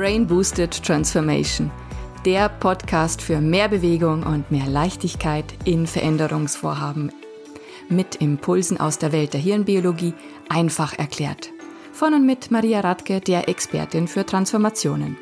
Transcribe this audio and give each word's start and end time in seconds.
Brain 0.00 0.26
Boosted 0.26 0.82
Transformation, 0.82 1.70
der 2.24 2.48
Podcast 2.48 3.20
für 3.20 3.38
mehr 3.38 3.68
Bewegung 3.68 4.22
und 4.22 4.50
mehr 4.50 4.66
Leichtigkeit 4.66 5.44
in 5.66 5.86
Veränderungsvorhaben. 5.86 7.12
Mit 7.90 8.14
Impulsen 8.14 8.80
aus 8.80 8.96
der 8.96 9.12
Welt 9.12 9.34
der 9.34 9.42
Hirnbiologie 9.42 10.14
einfach 10.48 10.98
erklärt. 10.98 11.50
Von 11.92 12.14
und 12.14 12.24
mit 12.24 12.50
Maria 12.50 12.80
Radke, 12.80 13.20
der 13.20 13.46
Expertin 13.50 14.08
für 14.08 14.24
Transformationen. 14.24 15.18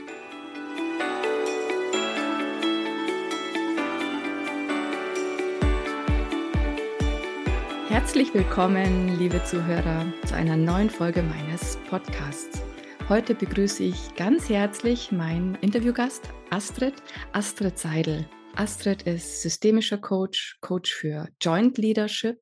Herzlich 7.89 8.33
willkommen, 8.33 9.19
liebe 9.19 9.43
Zuhörer, 9.43 10.07
zu 10.25 10.37
einer 10.37 10.57
neuen 10.57 10.89
Folge 10.89 11.25
meines 11.25 11.79
Podcasts. 11.91 12.68
Heute 13.09 13.35
begrüße 13.35 13.85
ich 13.85 14.15
ganz 14.17 14.51
herzlich 14.51 15.13
meinen 15.13 15.55
Interviewgast 15.63 16.29
Astrid, 16.51 16.93
Astrid 17.33 17.79
Seidel. 17.79 18.29
Astrid 18.55 19.01
ist 19.05 19.41
systemischer 19.41 19.97
Coach, 19.97 20.59
Coach 20.61 20.93
für 20.93 21.27
Joint 21.41 21.79
Leadership, 21.79 22.39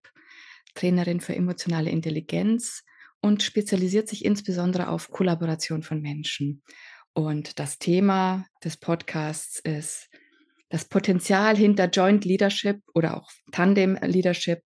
Trainerin 0.74 1.20
für 1.20 1.36
emotionale 1.36 1.90
Intelligenz 1.90 2.82
und 3.20 3.44
spezialisiert 3.44 4.08
sich 4.08 4.24
insbesondere 4.24 4.88
auf 4.88 5.12
Kollaboration 5.12 5.84
von 5.84 6.02
Menschen. 6.02 6.64
Und 7.12 7.60
das 7.60 7.78
Thema 7.78 8.44
des 8.64 8.76
Podcasts 8.76 9.60
ist 9.60 10.08
das 10.68 10.84
Potenzial 10.84 11.56
hinter 11.56 11.88
Joint 11.88 12.24
Leadership 12.24 12.82
oder 12.92 13.16
auch 13.16 13.30
Tandem 13.52 13.96
Leadership 14.02 14.64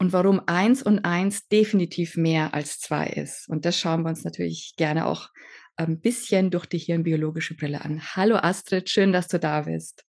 und 0.00 0.14
warum 0.14 0.40
eins 0.46 0.82
und 0.82 1.04
eins 1.04 1.46
definitiv 1.48 2.16
mehr 2.16 2.54
als 2.54 2.80
zwei 2.80 3.06
ist. 3.06 3.48
Und 3.48 3.66
das 3.66 3.76
schauen 3.76 4.02
wir 4.02 4.08
uns 4.08 4.24
natürlich 4.24 4.72
gerne 4.76 5.06
auch 5.06 5.28
ein 5.76 6.00
bisschen 6.00 6.50
durch 6.50 6.66
die 6.66 6.78
hirnbiologische 6.78 7.54
Brille 7.54 7.84
an. 7.84 8.00
Hallo 8.16 8.36
Astrid, 8.36 8.88
schön, 8.88 9.12
dass 9.12 9.28
du 9.28 9.38
da 9.38 9.60
bist. 9.62 10.04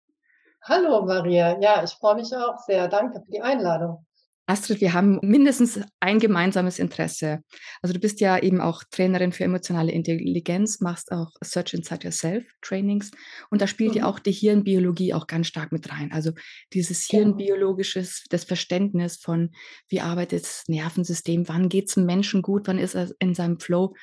Hallo 0.63 1.05
Maria, 1.05 1.61
ja, 1.61 1.83
ich 1.83 1.91
freue 1.91 2.15
mich 2.15 2.33
auch 2.35 2.59
sehr. 2.67 2.87
Danke 2.87 3.21
für 3.21 3.33
die 3.33 3.43
Einladung. 3.43 4.07
Astrid, 4.51 4.81
wir 4.81 4.95
haben 4.95 5.21
mindestens 5.23 5.81
ein 6.01 6.19
gemeinsames 6.19 6.81
Interesse. 6.81 7.45
Also 7.83 7.93
du 7.93 8.01
bist 8.01 8.21
ja 8.21 8.37
eben 8.37 8.61
auch 8.61 8.83
Trainerin 8.91 9.31
für 9.31 9.45
emotionale 9.45 9.93
Intelligenz, 9.93 10.81
machst 10.81 11.13
auch 11.13 11.31
Search 11.41 11.73
Inside 11.73 12.05
Yourself 12.05 12.45
Trainings 12.61 13.13
und 13.51 13.63
da 13.63 13.69
spielt 13.69 13.93
mhm. 13.93 13.99
ja 13.99 14.07
auch 14.07 14.19
die 14.19 14.33
Hirnbiologie 14.33 15.15
auch 15.15 15.29
ganz 15.29 15.47
stark 15.47 15.71
mit 15.71 15.93
rein. 15.93 16.11
Also 16.11 16.33
dieses 16.73 17.07
genau. 17.07 17.27
hirnbiologisches, 17.27 18.25
das 18.29 18.43
Verständnis 18.43 19.19
von, 19.19 19.53
wie 19.89 20.01
arbeitet 20.01 20.43
das 20.43 20.65
Nervensystem, 20.67 21.49
wann 21.49 21.69
geht 21.69 21.87
es 21.87 21.95
dem 21.95 22.07
Menschen 22.07 22.43
gut, 22.43 22.67
wann 22.67 22.79
ist 22.79 22.97
er 22.97 23.09
in 23.21 23.37
seinem 23.37 23.61
Flow. 23.61 23.95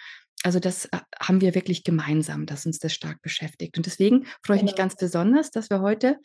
Also 0.44 0.62
das 0.62 0.86
äh, 0.86 1.00
haben 1.20 1.42
wir 1.42 1.56
wirklich 1.56 1.84
gemeinsam, 1.84 2.46
dass 2.46 2.66
uns 2.66 2.80
das 2.80 2.94
stark 2.94 3.22
beschäftigt. 3.22 3.76
Und 3.76 3.86
deswegen 3.86 4.28
freue 4.46 4.58
ich 4.58 4.64
mich 4.64 4.76
genau. 4.76 4.84
ganz 4.84 4.96
besonders, 4.96 5.52
dass 5.52 5.70
wir 5.70 5.82
heute 5.82 6.20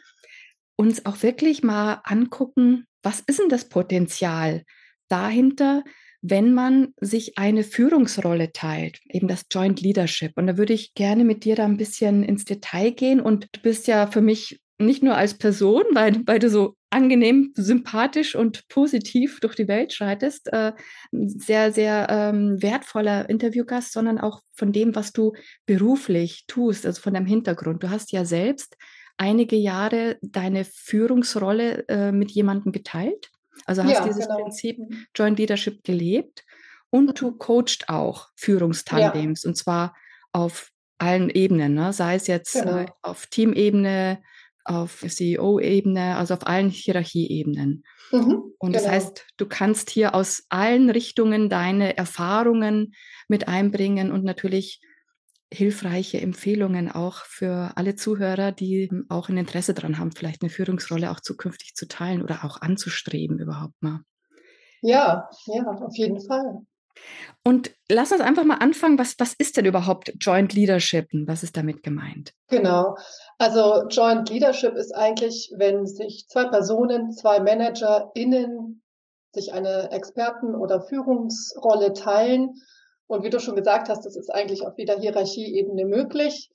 uns 0.83 1.07
auch 1.07 1.23
wirklich 1.23 1.63
mal 1.63 2.01
angucken, 2.05 2.87
was 3.03 3.21
ist 3.21 3.39
denn 3.39 3.49
das 3.49 3.69
Potenzial 3.69 4.65
dahinter, 5.09 5.85
wenn 6.23 6.53
man 6.53 6.95
sich 7.01 7.39
eine 7.39 7.63
Führungsrolle 7.63 8.53
teilt, 8.53 9.01
eben 9.09 9.29
das 9.29 9.47
Joint 9.51 9.81
Leadership. 9.81 10.33
Und 10.37 10.47
da 10.49 10.57
würde 10.57 10.73
ich 10.73 10.95
gerne 10.95 11.25
mit 11.25 11.45
dir 11.45 11.57
da 11.57 11.65
ein 11.65 11.77
bisschen 11.77 12.23
ins 12.23 12.45
Detail 12.45 12.91
gehen. 12.91 13.21
Und 13.21 13.49
du 13.53 13.61
bist 13.61 13.87
ja 13.87 14.07
für 14.07 14.21
mich 14.21 14.61
nicht 14.79 15.03
nur 15.03 15.17
als 15.17 15.35
Person, 15.35 15.85
weil, 15.93 16.21
weil 16.27 16.39
du 16.39 16.51
so 16.51 16.77
angenehm, 16.91 17.53
sympathisch 17.55 18.35
und 18.35 18.69
positiv 18.69 19.41
durch 19.41 19.55
die 19.55 19.69
Welt 19.69 19.93
schreitest, 19.93 20.53
äh, 20.53 20.73
sehr, 21.13 21.73
sehr 21.73 22.07
ähm, 22.11 22.61
wertvoller 22.61 23.29
Interviewgast, 23.31 23.93
sondern 23.93 24.19
auch 24.19 24.43
von 24.53 24.73
dem, 24.73 24.95
was 24.95 25.13
du 25.13 25.33
beruflich 25.67 26.45
tust, 26.47 26.85
also 26.85 27.01
von 27.01 27.15
deinem 27.15 27.27
Hintergrund. 27.27 27.83
Du 27.83 27.91
hast 27.91 28.13
ja 28.13 28.25
selbst 28.25 28.77
einige 29.17 29.57
Jahre 29.57 30.19
deine 30.23 30.65
Führungsrolle 30.65 31.87
äh, 31.89 32.13
mit 32.13 32.31
jemandem 32.31 32.73
geteilt. 32.73 33.31
Also 33.67 33.85
hast 33.85 33.93
ja, 33.93 34.07
dieses 34.07 34.27
genau. 34.27 34.43
Prinzip 34.43 34.79
mhm. 34.79 35.07
Joint 35.15 35.39
Leadership 35.39 35.85
gelebt 35.85 36.45
und 36.91 37.21
du 37.21 37.31
mhm. 37.31 37.39
coachst 37.39 37.89
auch 37.89 38.29
Führungstandems 38.37 39.45
ja. 39.45 39.49
und 39.49 39.57
zwar 39.57 39.95
auf 40.33 40.71
allen 40.99 41.31
Ebenen, 41.31 41.75
ne? 41.75 41.93
sei 41.93 42.15
es 42.15 42.27
jetzt 42.27 42.55
äh, 42.57 42.63
genau. 42.63 42.79
äh, 42.79 42.87
auf 43.03 43.27
Teamebene, 43.27 44.23
auf 44.65 45.05
CEO-Ebene, 45.07 46.17
also 46.17 46.35
auf 46.35 46.47
allen 46.47 46.71
Hierarchieebenen. 46.71 47.85
Mhm, 48.13 48.43
und 48.59 48.75
das 48.75 48.85
genau. 48.85 48.95
heißt, 48.95 49.27
du 49.37 49.47
kannst 49.47 49.91
hier 49.91 50.15
aus 50.15 50.45
allen 50.49 50.91
Richtungen 50.91 51.49
deine 51.49 51.97
Erfahrungen 51.97 52.95
mit 53.27 53.49
einbringen 53.49 54.13
und 54.13 54.25
natürlich 54.25 54.81
hilfreiche 55.53 56.21
Empfehlungen 56.21 56.91
auch 56.91 57.17
für 57.25 57.73
alle 57.77 57.95
Zuhörer, 57.95 58.53
die 58.53 58.91
auch 59.09 59.29
ein 59.29 59.37
Interesse 59.37 59.75
daran 59.75 59.99
haben, 59.99 60.13
vielleicht 60.13 60.43
eine 60.43 60.51
Führungsrolle 60.51 61.11
auch 61.11 61.21
zukünftig 61.21 61.75
zu 61.75 61.87
teilen 61.87 62.23
oder 62.23 62.45
auch 62.45 62.61
anzustreben 62.61 63.39
überhaupt 63.39 63.81
mal. 63.81 64.01
Ja, 64.81 65.29
ja, 65.47 65.65
auf 65.65 65.97
jeden 65.97 66.21
Fall. 66.21 66.63
Und 67.45 67.73
lass 67.89 68.13
uns 68.13 68.21
einfach 68.21 68.45
mal 68.45 68.57
anfangen, 68.57 68.99
was, 68.99 69.15
was 69.19 69.33
ist 69.35 69.57
denn 69.57 69.65
überhaupt 69.65 70.13
Joint 70.21 70.53
Leadership? 70.53 71.09
Was 71.27 71.43
ist 71.43 71.57
damit 71.57 71.83
gemeint? 71.83 72.33
Genau. 72.49 72.97
Also 73.39 73.87
Joint 73.89 74.29
Leadership 74.29 74.75
ist 74.75 74.93
eigentlich, 74.93 75.53
wenn 75.57 75.87
sich 75.87 76.27
zwei 76.29 76.45
Personen, 76.45 77.13
zwei 77.13 77.41
ManagerInnen 77.41 78.83
sich 79.33 79.53
eine 79.53 79.91
Experten- 79.91 80.55
oder 80.55 80.83
Führungsrolle 80.83 81.93
teilen 81.95 82.55
und 83.13 83.25
wie 83.25 83.31
du 83.31 83.41
schon 83.41 83.57
gesagt 83.57 83.91
hast, 83.91 84.07
das 84.07 84.17
ist 84.17 84.31
eigentlich 84.31 84.67
auf 84.67 84.79
jeder 84.79 84.99
Hierarchieebene 84.99 85.85
möglich 85.85 86.51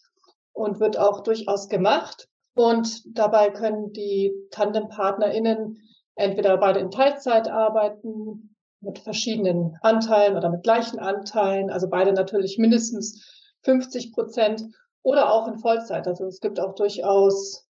und 0.53 0.79
wird 0.79 0.97
auch 0.97 1.21
durchaus 1.21 1.69
gemacht. 1.69 2.27
Und 2.55 3.03
dabei 3.15 3.51
können 3.51 3.93
die 3.93 4.33
TandempartnerInnen 4.49 5.77
entweder 6.15 6.57
beide 6.57 6.79
in 6.79 6.89
Teilzeit 6.89 7.47
arbeiten, 7.47 8.55
mit 8.79 8.97
verschiedenen 8.97 9.77
Anteilen 9.81 10.35
oder 10.35 10.49
mit 10.49 10.63
gleichen 10.63 10.97
Anteilen, 10.97 11.69
also 11.69 11.89
beide 11.89 12.11
natürlich 12.11 12.57
mindestens 12.57 13.23
50 13.61 14.13
Prozent 14.13 14.63
oder 15.03 15.31
auch 15.31 15.47
in 15.47 15.59
Vollzeit. 15.59 16.07
Also 16.07 16.25
es 16.25 16.39
gibt 16.39 16.59
auch 16.59 16.73
durchaus 16.73 17.67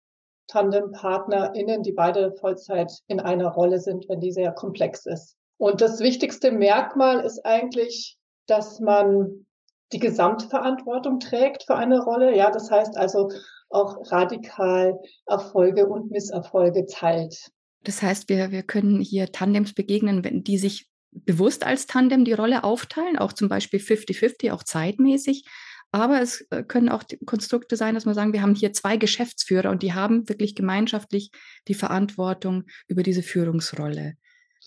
TandempartnerInnen, 0.48 1.84
die 1.84 1.92
beide 1.92 2.32
Vollzeit 2.40 2.94
in 3.08 3.20
einer 3.20 3.50
Rolle 3.50 3.80
sind, 3.80 4.08
wenn 4.08 4.22
die 4.22 4.32
sehr 4.32 4.54
komplex 4.54 5.06
ist. 5.06 5.36
Und 5.58 5.82
das 5.82 6.00
wichtigste 6.00 6.52
Merkmal 6.52 7.20
ist 7.26 7.46
eigentlich, 7.46 8.17
dass 8.48 8.80
man 8.80 9.46
die 9.94 10.00
Gesamtverantwortung 10.00 11.20
trägt 11.20 11.64
für 11.64 11.76
eine 11.76 12.00
Rolle. 12.02 12.36
Ja, 12.36 12.52
das 12.52 12.70
heißt 12.70 12.98
also 12.98 13.30
auch 13.70 14.12
radikal 14.12 15.00
Erfolge 15.26 15.88
und 15.88 16.12
Misserfolge 16.12 16.86
teilt. 16.86 17.52
Das 17.84 18.02
heißt, 18.02 18.28
wir, 18.30 18.52
wir 18.52 18.64
können 18.64 19.00
hier 19.02 19.32
Tandems 19.32 19.74
begegnen, 19.74 20.24
wenn 20.24 20.44
die 20.44 20.58
sich 20.58 20.90
bewusst 21.12 21.66
als 21.66 21.86
Tandem 21.86 22.26
die 22.26 22.34
Rolle 22.34 22.64
aufteilen, 22.64 23.18
auch 23.18 23.34
zum 23.34 23.50
Beispiel 23.50 23.80
50-50, 23.80 24.52
auch 24.52 24.64
zeitmäßig. 24.64 25.46
Aber 25.92 26.22
es 26.22 26.46
äh, 26.50 26.64
können 26.64 26.90
auch 26.90 27.04
Konstrukte 27.26 27.78
sein, 27.78 27.96
dass 27.96 28.06
man 28.06 28.14
sagen, 28.14 28.34
wir 28.34 28.42
haben 28.42 28.56
hier 28.56 28.74
zwei 28.74 28.98
Geschäftsführer 28.98 29.70
und 29.70 29.84
die 29.84 29.94
haben 29.94 30.28
wirklich 30.28 30.54
gemeinschaftlich 30.54 31.32
die 31.68 31.74
Verantwortung 31.74 32.66
über 32.88 33.04
diese 33.04 33.24
Führungsrolle. 33.24 34.16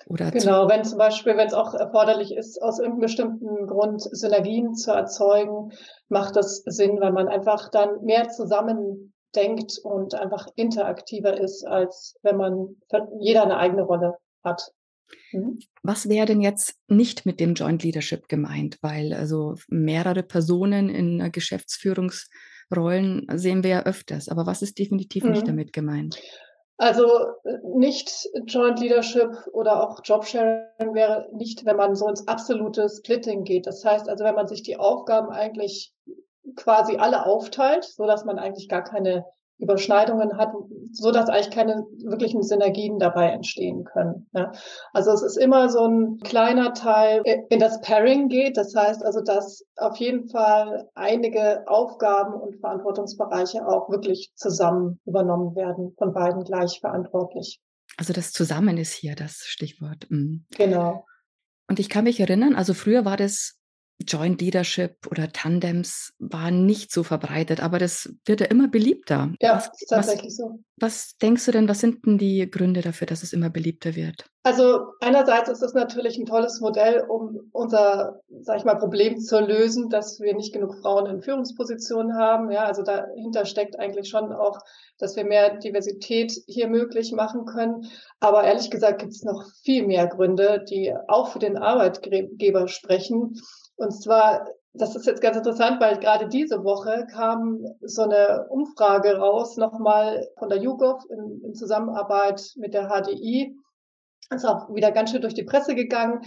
Oder 0.06 0.30
genau, 0.30 0.68
wenn 0.68 0.84
zum 0.84 0.98
Beispiel, 0.98 1.36
wenn 1.36 1.46
es 1.46 1.54
auch 1.54 1.74
erforderlich 1.74 2.34
ist, 2.34 2.62
aus 2.62 2.78
irgendeinem 2.78 3.00
bestimmten 3.00 3.66
Grund 3.66 4.02
Synergien 4.02 4.74
zu 4.74 4.92
erzeugen, 4.92 5.72
macht 6.08 6.36
das 6.36 6.62
Sinn, 6.66 7.00
weil 7.00 7.12
man 7.12 7.28
einfach 7.28 7.70
dann 7.70 8.02
mehr 8.04 8.28
zusammen 8.28 9.12
denkt 9.34 9.78
und 9.82 10.14
einfach 10.14 10.48
interaktiver 10.56 11.38
ist, 11.38 11.66
als 11.66 12.16
wenn 12.22 12.36
man 12.36 12.76
jeder 13.20 13.44
eine 13.44 13.58
eigene 13.58 13.82
Rolle 13.82 14.16
hat. 14.42 14.72
Mhm. 15.32 15.58
Was 15.82 16.08
wäre 16.08 16.26
denn 16.26 16.40
jetzt 16.40 16.76
nicht 16.88 17.26
mit 17.26 17.40
dem 17.40 17.54
Joint 17.54 17.82
Leadership 17.82 18.28
gemeint? 18.28 18.78
Weil 18.80 19.12
also 19.12 19.54
mehrere 19.68 20.22
Personen 20.22 20.88
in 20.88 21.32
Geschäftsführungsrollen 21.32 23.26
sehen 23.34 23.62
wir 23.62 23.70
ja 23.70 23.82
öfters. 23.84 24.28
Aber 24.28 24.46
was 24.46 24.62
ist 24.62 24.78
definitiv 24.78 25.24
mhm. 25.24 25.32
nicht 25.32 25.48
damit 25.48 25.72
gemeint? 25.72 26.18
Also 26.80 27.34
äh, 27.44 27.58
nicht 27.62 28.26
Joint 28.46 28.80
Leadership 28.80 29.46
oder 29.52 29.82
auch 29.82 30.00
Jobsharing 30.02 30.94
wäre 30.94 31.28
nicht, 31.30 31.66
wenn 31.66 31.76
man 31.76 31.94
so 31.94 32.08
ins 32.08 32.26
absolute 32.26 32.88
Splitting 32.88 33.44
geht. 33.44 33.66
Das 33.66 33.84
heißt 33.84 34.08
also, 34.08 34.24
wenn 34.24 34.34
man 34.34 34.48
sich 34.48 34.62
die 34.62 34.78
Aufgaben 34.78 35.28
eigentlich 35.28 35.92
quasi 36.56 36.96
alle 36.96 37.26
aufteilt, 37.26 37.84
so 37.84 38.06
dass 38.06 38.24
man 38.24 38.38
eigentlich 38.38 38.70
gar 38.70 38.82
keine 38.82 39.26
Überschneidungen 39.60 40.36
hat, 40.36 40.52
so 40.92 41.10
dass 41.12 41.28
eigentlich 41.28 41.50
keine 41.50 41.86
wirklichen 42.02 42.42
Synergien 42.42 42.98
dabei 42.98 43.30
entstehen 43.30 43.84
können. 43.84 44.28
Ja. 44.32 44.52
Also 44.92 45.12
es 45.12 45.22
ist 45.22 45.36
immer 45.36 45.68
so 45.68 45.86
ein 45.86 46.18
kleiner 46.18 46.72
Teil 46.72 47.22
in 47.24 47.60
das 47.60 47.80
Pairing 47.80 48.28
geht. 48.28 48.56
Das 48.56 48.74
heißt 48.74 49.04
also, 49.04 49.20
dass 49.20 49.64
auf 49.76 49.96
jeden 49.96 50.28
Fall 50.28 50.88
einige 50.94 51.64
Aufgaben 51.66 52.34
und 52.34 52.60
Verantwortungsbereiche 52.60 53.66
auch 53.66 53.90
wirklich 53.90 54.32
zusammen 54.34 54.98
übernommen 55.04 55.54
werden, 55.54 55.94
von 55.98 56.12
beiden 56.12 56.44
gleich 56.44 56.80
verantwortlich. 56.80 57.60
Also 57.96 58.12
das 58.12 58.32
Zusammen 58.32 58.78
ist 58.78 58.94
hier 58.94 59.14
das 59.14 59.42
Stichwort. 59.44 60.06
Mhm. 60.08 60.46
Genau. 60.56 61.04
Und 61.68 61.78
ich 61.78 61.88
kann 61.88 62.04
mich 62.04 62.18
erinnern, 62.18 62.56
also 62.56 62.74
früher 62.74 63.04
war 63.04 63.16
das 63.16 63.59
Joint 64.06 64.40
Leadership 64.40 65.06
oder 65.10 65.32
Tandems 65.32 66.14
waren 66.18 66.66
nicht 66.66 66.92
so 66.92 67.02
verbreitet, 67.02 67.62
aber 67.62 67.78
das 67.78 68.12
wird 68.24 68.40
ja 68.40 68.46
immer 68.46 68.68
beliebter. 68.68 69.32
Ja, 69.40 69.56
was, 69.56 69.70
ist 69.80 69.88
tatsächlich 69.88 70.32
was, 70.32 70.36
so. 70.36 70.58
Was 70.76 71.16
denkst 71.18 71.44
du 71.44 71.52
denn, 71.52 71.68
was 71.68 71.80
sind 71.80 72.06
denn 72.06 72.16
die 72.16 72.50
Gründe 72.50 72.80
dafür, 72.80 73.06
dass 73.06 73.22
es 73.22 73.32
immer 73.32 73.50
beliebter 73.50 73.94
wird? 73.94 74.24
Also 74.42 74.86
einerseits 75.00 75.50
ist 75.50 75.62
es 75.62 75.74
natürlich 75.74 76.18
ein 76.18 76.24
tolles 76.24 76.60
Modell, 76.60 77.04
um 77.06 77.50
unser, 77.52 78.20
sag 78.40 78.56
ich 78.56 78.64
mal, 78.64 78.76
Problem 78.76 79.20
zu 79.20 79.38
lösen, 79.38 79.90
dass 79.90 80.18
wir 80.18 80.34
nicht 80.34 80.54
genug 80.54 80.76
Frauen 80.80 81.04
in 81.04 81.20
Führungspositionen 81.20 82.16
haben. 82.16 82.50
Ja, 82.50 82.64
also 82.64 82.82
dahinter 82.82 83.44
steckt 83.44 83.78
eigentlich 83.78 84.08
schon 84.08 84.32
auch, 84.32 84.58
dass 84.96 85.14
wir 85.16 85.24
mehr 85.24 85.58
Diversität 85.58 86.32
hier 86.46 86.68
möglich 86.68 87.12
machen 87.12 87.44
können. 87.44 87.90
Aber 88.18 88.44
ehrlich 88.44 88.70
gesagt 88.70 89.00
gibt 89.00 89.12
es 89.12 89.22
noch 89.22 89.44
viel 89.62 89.86
mehr 89.86 90.06
Gründe, 90.06 90.64
die 90.66 90.94
auch 91.08 91.28
für 91.28 91.38
den 91.38 91.58
Arbeitgeber 91.58 92.68
sprechen. 92.68 93.38
Und 93.80 93.92
zwar, 93.92 94.46
das 94.74 94.94
ist 94.94 95.06
jetzt 95.06 95.22
ganz 95.22 95.38
interessant, 95.38 95.80
weil 95.80 95.98
gerade 95.98 96.28
diese 96.28 96.62
Woche 96.64 97.06
kam 97.10 97.64
so 97.80 98.02
eine 98.02 98.46
Umfrage 98.50 99.16
raus, 99.16 99.56
nochmal 99.56 100.28
von 100.38 100.50
der 100.50 100.58
YouGov 100.58 101.02
in, 101.08 101.40
in 101.42 101.54
Zusammenarbeit 101.54 102.52
mit 102.56 102.74
der 102.74 102.88
HDI. 102.88 103.56
Ist 104.34 104.44
auch 104.44 104.72
wieder 104.74 104.92
ganz 104.92 105.10
schön 105.10 105.22
durch 105.22 105.32
die 105.32 105.44
Presse 105.44 105.74
gegangen. 105.74 106.20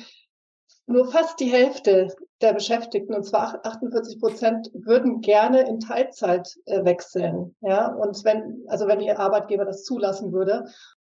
Nur 0.87 1.11
fast 1.11 1.39
die 1.39 1.51
Hälfte 1.51 2.07
der 2.41 2.53
Beschäftigten, 2.53 3.13
und 3.13 3.23
zwar 3.23 3.63
48 3.63 4.19
Prozent, 4.19 4.71
würden 4.73 5.21
gerne 5.21 5.61
in 5.61 5.79
Teilzeit 5.79 6.55
äh, 6.65 6.83
wechseln. 6.83 7.55
Ja, 7.61 7.93
und 7.93 8.25
wenn, 8.25 8.65
also 8.67 8.87
wenn 8.87 8.99
ihr 8.99 9.19
Arbeitgeber 9.19 9.63
das 9.63 9.83
zulassen 9.83 10.33
würde. 10.33 10.65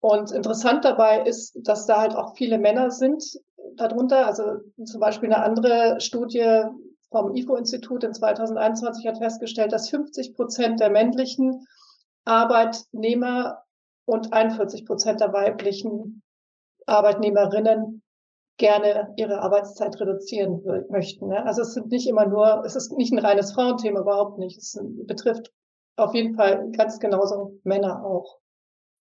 Und 0.02 0.32
interessant 0.34 0.84
dabei 0.84 1.22
ist, 1.22 1.58
dass 1.64 1.86
da 1.86 2.02
halt 2.02 2.14
auch 2.14 2.36
viele 2.36 2.60
Männer 2.60 2.92
sind, 2.92 3.24
darunter. 3.76 4.26
Also 4.28 4.60
zum 4.86 5.00
Beispiel 5.00 5.32
eine 5.32 5.44
andere 5.44 6.00
Studie 6.00 6.64
vom 7.10 7.36
IFO-Institut 7.36 8.04
in 8.04 8.14
2021 8.14 9.08
hat 9.08 9.18
festgestellt, 9.18 9.72
dass 9.72 9.90
50 9.90 10.36
Prozent 10.36 10.80
der 10.80 10.90
männlichen 10.90 11.66
Arbeitnehmer 12.26 13.64
und 14.06 14.34
41 14.34 14.86
Prozent 14.86 15.22
der 15.22 15.34
weiblichen 15.34 16.22
Arbeitnehmerinnen 16.86 18.02
gerne 18.58 19.14
ihre 19.18 19.42
Arbeitszeit 19.42 20.00
reduzieren 20.00 20.62
möchten. 20.90 21.28
Ne? 21.28 21.46
Also 21.46 21.62
es 21.62 21.74
sind 21.74 21.92
nicht 21.92 22.08
immer 22.08 22.26
nur, 22.26 22.64
es 22.66 22.76
ist 22.76 22.92
nicht 22.94 23.12
ein 23.12 23.20
reines 23.20 23.54
Frauenthema, 23.54 24.02
überhaupt 24.02 24.38
nicht. 24.38 24.58
Es 24.58 24.80
betrifft 25.06 25.52
auf 25.98 26.14
jeden 26.14 26.36
Fall 26.36 26.72
ganz 26.72 27.00
genauso 27.00 27.60
Männer 27.64 28.04
auch. 28.06 28.38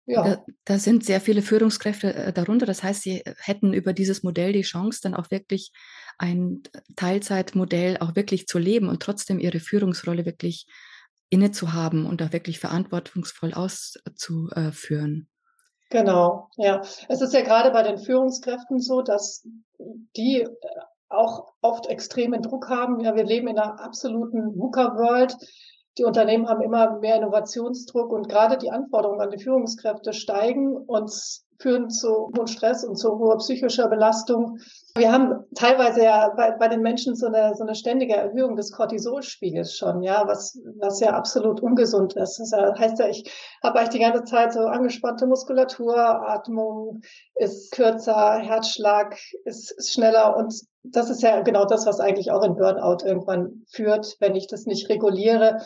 Ja. 0.07 0.23
Da, 0.23 0.45
da, 0.65 0.79
sind 0.79 1.05
sehr 1.05 1.21
viele 1.21 1.41
Führungskräfte 1.41 2.15
äh, 2.15 2.33
darunter. 2.33 2.67
Das 2.67 2.83
heißt, 2.83 3.03
sie 3.03 3.23
hätten 3.39 3.73
über 3.73 3.93
dieses 3.93 4.23
Modell 4.23 4.53
die 4.53 4.63
Chance, 4.63 5.01
dann 5.03 5.15
auch 5.15 5.31
wirklich 5.31 5.73
ein 6.19 6.63
Teilzeitmodell 6.97 7.97
auch 7.99 8.15
wirklich 8.15 8.47
zu 8.47 8.59
leben 8.59 8.89
und 8.89 9.03
trotzdem 9.03 9.41
ihre 9.41 9.61
Führungsrolle 9.61 10.27
wirklich 10.27 10.67
inne 11.31 11.51
zu 11.51 11.73
haben 11.73 12.07
und 12.07 12.23
auch 12.23 12.33
wirklich 12.33 12.61
verantwortungsvoll 12.61 13.55
auszuführen. 13.55 15.29
Genau, 15.91 16.49
ja. 16.57 16.83
Es 17.09 17.21
ist 17.21 17.35
ja 17.35 17.43
gerade 17.43 17.71
bei 17.71 17.83
den 17.83 17.99
Führungskräften 17.99 18.81
so, 18.81 19.03
dass 19.03 19.47
die 20.17 20.43
äh, 20.43 20.49
auch 21.09 21.53
oft 21.61 21.87
extremen 21.87 22.43
Druck 22.43 22.69
haben. 22.69 23.01
Ja, 23.01 23.15
wir 23.15 23.25
leben 23.25 23.49
in 23.49 23.59
einer 23.59 23.81
absoluten 23.81 24.55
VUCA-World 24.57 25.37
die 25.99 26.05
Unternehmen 26.05 26.49
haben 26.49 26.63
immer 26.63 26.99
mehr 26.99 27.17
Innovationsdruck 27.17 28.13
und 28.13 28.29
gerade 28.29 28.59
die 28.59 28.71
Anforderungen 28.71 29.21
an 29.21 29.31
die 29.31 29.43
Führungskräfte 29.43 30.13
steigen 30.13 30.77
und 30.77 31.11
führen 31.59 31.91
zu 31.91 32.33
hohem 32.37 32.47
Stress 32.47 32.85
und 32.85 32.97
zu 32.97 33.19
hoher 33.19 33.39
psychischer 33.39 33.89
Belastung. 33.89 34.59
Wir 34.97 35.13
haben 35.13 35.45
teilweise 35.55 36.05
ja 36.05 36.33
bei, 36.37 36.53
bei 36.53 36.69
den 36.69 36.81
Menschen 36.81 37.17
so 37.17 37.27
eine, 37.27 37.55
so 37.55 37.65
eine 37.65 37.75
ständige 37.75 38.15
Erhöhung 38.15 38.57
des 38.57 38.73
Cortisolspiegels 38.73 39.77
schon, 39.77 40.03
ja, 40.03 40.27
was, 40.27 40.59
was 40.79 41.01
ja 41.01 41.11
absolut 41.11 41.61
ungesund 41.61 42.15
ist. 42.15 42.39
Das 42.39 42.53
heißt 42.53 42.99
ja, 42.99 43.09
ich 43.09 43.31
habe 43.63 43.79
eigentlich 43.79 43.91
die 43.91 43.99
ganze 43.99 44.25
Zeit 44.25 44.53
so 44.53 44.61
angespannte 44.61 45.27
Muskulatur, 45.27 45.97
Atmung 45.97 47.01
ist 47.35 47.73
kürzer, 47.73 48.39
Herzschlag 48.39 49.17
ist, 49.45 49.73
ist 49.73 49.93
schneller 49.93 50.37
und 50.37 50.55
das 50.85 51.09
ist 51.09 51.23
ja 51.23 51.41
genau 51.41 51.65
das, 51.65 51.87
was 51.87 51.99
eigentlich 51.99 52.31
auch 52.31 52.45
in 52.45 52.57
Burnout 52.57 53.05
irgendwann 53.05 53.65
führt, 53.71 54.17
wenn 54.21 54.37
ich 54.37 54.47
das 54.49 54.67
nicht 54.67 54.89
reguliere. 54.91 55.63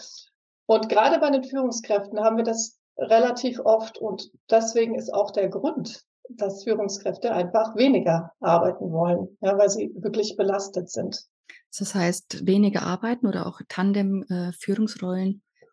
Und 0.66 0.88
gerade 0.88 1.18
bei 1.18 1.30
den 1.30 1.44
Führungskräften 1.44 2.20
haben 2.20 2.36
wir 2.36 2.44
das 2.44 2.77
relativ 2.98 3.60
oft 3.60 3.98
und 3.98 4.30
deswegen 4.50 4.96
ist 4.96 5.12
auch 5.14 5.30
der 5.30 5.48
Grund, 5.48 6.04
dass 6.28 6.64
Führungskräfte 6.64 7.32
einfach 7.32 7.76
weniger 7.76 8.32
arbeiten 8.40 8.92
wollen, 8.92 9.36
ja, 9.40 9.56
weil 9.56 9.70
sie 9.70 9.92
wirklich 9.96 10.36
belastet 10.36 10.90
sind. 10.90 11.24
Das 11.78 11.94
heißt, 11.94 12.46
weniger 12.46 12.82
arbeiten 12.82 13.26
oder 13.26 13.46
auch 13.46 13.60
Tandem-Führungsrollen 13.68 15.42
äh, 15.60 15.66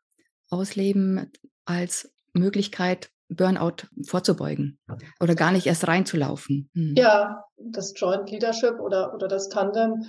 ausleben 0.50 1.32
als 1.66 2.12
Möglichkeit, 2.34 3.10
Burnout 3.28 3.88
vorzubeugen 4.06 4.78
oder 5.20 5.34
gar 5.34 5.52
nicht 5.52 5.66
erst 5.66 5.88
reinzulaufen. 5.88 6.70
Hm. 6.74 6.94
Ja, 6.96 7.44
das 7.58 7.94
Joint 7.96 8.30
Leadership 8.30 8.80
oder, 8.80 9.16
oder 9.16 9.28
das 9.28 9.50
Tandem 9.50 10.06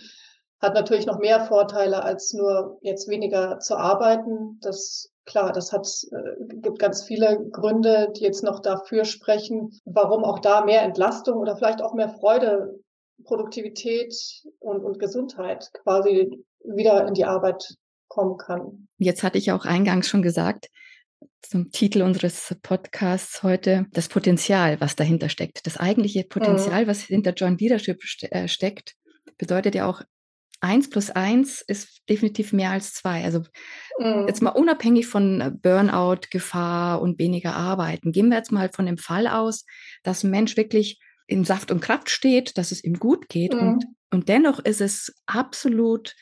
hat 0.60 0.74
natürlich 0.74 1.06
noch 1.06 1.18
mehr 1.18 1.46
Vorteile, 1.46 2.02
als 2.02 2.34
nur 2.34 2.78
jetzt 2.82 3.08
weniger 3.08 3.58
zu 3.58 3.76
arbeiten. 3.76 4.58
Das 4.60 5.10
klar, 5.26 5.52
das 5.52 5.72
hat, 5.72 5.86
äh, 6.12 6.54
gibt 6.62 6.78
ganz 6.78 7.02
viele 7.02 7.48
Gründe, 7.50 8.12
die 8.16 8.22
jetzt 8.22 8.42
noch 8.42 8.60
dafür 8.60 9.04
sprechen, 9.04 9.70
warum 9.84 10.24
auch 10.24 10.38
da 10.38 10.64
mehr 10.64 10.82
Entlastung 10.82 11.38
oder 11.38 11.56
vielleicht 11.56 11.82
auch 11.82 11.94
mehr 11.94 12.08
Freude, 12.08 12.80
Produktivität 13.24 14.14
und, 14.58 14.84
und 14.84 14.98
Gesundheit 14.98 15.70
quasi 15.82 16.30
wieder 16.64 17.06
in 17.06 17.14
die 17.14 17.24
Arbeit 17.24 17.76
kommen 18.08 18.36
kann. 18.38 18.88
Jetzt 18.98 19.22
hatte 19.22 19.38
ich 19.38 19.52
auch 19.52 19.64
eingangs 19.64 20.08
schon 20.08 20.22
gesagt, 20.22 20.68
zum 21.42 21.70
Titel 21.70 22.02
unseres 22.02 22.54
Podcasts 22.62 23.42
heute, 23.42 23.86
das 23.92 24.08
Potenzial, 24.08 24.80
was 24.80 24.96
dahinter 24.96 25.28
steckt. 25.28 25.66
Das 25.66 25.76
eigentliche 25.76 26.24
Potenzial, 26.24 26.84
mhm. 26.84 26.88
was 26.88 27.02
hinter 27.02 27.32
John 27.34 27.56
Leadership 27.56 28.00
äh, 28.30 28.48
steckt, 28.48 28.94
bedeutet 29.38 29.74
ja 29.74 29.88
auch, 29.88 30.02
eins 30.60 30.90
plus 30.90 31.10
eins 31.10 31.62
ist 31.66 32.02
definitiv 32.08 32.52
mehr 32.52 32.70
als 32.70 32.94
zwei. 32.94 33.24
Also 33.24 33.40
mhm. 33.98 34.26
jetzt 34.26 34.42
mal 34.42 34.50
unabhängig 34.50 35.06
von 35.06 35.58
Burnout, 35.62 36.28
Gefahr 36.30 37.00
und 37.00 37.18
weniger 37.18 37.54
Arbeiten, 37.54 38.12
gehen 38.12 38.28
wir 38.28 38.36
jetzt 38.36 38.52
mal 38.52 38.70
von 38.72 38.86
dem 38.86 38.98
Fall 38.98 39.26
aus, 39.26 39.64
dass 40.02 40.24
ein 40.24 40.30
Mensch 40.30 40.56
wirklich 40.56 41.00
in 41.26 41.44
Saft 41.44 41.70
und 41.70 41.80
Kraft 41.80 42.10
steht, 42.10 42.56
dass 42.56 42.72
es 42.72 42.84
ihm 42.84 42.98
gut 42.98 43.28
geht 43.28 43.54
mhm. 43.54 43.60
und, 43.60 43.84
und 44.12 44.28
dennoch 44.28 44.60
ist 44.60 44.80
es 44.80 45.14
absolut 45.26 46.14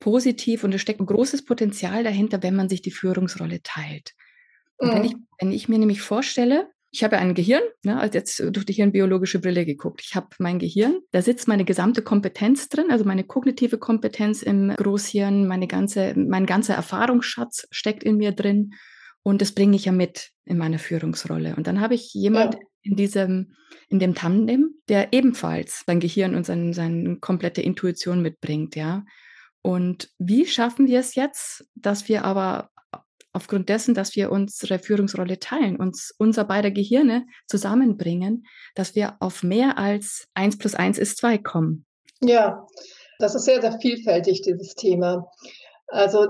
positiv 0.00 0.64
und 0.64 0.74
es 0.74 0.80
steckt 0.80 1.00
ein 1.00 1.06
großes 1.06 1.44
Potenzial 1.44 2.02
dahinter, 2.02 2.42
wenn 2.42 2.56
man 2.56 2.68
sich 2.68 2.82
die 2.82 2.90
Führungsrolle 2.90 3.62
teilt. 3.62 4.12
Und 4.78 4.94
wenn, 4.94 5.04
ich, 5.04 5.14
mhm. 5.14 5.26
wenn 5.38 5.52
ich 5.52 5.68
mir 5.68 5.78
nämlich 5.78 6.00
vorstelle, 6.00 6.70
ich 6.92 7.04
habe 7.04 7.16
ja 7.16 7.22
ein 7.22 7.34
Gehirn, 7.34 7.62
ne, 7.84 8.00
also 8.00 8.18
jetzt 8.18 8.40
durch 8.40 8.66
die 8.66 8.72
hirnbiologische 8.72 9.38
Brille 9.38 9.64
geguckt. 9.64 10.02
Ich 10.04 10.16
habe 10.16 10.28
mein 10.38 10.58
Gehirn, 10.58 11.00
da 11.12 11.22
sitzt 11.22 11.46
meine 11.46 11.64
gesamte 11.64 12.02
Kompetenz 12.02 12.68
drin, 12.68 12.90
also 12.90 13.04
meine 13.04 13.24
kognitive 13.24 13.78
Kompetenz 13.78 14.42
im 14.42 14.70
Großhirn, 14.70 15.46
meine 15.46 15.68
ganze, 15.68 16.14
mein 16.16 16.46
ganzer 16.46 16.74
Erfahrungsschatz 16.74 17.68
steckt 17.70 18.02
in 18.02 18.16
mir 18.16 18.32
drin 18.32 18.72
und 19.22 19.40
das 19.40 19.52
bringe 19.52 19.76
ich 19.76 19.84
ja 19.84 19.92
mit 19.92 20.30
in 20.44 20.58
meiner 20.58 20.78
Führungsrolle. 20.78 21.54
Und 21.56 21.66
dann 21.66 21.80
habe 21.80 21.94
ich 21.94 22.12
jemand 22.12 22.54
ja. 22.54 22.60
in 22.82 22.96
diesem, 22.96 23.54
in 23.88 24.00
dem 24.00 24.14
Tandem, 24.14 24.74
der 24.88 25.12
ebenfalls 25.12 25.84
sein 25.86 26.00
Gehirn 26.00 26.34
und 26.34 26.44
sein, 26.44 26.72
seine 26.72 27.18
komplette 27.18 27.62
Intuition 27.62 28.20
mitbringt, 28.22 28.74
ja. 28.74 29.04
Und 29.62 30.08
wie 30.18 30.46
schaffen 30.46 30.86
wir 30.86 31.00
es 31.00 31.14
jetzt, 31.14 31.68
dass 31.74 32.08
wir 32.08 32.24
aber 32.24 32.70
aufgrund 33.32 33.68
dessen, 33.68 33.94
dass 33.94 34.16
wir 34.16 34.30
unsere 34.32 34.78
Führungsrolle 34.78 35.38
teilen, 35.38 35.76
uns 35.76 36.14
unser 36.18 36.44
beider 36.44 36.70
Gehirne 36.70 37.26
zusammenbringen, 37.46 38.46
dass 38.74 38.94
wir 38.94 39.16
auf 39.20 39.42
mehr 39.42 39.78
als 39.78 40.28
eins 40.34 40.58
plus 40.58 40.74
eins 40.74 40.98
ist 40.98 41.18
zwei 41.18 41.38
kommen. 41.38 41.86
Ja, 42.20 42.66
das 43.18 43.34
ist 43.34 43.44
sehr, 43.44 43.60
sehr 43.60 43.78
vielfältig, 43.80 44.42
dieses 44.42 44.74
Thema. 44.74 45.30
Also 45.86 46.26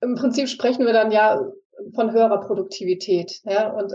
im 0.00 0.14
Prinzip 0.14 0.48
sprechen 0.48 0.86
wir 0.86 0.92
dann 0.92 1.10
ja 1.10 1.40
von 1.94 2.12
höherer 2.12 2.40
Produktivität. 2.40 3.40
Ja, 3.44 3.70
und 3.72 3.94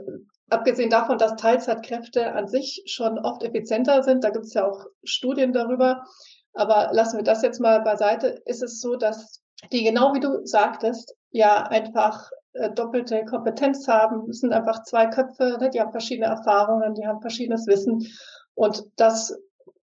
abgesehen 0.49 0.89
davon, 0.89 1.17
dass 1.17 1.35
Teilzeitkräfte 1.35 2.33
an 2.33 2.47
sich 2.47 2.83
schon 2.85 3.19
oft 3.19 3.43
effizienter 3.43 4.03
sind, 4.03 4.23
da 4.23 4.29
gibt 4.29 4.45
es 4.45 4.53
ja 4.53 4.67
auch 4.67 4.85
Studien 5.03 5.53
darüber, 5.53 6.03
aber 6.53 6.89
lassen 6.91 7.17
wir 7.17 7.23
das 7.23 7.41
jetzt 7.41 7.59
mal 7.59 7.81
beiseite, 7.81 8.41
ist 8.45 8.61
es 8.61 8.79
so, 8.79 8.95
dass 8.95 9.42
die 9.71 9.83
genau 9.83 10.13
wie 10.13 10.19
du 10.19 10.45
sagtest, 10.45 11.15
ja 11.31 11.63
einfach 11.63 12.29
äh, 12.53 12.69
doppelte 12.71 13.25
Kompetenz 13.25 13.87
haben. 13.87 14.29
Es 14.29 14.39
sind 14.39 14.53
einfach 14.53 14.83
zwei 14.83 15.07
Köpfe, 15.07 15.57
ne? 15.59 15.69
die 15.69 15.81
haben 15.81 15.91
verschiedene 15.91 16.27
Erfahrungen, 16.27 16.93
die 16.93 17.05
haben 17.05 17.21
verschiedenes 17.21 17.67
Wissen. 17.67 18.07
Und 18.53 18.83
das, 18.95 19.35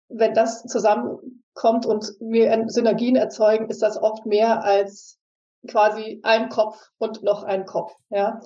wenn 0.08 0.34
das 0.34 0.64
zusammenkommt 0.64 1.86
und 1.86 2.12
wir 2.20 2.64
Synergien 2.68 3.16
erzeugen, 3.16 3.70
ist 3.70 3.82
das 3.82 4.00
oft 4.00 4.26
mehr 4.26 4.64
als 4.64 5.18
quasi 5.68 6.20
ein 6.22 6.48
Kopf 6.48 6.76
und 6.98 7.22
noch 7.22 7.44
ein 7.44 7.64
Kopf. 7.64 7.92
Ja. 8.10 8.40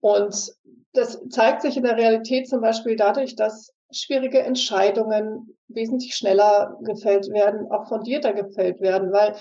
Und 0.00 0.52
das 0.92 1.20
zeigt 1.30 1.62
sich 1.62 1.76
in 1.76 1.82
der 1.82 1.96
Realität 1.96 2.48
zum 2.48 2.60
Beispiel 2.60 2.96
dadurch, 2.96 3.34
dass 3.34 3.72
schwierige 3.90 4.42
Entscheidungen 4.42 5.56
wesentlich 5.68 6.14
schneller 6.14 6.76
gefällt 6.82 7.28
werden, 7.30 7.70
auch 7.70 7.88
fundierter 7.88 8.32
gefällt 8.32 8.80
werden, 8.80 9.12
weil 9.12 9.34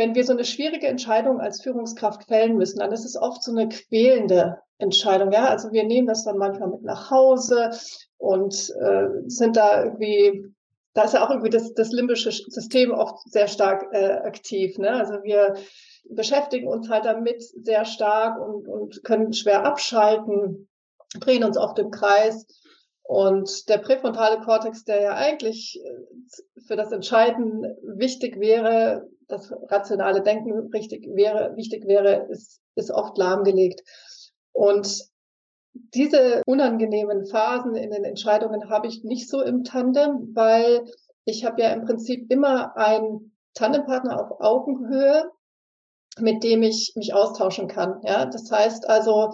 wenn 0.00 0.14
wir 0.14 0.24
so 0.24 0.32
eine 0.32 0.46
schwierige 0.46 0.86
Entscheidung 0.86 1.40
als 1.40 1.60
Führungskraft 1.60 2.24
fällen 2.24 2.56
müssen, 2.56 2.78
dann 2.78 2.90
ist 2.90 3.04
es 3.04 3.18
oft 3.18 3.42
so 3.42 3.52
eine 3.52 3.68
quälende 3.68 4.56
Entscheidung. 4.78 5.30
Ja, 5.30 5.48
also 5.48 5.72
wir 5.72 5.84
nehmen 5.84 6.06
das 6.06 6.24
dann 6.24 6.38
manchmal 6.38 6.70
mit 6.70 6.82
nach 6.82 7.10
Hause 7.10 7.70
und 8.16 8.54
äh, 8.80 9.08
sind 9.26 9.58
da 9.58 9.84
irgendwie, 9.84 10.54
da 10.94 11.02
ist 11.02 11.12
ja 11.12 11.22
auch 11.22 11.28
irgendwie 11.28 11.50
das, 11.50 11.74
das 11.74 11.92
limbische 11.92 12.32
System 12.32 12.92
oft 12.92 13.30
sehr 13.30 13.46
stark 13.46 13.88
äh, 13.92 14.12
aktiv. 14.24 14.78
Ne? 14.78 14.88
Also 14.88 15.22
wir 15.22 15.56
beschäftigen 16.08 16.66
uns 16.66 16.88
halt 16.88 17.04
damit 17.04 17.42
sehr 17.42 17.84
stark 17.84 18.40
und, 18.40 18.68
und 18.68 19.04
können 19.04 19.34
schwer 19.34 19.66
abschalten, 19.66 20.66
drehen 21.20 21.44
uns 21.44 21.58
oft 21.58 21.78
im 21.78 21.90
Kreis. 21.90 22.46
Und 23.02 23.68
der 23.68 23.76
präfrontale 23.76 24.40
Kortex, 24.40 24.82
der 24.84 25.02
ja 25.02 25.14
eigentlich 25.14 25.78
äh, 25.84 26.62
für 26.66 26.76
das 26.76 26.90
Entscheiden 26.90 27.66
wichtig 27.82 28.40
wäre, 28.40 29.06
das 29.30 29.52
rationale 29.68 30.22
Denken 30.22 30.70
richtig 30.72 31.06
wäre, 31.14 31.56
wichtig 31.56 31.86
wäre, 31.86 32.26
ist, 32.30 32.60
ist 32.74 32.90
oft 32.90 33.16
lahmgelegt. 33.16 33.82
Und 34.52 35.08
diese 35.94 36.42
unangenehmen 36.46 37.26
Phasen 37.26 37.76
in 37.76 37.90
den 37.90 38.04
Entscheidungen 38.04 38.68
habe 38.68 38.88
ich 38.88 39.04
nicht 39.04 39.28
so 39.28 39.42
im 39.42 39.64
Tandem, 39.64 40.30
weil 40.34 40.84
ich 41.24 41.44
habe 41.44 41.62
ja 41.62 41.72
im 41.72 41.84
Prinzip 41.84 42.30
immer 42.30 42.76
einen 42.76 43.36
Tandempartner 43.54 44.20
auf 44.20 44.40
Augenhöhe, 44.40 45.30
mit 46.18 46.42
dem 46.42 46.62
ich 46.62 46.92
mich 46.96 47.14
austauschen 47.14 47.68
kann. 47.68 48.00
Ja, 48.02 48.26
das 48.26 48.50
heißt 48.50 48.88
also, 48.88 49.32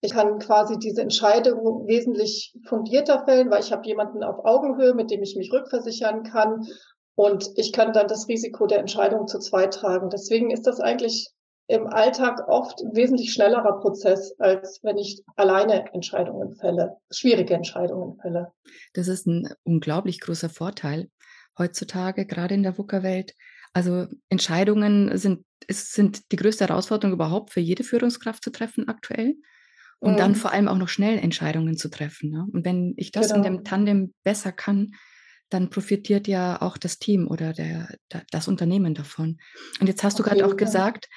ich 0.00 0.12
kann 0.12 0.38
quasi 0.38 0.78
diese 0.78 1.02
Entscheidung 1.02 1.86
wesentlich 1.86 2.54
fundierter 2.66 3.24
fällen, 3.24 3.50
weil 3.50 3.60
ich 3.60 3.72
habe 3.72 3.86
jemanden 3.86 4.22
auf 4.22 4.44
Augenhöhe, 4.44 4.94
mit 4.94 5.10
dem 5.10 5.22
ich 5.22 5.36
mich 5.36 5.52
rückversichern 5.52 6.24
kann 6.24 6.66
und 7.14 7.50
ich 7.56 7.72
kann 7.72 7.92
dann 7.92 8.08
das 8.08 8.28
Risiko 8.28 8.66
der 8.66 8.78
Entscheidung 8.78 9.26
zu 9.26 9.38
zweit 9.38 9.74
tragen. 9.74 10.10
Deswegen 10.10 10.50
ist 10.50 10.66
das 10.66 10.80
eigentlich 10.80 11.30
im 11.66 11.86
Alltag 11.86 12.46
oft 12.48 12.82
ein 12.82 12.94
wesentlich 12.94 13.32
schnellerer 13.32 13.80
Prozess, 13.80 14.34
als 14.38 14.80
wenn 14.82 14.98
ich 14.98 15.22
alleine 15.36 15.92
Entscheidungen 15.94 16.54
fälle, 16.56 16.96
schwierige 17.10 17.54
Entscheidungen 17.54 18.18
fälle. 18.20 18.52
Das 18.92 19.08
ist 19.08 19.26
ein 19.26 19.48
unglaublich 19.62 20.20
großer 20.20 20.50
Vorteil 20.50 21.08
heutzutage, 21.58 22.26
gerade 22.26 22.54
in 22.54 22.62
der 22.62 22.76
VUCA-Welt. 22.76 23.34
Also 23.72 24.06
Entscheidungen 24.28 25.16
sind, 25.16 25.44
es 25.66 25.92
sind 25.92 26.30
die 26.32 26.36
größte 26.36 26.66
Herausforderung 26.66 27.14
überhaupt 27.14 27.52
für 27.52 27.60
jede 27.60 27.84
Führungskraft 27.84 28.42
zu 28.42 28.50
treffen 28.50 28.88
aktuell. 28.88 29.36
Und 30.00 30.14
mhm. 30.14 30.18
dann 30.18 30.34
vor 30.34 30.52
allem 30.52 30.68
auch 30.68 30.76
noch 30.76 30.88
schnell 30.88 31.18
Entscheidungen 31.18 31.78
zu 31.78 31.88
treffen. 31.88 32.30
Ne? 32.30 32.46
Und 32.52 32.66
wenn 32.66 32.92
ich 32.98 33.10
das 33.10 33.28
genau. 33.28 33.36
in 33.38 33.42
dem 33.42 33.64
Tandem 33.64 34.12
besser 34.22 34.52
kann, 34.52 34.90
dann 35.54 35.70
profitiert 35.70 36.28
ja 36.28 36.60
auch 36.60 36.76
das 36.76 36.98
Team 36.98 37.28
oder 37.28 37.52
der, 37.52 37.88
das 38.30 38.48
Unternehmen 38.48 38.94
davon. 38.94 39.38
Und 39.80 39.86
jetzt 39.86 40.02
hast 40.02 40.20
okay, 40.20 40.30
du 40.30 40.36
gerade 40.36 40.52
auch 40.52 40.56
gesagt, 40.56 41.08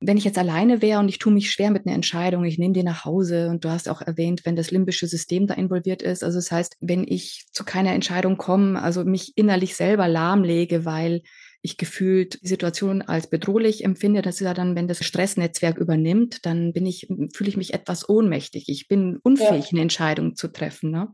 wenn 0.00 0.16
ich 0.16 0.24
jetzt 0.24 0.38
alleine 0.38 0.80
wäre 0.80 1.00
und 1.00 1.08
ich 1.08 1.18
tue 1.18 1.32
mich 1.32 1.50
schwer 1.50 1.72
mit 1.72 1.84
einer 1.84 1.94
Entscheidung, 1.94 2.44
ich 2.44 2.58
nehme 2.58 2.72
die 2.74 2.84
nach 2.84 3.04
Hause 3.04 3.48
und 3.48 3.64
du 3.64 3.70
hast 3.70 3.88
auch 3.88 4.00
erwähnt, 4.00 4.42
wenn 4.44 4.54
das 4.54 4.70
limbische 4.70 5.08
System 5.08 5.48
da 5.48 5.54
involviert 5.54 6.02
ist. 6.02 6.22
Also 6.22 6.38
das 6.38 6.52
heißt, 6.52 6.76
wenn 6.80 7.04
ich 7.08 7.46
zu 7.50 7.64
keiner 7.64 7.92
Entscheidung 7.92 8.36
komme, 8.36 8.80
also 8.80 9.04
mich 9.04 9.32
innerlich 9.36 9.74
selber 9.74 10.06
lahmlege, 10.06 10.84
weil 10.84 11.22
ich 11.62 11.76
gefühlt 11.76 12.40
die 12.42 12.48
Situation 12.48 13.02
als 13.02 13.28
bedrohlich 13.28 13.84
empfinde, 13.84 14.22
das 14.22 14.36
ist 14.36 14.42
ja 14.42 14.54
dann, 14.54 14.76
wenn 14.76 14.86
das 14.86 15.04
Stressnetzwerk 15.04 15.78
übernimmt, 15.78 16.46
dann 16.46 16.72
bin 16.72 16.86
ich, 16.86 17.08
fühle 17.34 17.50
ich 17.50 17.56
mich 17.56 17.74
etwas 17.74 18.08
ohnmächtig. 18.08 18.68
Ich 18.68 18.86
bin 18.86 19.18
unfähig, 19.24 19.64
ja. 19.64 19.70
eine 19.72 19.80
Entscheidung 19.80 20.36
zu 20.36 20.46
treffen. 20.46 20.92
Ne? 20.92 21.08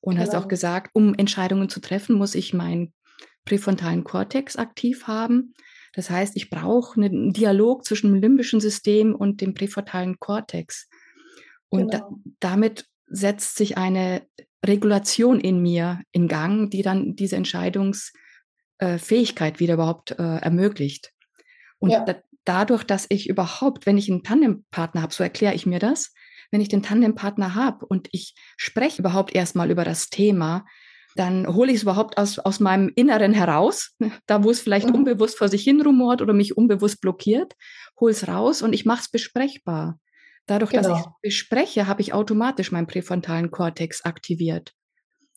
Und 0.00 0.14
genau. 0.14 0.26
hast 0.26 0.34
auch 0.34 0.42
genau. 0.42 0.48
gesagt, 0.48 0.90
um 0.94 1.14
Entscheidungen 1.14 1.68
zu 1.68 1.80
treffen, 1.80 2.16
muss 2.16 2.34
ich 2.34 2.54
meinen 2.54 2.92
präfrontalen 3.44 4.04
Kortex 4.04 4.56
aktiv 4.56 5.06
haben. 5.06 5.54
Das 5.94 6.10
heißt, 6.10 6.36
ich 6.36 6.50
brauche 6.50 7.00
einen 7.00 7.32
Dialog 7.32 7.84
zwischen 7.84 8.12
dem 8.12 8.20
limbischen 8.20 8.60
System 8.60 9.14
und 9.14 9.40
dem 9.40 9.54
präfrontalen 9.54 10.18
Kortex. 10.18 10.88
Und 11.68 11.90
genau. 11.90 12.20
da, 12.24 12.30
damit 12.40 12.86
setzt 13.06 13.56
sich 13.56 13.78
eine 13.78 14.26
Regulation 14.64 15.40
in 15.40 15.60
mir 15.62 16.00
in 16.12 16.28
Gang, 16.28 16.70
die 16.70 16.82
dann 16.82 17.16
diese 17.16 17.34
Entscheidungsfähigkeit 17.36 19.56
äh, 19.56 19.60
wieder 19.60 19.74
überhaupt 19.74 20.12
äh, 20.12 20.38
ermöglicht. 20.38 21.12
Und 21.78 21.90
ja. 21.90 22.02
da, 22.04 22.16
dadurch, 22.44 22.84
dass 22.84 23.06
ich 23.08 23.28
überhaupt, 23.28 23.86
wenn 23.86 23.98
ich 23.98 24.10
einen 24.10 24.24
Tandempartner 24.24 25.02
habe, 25.02 25.14
so 25.14 25.22
erkläre 25.22 25.54
ich 25.54 25.66
mir 25.66 25.78
das, 25.78 26.12
wenn 26.50 26.60
ich 26.60 26.68
den 26.68 26.82
Tandempartner 26.82 27.54
habe 27.54 27.86
und 27.86 28.08
ich 28.12 28.34
spreche 28.56 29.00
überhaupt 29.00 29.34
erstmal 29.34 29.70
über 29.70 29.84
das 29.84 30.08
Thema, 30.08 30.64
dann 31.16 31.46
hole 31.48 31.70
ich 31.70 31.78
es 31.78 31.82
überhaupt 31.82 32.16
aus, 32.16 32.38
aus 32.38 32.60
meinem 32.60 32.92
Inneren 32.94 33.32
heraus, 33.32 33.94
da 34.26 34.44
wo 34.44 34.50
es 34.50 34.60
vielleicht 34.60 34.88
mhm. 34.88 34.94
unbewusst 34.94 35.36
vor 35.36 35.48
sich 35.48 35.64
hin 35.64 35.80
rumort 35.80 36.22
oder 36.22 36.32
mich 36.32 36.56
unbewusst 36.56 37.00
blockiert, 37.00 37.54
hole 38.00 38.12
es 38.12 38.28
raus 38.28 38.62
und 38.62 38.72
ich 38.72 38.84
mache 38.84 39.00
es 39.02 39.10
besprechbar. 39.10 39.98
Dadurch, 40.46 40.70
genau. 40.70 40.88
dass 40.88 41.00
ich 41.00 41.06
bespreche, 41.20 41.86
habe 41.86 42.00
ich 42.00 42.14
automatisch 42.14 42.72
meinen 42.72 42.86
präfrontalen 42.86 43.50
Kortex 43.50 44.04
aktiviert. 44.04 44.72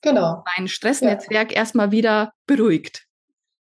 Genau. 0.02 0.44
Mein 0.58 0.68
Stressnetzwerk 0.68 1.52
ja. 1.52 1.58
erstmal 1.58 1.92
wieder 1.92 2.32
beruhigt. 2.48 3.06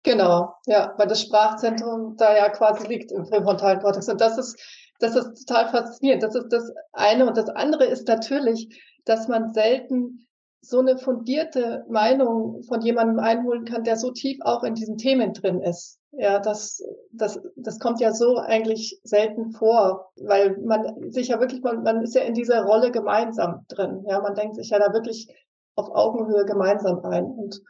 Genau, 0.03 0.53
ja, 0.65 0.93
weil 0.97 1.07
das 1.07 1.21
Sprachzentrum 1.21 2.15
da 2.17 2.35
ja 2.35 2.49
quasi 2.49 2.87
liegt 2.87 3.11
im 3.11 3.23
präfrontalen 3.25 3.81
Kortex. 3.81 4.07
Und 4.07 4.21
das 4.21 4.37
ist 4.37 4.57
das 4.99 5.15
ist 5.15 5.47
total 5.47 5.69
faszinierend. 5.69 6.23
Das 6.23 6.35
ist 6.35 6.49
das 6.49 6.71
eine. 6.91 7.25
Und 7.25 7.37
das 7.37 7.49
andere 7.49 7.85
ist 7.85 8.07
natürlich, 8.07 8.81
dass 9.05 9.27
man 9.27 9.53
selten 9.53 10.27
so 10.61 10.79
eine 10.79 10.97
fundierte 10.97 11.85
Meinung 11.89 12.63
von 12.63 12.81
jemandem 12.81 13.19
einholen 13.19 13.63
kann, 13.63 13.83
der 13.83 13.95
so 13.95 14.11
tief 14.11 14.39
auch 14.41 14.63
in 14.63 14.75
diesen 14.75 14.97
Themen 14.97 15.33
drin 15.33 15.61
ist. 15.61 15.99
Ja, 16.11 16.39
das, 16.39 16.83
das, 17.11 17.39
das 17.55 17.79
kommt 17.79 18.01
ja 18.01 18.11
so 18.11 18.37
eigentlich 18.37 18.99
selten 19.03 19.51
vor, 19.51 20.11
weil 20.17 20.57
man 20.57 21.11
sich 21.11 21.29
ja 21.29 21.39
wirklich, 21.39 21.61
man, 21.61 21.83
man 21.83 22.01
ist 22.01 22.15
ja 22.15 22.23
in 22.23 22.33
dieser 22.33 22.63
Rolle 22.63 22.91
gemeinsam 22.91 23.65
drin. 23.69 24.03
Ja, 24.07 24.19
man 24.19 24.35
denkt 24.35 24.55
sich 24.55 24.69
ja 24.69 24.79
da 24.79 24.91
wirklich 24.91 25.33
auf 25.75 25.89
Augenhöhe 25.91 26.45
gemeinsam 26.45 26.99
ein. 27.05 27.25
Und 27.25 27.61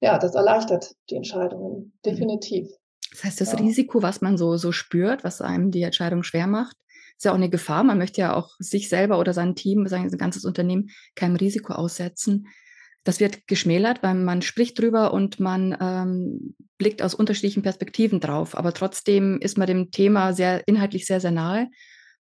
ja, 0.00 0.18
das 0.18 0.34
erleichtert 0.34 0.94
die 1.10 1.16
Entscheidungen 1.16 1.72
mhm. 1.72 1.92
definitiv. 2.04 2.68
Das 3.14 3.22
heißt, 3.22 3.40
das 3.40 3.52
ja. 3.52 3.58
Risiko, 3.58 4.02
was 4.02 4.22
man 4.22 4.36
so, 4.36 4.56
so 4.56 4.72
spürt, 4.72 5.22
was 5.22 5.40
einem 5.40 5.70
die 5.70 5.82
Entscheidung 5.82 6.24
schwer 6.24 6.48
macht, 6.48 6.76
ist 7.16 7.24
ja 7.24 7.30
auch 7.30 7.36
eine 7.36 7.48
Gefahr. 7.48 7.84
Man 7.84 7.96
möchte 7.96 8.20
ja 8.20 8.34
auch 8.34 8.56
sich 8.58 8.88
selber 8.88 9.20
oder 9.20 9.32
sein 9.32 9.54
Team, 9.54 9.86
sein 9.86 10.10
ganzes 10.10 10.44
Unternehmen 10.44 10.90
keinem 11.14 11.36
Risiko 11.36 11.74
aussetzen. 11.74 12.48
Das 13.04 13.20
wird 13.20 13.46
geschmälert, 13.46 14.02
weil 14.02 14.16
man 14.16 14.42
spricht 14.42 14.80
drüber 14.80 15.12
und 15.12 15.38
man 15.38 15.76
ähm, 15.80 16.56
blickt 16.76 17.02
aus 17.02 17.14
unterschiedlichen 17.14 17.62
Perspektiven 17.62 18.18
drauf. 18.18 18.56
Aber 18.56 18.72
trotzdem 18.72 19.38
ist 19.40 19.58
man 19.58 19.68
dem 19.68 19.92
Thema 19.92 20.32
sehr 20.32 20.66
inhaltlich 20.66 21.06
sehr, 21.06 21.20
sehr 21.20 21.30
nahe 21.30 21.68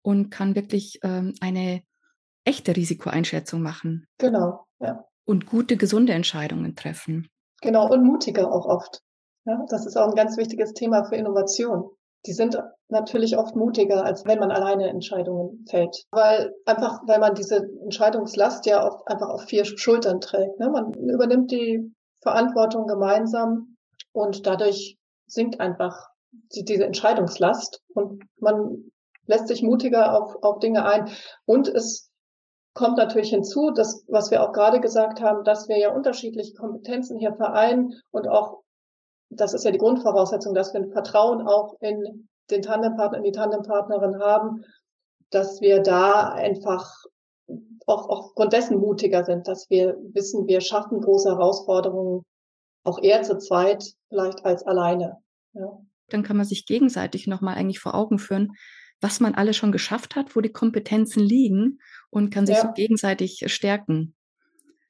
und 0.01 0.31
kann 0.31 0.55
wirklich 0.55 0.99
ähm, 1.03 1.35
eine 1.39 1.83
echte 2.45 2.75
Risikoeinschätzung 2.75 3.61
machen. 3.61 4.07
Genau, 4.17 4.65
ja. 4.79 5.05
Und 5.23 5.45
gute, 5.45 5.77
gesunde 5.77 6.13
Entscheidungen 6.13 6.75
treffen. 6.75 7.27
Genau, 7.61 7.91
und 7.93 8.03
mutiger 8.03 8.51
auch 8.51 8.65
oft. 8.65 9.03
Ja, 9.49 9.65
das 9.67 9.87
ist 9.87 9.97
auch 9.97 10.09
ein 10.09 10.15
ganz 10.15 10.37
wichtiges 10.37 10.73
Thema 10.73 11.05
für 11.05 11.15
Innovation. 11.15 11.89
Die 12.27 12.33
sind 12.33 12.61
natürlich 12.89 13.35
oft 13.35 13.55
mutiger, 13.55 14.05
als 14.05 14.23
wenn 14.25 14.37
man 14.37 14.51
alleine 14.51 14.87
Entscheidungen 14.89 15.65
fällt. 15.67 16.05
Weil 16.11 16.53
einfach, 16.65 17.01
weil 17.07 17.17
man 17.17 17.33
diese 17.33 17.67
Entscheidungslast 17.81 18.67
ja 18.67 18.85
oft 18.85 19.07
einfach 19.07 19.29
auf 19.29 19.45
vier 19.45 19.65
Schultern 19.65 20.21
trägt. 20.21 20.59
Ne? 20.59 20.69
Man 20.69 20.93
übernimmt 20.93 21.49
die 21.49 21.91
Verantwortung 22.21 22.85
gemeinsam 22.85 23.75
und 24.11 24.45
dadurch 24.45 24.99
sinkt 25.25 25.59
einfach 25.59 26.09
die, 26.53 26.63
diese 26.63 26.85
Entscheidungslast 26.85 27.81
und 27.95 28.21
man 28.39 28.91
lässt 29.25 29.47
sich 29.47 29.63
mutiger 29.63 30.15
auf, 30.15 30.35
auf 30.43 30.59
Dinge 30.59 30.85
ein. 30.85 31.09
Und 31.45 31.67
es 31.67 32.11
kommt 32.75 32.97
natürlich 32.97 33.31
hinzu, 33.31 33.71
dass, 33.71 34.03
was 34.09 34.29
wir 34.29 34.43
auch 34.43 34.51
gerade 34.51 34.79
gesagt 34.79 35.21
haben, 35.21 35.43
dass 35.43 35.67
wir 35.67 35.79
ja 35.79 35.91
unterschiedliche 35.91 36.53
Kompetenzen 36.53 37.17
hier 37.17 37.33
vereinen 37.33 37.99
und 38.11 38.27
auch 38.27 38.61
das 39.29 39.53
ist 39.53 39.63
ja 39.63 39.71
die 39.71 39.77
Grundvoraussetzung, 39.77 40.53
dass 40.53 40.73
wir 40.73 40.81
ein 40.81 40.91
Vertrauen 40.91 41.47
auch 41.47 41.75
in 41.81 42.27
den 42.49 42.61
Tandempartner, 42.61 43.19
in 43.19 43.23
die 43.23 43.31
Tandempartnerin 43.31 44.19
haben, 44.19 44.65
dass 45.29 45.61
wir 45.61 45.81
da 45.81 46.29
einfach 46.29 46.91
auch 47.85 48.09
aufgrund 48.09 48.53
dessen 48.53 48.77
mutiger 48.79 49.23
sind, 49.23 49.47
dass 49.47 49.69
wir 49.69 49.97
wissen, 50.13 50.47
wir 50.47 50.61
schaffen 50.61 51.01
große 51.01 51.29
Herausforderungen 51.29 52.23
auch 52.83 53.01
eher 53.01 53.23
zu 53.23 53.37
zweit 53.37 53.83
vielleicht 54.09 54.45
als 54.45 54.63
alleine. 54.63 55.17
Ja. 55.53 55.79
Dann 56.09 56.23
kann 56.23 56.37
man 56.37 56.45
sich 56.45 56.65
gegenseitig 56.65 57.27
nochmal 57.27 57.55
eigentlich 57.55 57.79
vor 57.79 57.93
Augen 57.93 58.19
führen, 58.19 58.53
was 59.01 59.19
man 59.19 59.35
alles 59.35 59.55
schon 59.55 59.71
geschafft 59.71 60.15
hat, 60.15 60.35
wo 60.35 60.41
die 60.41 60.51
Kompetenzen 60.51 61.21
liegen 61.21 61.79
und 62.09 62.31
kann 62.31 62.45
sich 62.45 62.55
ja. 62.55 62.63
so 62.63 62.73
gegenseitig 62.73 63.43
stärken. 63.47 64.15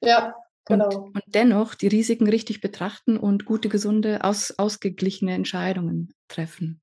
Ja, 0.00 0.34
Genau. 0.66 0.88
Und, 0.88 1.14
und, 1.14 1.22
dennoch 1.26 1.74
die 1.74 1.88
Risiken 1.88 2.28
richtig 2.28 2.60
betrachten 2.60 3.16
und 3.16 3.44
gute, 3.44 3.68
gesunde, 3.68 4.22
aus, 4.22 4.54
ausgeglichene 4.58 5.32
Entscheidungen 5.32 6.12
treffen. 6.28 6.80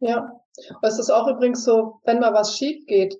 Ja, 0.00 0.40
es 0.82 0.98
ist 0.98 1.10
auch 1.10 1.28
übrigens 1.28 1.64
so, 1.64 2.00
wenn 2.04 2.18
mal 2.18 2.34
was 2.34 2.56
schief 2.56 2.84
geht, 2.86 3.18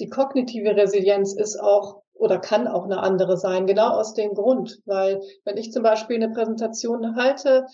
die 0.00 0.08
kognitive 0.08 0.74
Resilienz 0.74 1.34
ist 1.34 1.60
auch 1.60 2.02
oder 2.14 2.38
kann 2.38 2.66
auch 2.66 2.84
eine 2.84 3.00
andere 3.00 3.36
sein, 3.36 3.66
genau 3.66 3.90
aus 3.90 4.14
dem 4.14 4.34
Grund, 4.34 4.80
weil 4.86 5.20
wenn 5.44 5.56
ich 5.56 5.72
zum 5.72 5.82
Beispiel 5.82 6.16
eine 6.16 6.32
Präsentation 6.32 7.16
halte 7.16 7.66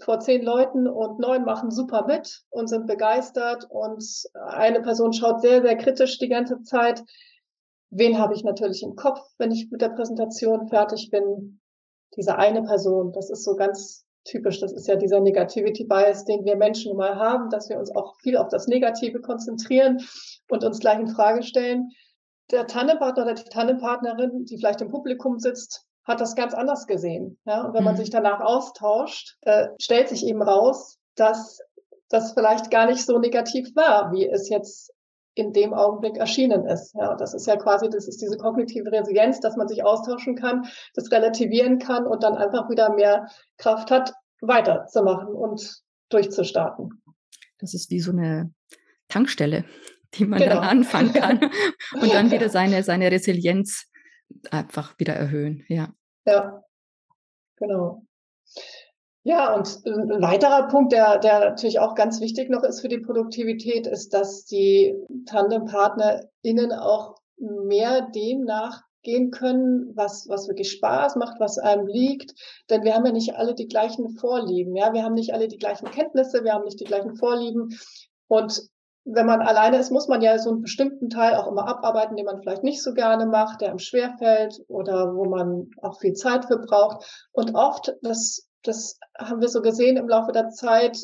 vor 0.00 0.20
zehn 0.20 0.42
Leuten 0.42 0.88
und 0.88 1.20
neun 1.20 1.44
machen 1.44 1.70
super 1.70 2.04
mit 2.06 2.42
und 2.50 2.68
sind 2.68 2.86
begeistert 2.86 3.66
und 3.68 4.04
eine 4.48 4.82
Person 4.82 5.12
schaut 5.12 5.40
sehr, 5.40 5.62
sehr 5.62 5.76
kritisch 5.76 6.18
die 6.18 6.28
ganze 6.28 6.62
Zeit, 6.62 7.02
wen 7.94 8.18
habe 8.18 8.34
ich 8.34 8.44
natürlich 8.44 8.82
im 8.82 8.96
Kopf, 8.96 9.20
wenn 9.38 9.52
ich 9.52 9.70
mit 9.70 9.80
der 9.80 9.90
Präsentation 9.90 10.68
fertig 10.68 11.10
bin? 11.10 11.60
Diese 12.16 12.36
eine 12.36 12.62
Person, 12.62 13.12
das 13.12 13.30
ist 13.30 13.44
so 13.44 13.56
ganz 13.56 14.04
typisch. 14.24 14.60
Das 14.60 14.72
ist 14.72 14.86
ja 14.86 14.96
dieser 14.96 15.20
Negativity 15.20 15.84
Bias, 15.84 16.24
den 16.24 16.44
wir 16.44 16.56
Menschen 16.56 16.96
mal 16.96 17.16
haben, 17.16 17.50
dass 17.50 17.68
wir 17.68 17.78
uns 17.78 17.94
auch 17.94 18.14
viel 18.20 18.36
auf 18.36 18.48
das 18.48 18.66
Negative 18.66 19.20
konzentrieren 19.20 20.00
und 20.48 20.64
uns 20.64 20.80
gleich 20.80 20.98
in 20.98 21.08
Frage 21.08 21.42
stellen. 21.42 21.90
Der 22.50 22.66
Tandempartner 22.66 23.24
oder 23.24 23.34
die 23.34 23.44
Tandempartnerin, 23.44 24.44
die 24.44 24.58
vielleicht 24.58 24.80
im 24.80 24.90
Publikum 24.90 25.38
sitzt, 25.38 25.86
hat 26.04 26.20
das 26.20 26.34
ganz 26.34 26.52
anders 26.54 26.86
gesehen. 26.86 27.38
Ja? 27.46 27.62
Und 27.62 27.74
wenn 27.74 27.84
man 27.84 27.94
mhm. 27.94 27.98
sich 27.98 28.10
danach 28.10 28.40
austauscht, 28.40 29.36
äh, 29.42 29.68
stellt 29.80 30.08
sich 30.08 30.26
eben 30.26 30.42
raus, 30.42 30.98
dass 31.16 31.60
das 32.08 32.32
vielleicht 32.32 32.70
gar 32.70 32.86
nicht 32.86 33.04
so 33.04 33.18
negativ 33.18 33.74
war, 33.74 34.12
wie 34.12 34.28
es 34.28 34.48
jetzt 34.48 34.93
in 35.34 35.52
dem 35.52 35.74
Augenblick 35.74 36.16
erschienen 36.16 36.66
ist. 36.66 36.94
Ja, 36.94 37.16
das 37.16 37.34
ist 37.34 37.46
ja 37.46 37.56
quasi, 37.56 37.90
das 37.90 38.06
ist 38.06 38.22
diese 38.22 38.36
kognitive 38.36 38.90
Resilienz, 38.90 39.40
dass 39.40 39.56
man 39.56 39.68
sich 39.68 39.84
austauschen 39.84 40.36
kann, 40.36 40.66
das 40.94 41.10
relativieren 41.10 41.78
kann 41.78 42.06
und 42.06 42.22
dann 42.22 42.36
einfach 42.36 42.70
wieder 42.70 42.94
mehr 42.94 43.28
Kraft 43.56 43.90
hat, 43.90 44.14
weiterzumachen 44.40 45.34
und 45.34 45.82
durchzustarten. 46.10 47.02
Das 47.58 47.74
ist 47.74 47.90
wie 47.90 48.00
so 48.00 48.12
eine 48.12 48.52
Tankstelle, 49.08 49.64
die 50.14 50.24
man 50.24 50.38
genau. 50.38 50.56
dann 50.56 50.64
anfangen 50.64 51.12
kann 51.12 51.40
und 52.00 52.12
dann 52.12 52.30
wieder 52.30 52.48
seine, 52.48 52.82
seine 52.82 53.10
Resilienz 53.10 53.90
einfach 54.50 54.98
wieder 54.98 55.14
erhöhen. 55.14 55.64
Ja. 55.68 55.92
Ja, 56.26 56.62
genau. 57.56 58.06
Ja, 59.26 59.54
und 59.54 59.80
ein 59.86 60.20
weiterer 60.20 60.68
Punkt, 60.68 60.92
der, 60.92 61.16
der 61.18 61.40
natürlich 61.40 61.78
auch 61.78 61.94
ganz 61.94 62.20
wichtig 62.20 62.50
noch 62.50 62.62
ist 62.62 62.82
für 62.82 62.88
die 62.88 62.98
Produktivität, 62.98 63.86
ist, 63.86 64.12
dass 64.12 64.44
die 64.44 64.94
TandempartnerInnen 65.24 66.72
auch 66.72 67.14
mehr 67.38 68.06
dem 68.14 68.44
nachgehen 68.44 69.30
können, 69.30 69.92
was, 69.96 70.28
was 70.28 70.46
wirklich 70.46 70.72
Spaß 70.72 71.16
macht, 71.16 71.40
was 71.40 71.56
einem 71.58 71.86
liegt. 71.86 72.34
Denn 72.68 72.82
wir 72.82 72.94
haben 72.94 73.06
ja 73.06 73.12
nicht 73.12 73.34
alle 73.34 73.54
die 73.54 73.66
gleichen 73.66 74.10
Vorlieben. 74.10 74.76
Ja, 74.76 74.92
wir 74.92 75.02
haben 75.02 75.14
nicht 75.14 75.32
alle 75.32 75.48
die 75.48 75.58
gleichen 75.58 75.90
Kenntnisse, 75.90 76.44
wir 76.44 76.52
haben 76.52 76.64
nicht 76.64 76.80
die 76.80 76.84
gleichen 76.84 77.16
Vorlieben. 77.16 77.70
Und 78.28 78.60
wenn 79.06 79.24
man 79.24 79.40
alleine 79.40 79.78
ist, 79.78 79.90
muss 79.90 80.06
man 80.06 80.20
ja 80.20 80.38
so 80.38 80.50
einen 80.50 80.60
bestimmten 80.60 81.08
Teil 81.08 81.36
auch 81.36 81.46
immer 81.46 81.66
abarbeiten, 81.66 82.16
den 82.16 82.26
man 82.26 82.42
vielleicht 82.42 82.62
nicht 82.62 82.82
so 82.82 82.92
gerne 82.92 83.24
macht, 83.24 83.62
der 83.62 83.70
einem 83.70 83.78
schwerfällt 83.78 84.60
oder 84.68 85.14
wo 85.14 85.24
man 85.24 85.70
auch 85.80 85.98
viel 85.98 86.12
Zeit 86.12 86.44
für 86.44 86.58
braucht. 86.58 87.30
Und 87.32 87.54
oft, 87.54 87.94
das 88.02 88.46
das 88.64 88.98
haben 89.16 89.40
wir 89.40 89.48
so 89.48 89.62
gesehen 89.62 89.96
im 89.96 90.08
Laufe 90.08 90.32
der 90.32 90.48
Zeit 90.50 90.98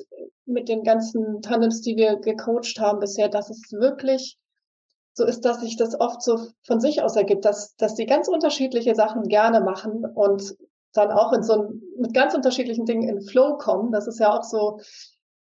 mit 0.47 0.69
den 0.69 0.83
ganzen 0.83 1.43
Tandems, 1.43 1.81
die 1.83 1.97
wir 1.97 2.17
gecoacht 2.17 2.81
haben 2.81 2.99
bisher, 2.99 3.29
dass 3.29 3.50
es 3.50 3.71
wirklich 3.73 4.38
so 5.12 5.25
ist, 5.25 5.45
dass 5.45 5.61
sich 5.61 5.76
das 5.76 5.99
oft 5.99 6.23
so 6.23 6.38
von 6.67 6.81
sich 6.81 7.02
aus 7.02 7.17
ergibt, 7.17 7.45
dass, 7.45 7.76
dass 7.76 7.95
die 7.95 8.07
ganz 8.07 8.29
unterschiedliche 8.29 8.95
Sachen 8.95 9.25
gerne 9.25 9.61
machen 9.61 10.05
und 10.05 10.57
dann 10.93 11.11
auch 11.11 11.33
in 11.33 11.43
so 11.43 11.55
ein, 11.55 11.83
mit 11.99 12.14
ganz 12.14 12.35
unterschiedlichen 12.35 12.85
Dingen 12.85 13.09
in 13.09 13.23
Flow 13.23 13.57
kommen. 13.59 13.93
Das 13.93 14.07
ist 14.07 14.19
ja 14.19 14.37
auch 14.37 14.43
so 14.43 14.81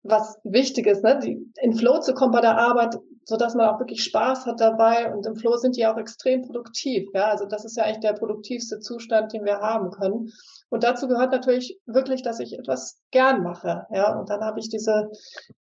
was 0.04 0.40
Wichtiges, 0.44 1.02
ne? 1.02 1.20
Die, 1.20 1.52
in 1.62 1.76
Flow 1.76 2.00
zu 2.00 2.14
kommen 2.14 2.32
bei 2.32 2.42
der 2.42 2.58
Arbeit, 2.58 2.98
so 3.30 3.36
dass 3.36 3.56
man 3.56 3.68
auch 3.68 3.80
wirklich 3.80 4.06
Spaß 4.06 4.46
hat 4.46 4.62
dabei 4.62 5.14
und 5.14 5.26
im 5.26 5.36
Flow 5.36 5.58
sind 5.58 5.76
die 5.76 5.86
auch 5.86 5.98
extrem 5.98 6.44
produktiv. 6.44 7.10
Ja, 7.14 7.30
also 7.30 7.46
das 7.46 7.66
ist 7.66 7.76
ja 7.76 7.84
eigentlich 7.84 8.00
der 8.00 8.14
produktivste 8.14 8.80
Zustand, 8.80 9.34
den 9.34 9.44
wir 9.44 9.60
haben 9.60 9.92
können. 9.92 10.32
Und 10.70 10.86
dazu 10.86 11.10
gehört 11.10 11.34
natürlich 11.34 11.78
wirklich, 11.86 12.22
dass 12.22 12.40
ich 12.40 12.58
etwas 12.58 13.02
gern 13.12 13.44
mache. 13.44 13.86
Ja, 13.92 14.18
und 14.18 14.30
dann 14.30 14.40
habe 14.40 14.62
ich 14.62 14.70
diese, 14.70 15.10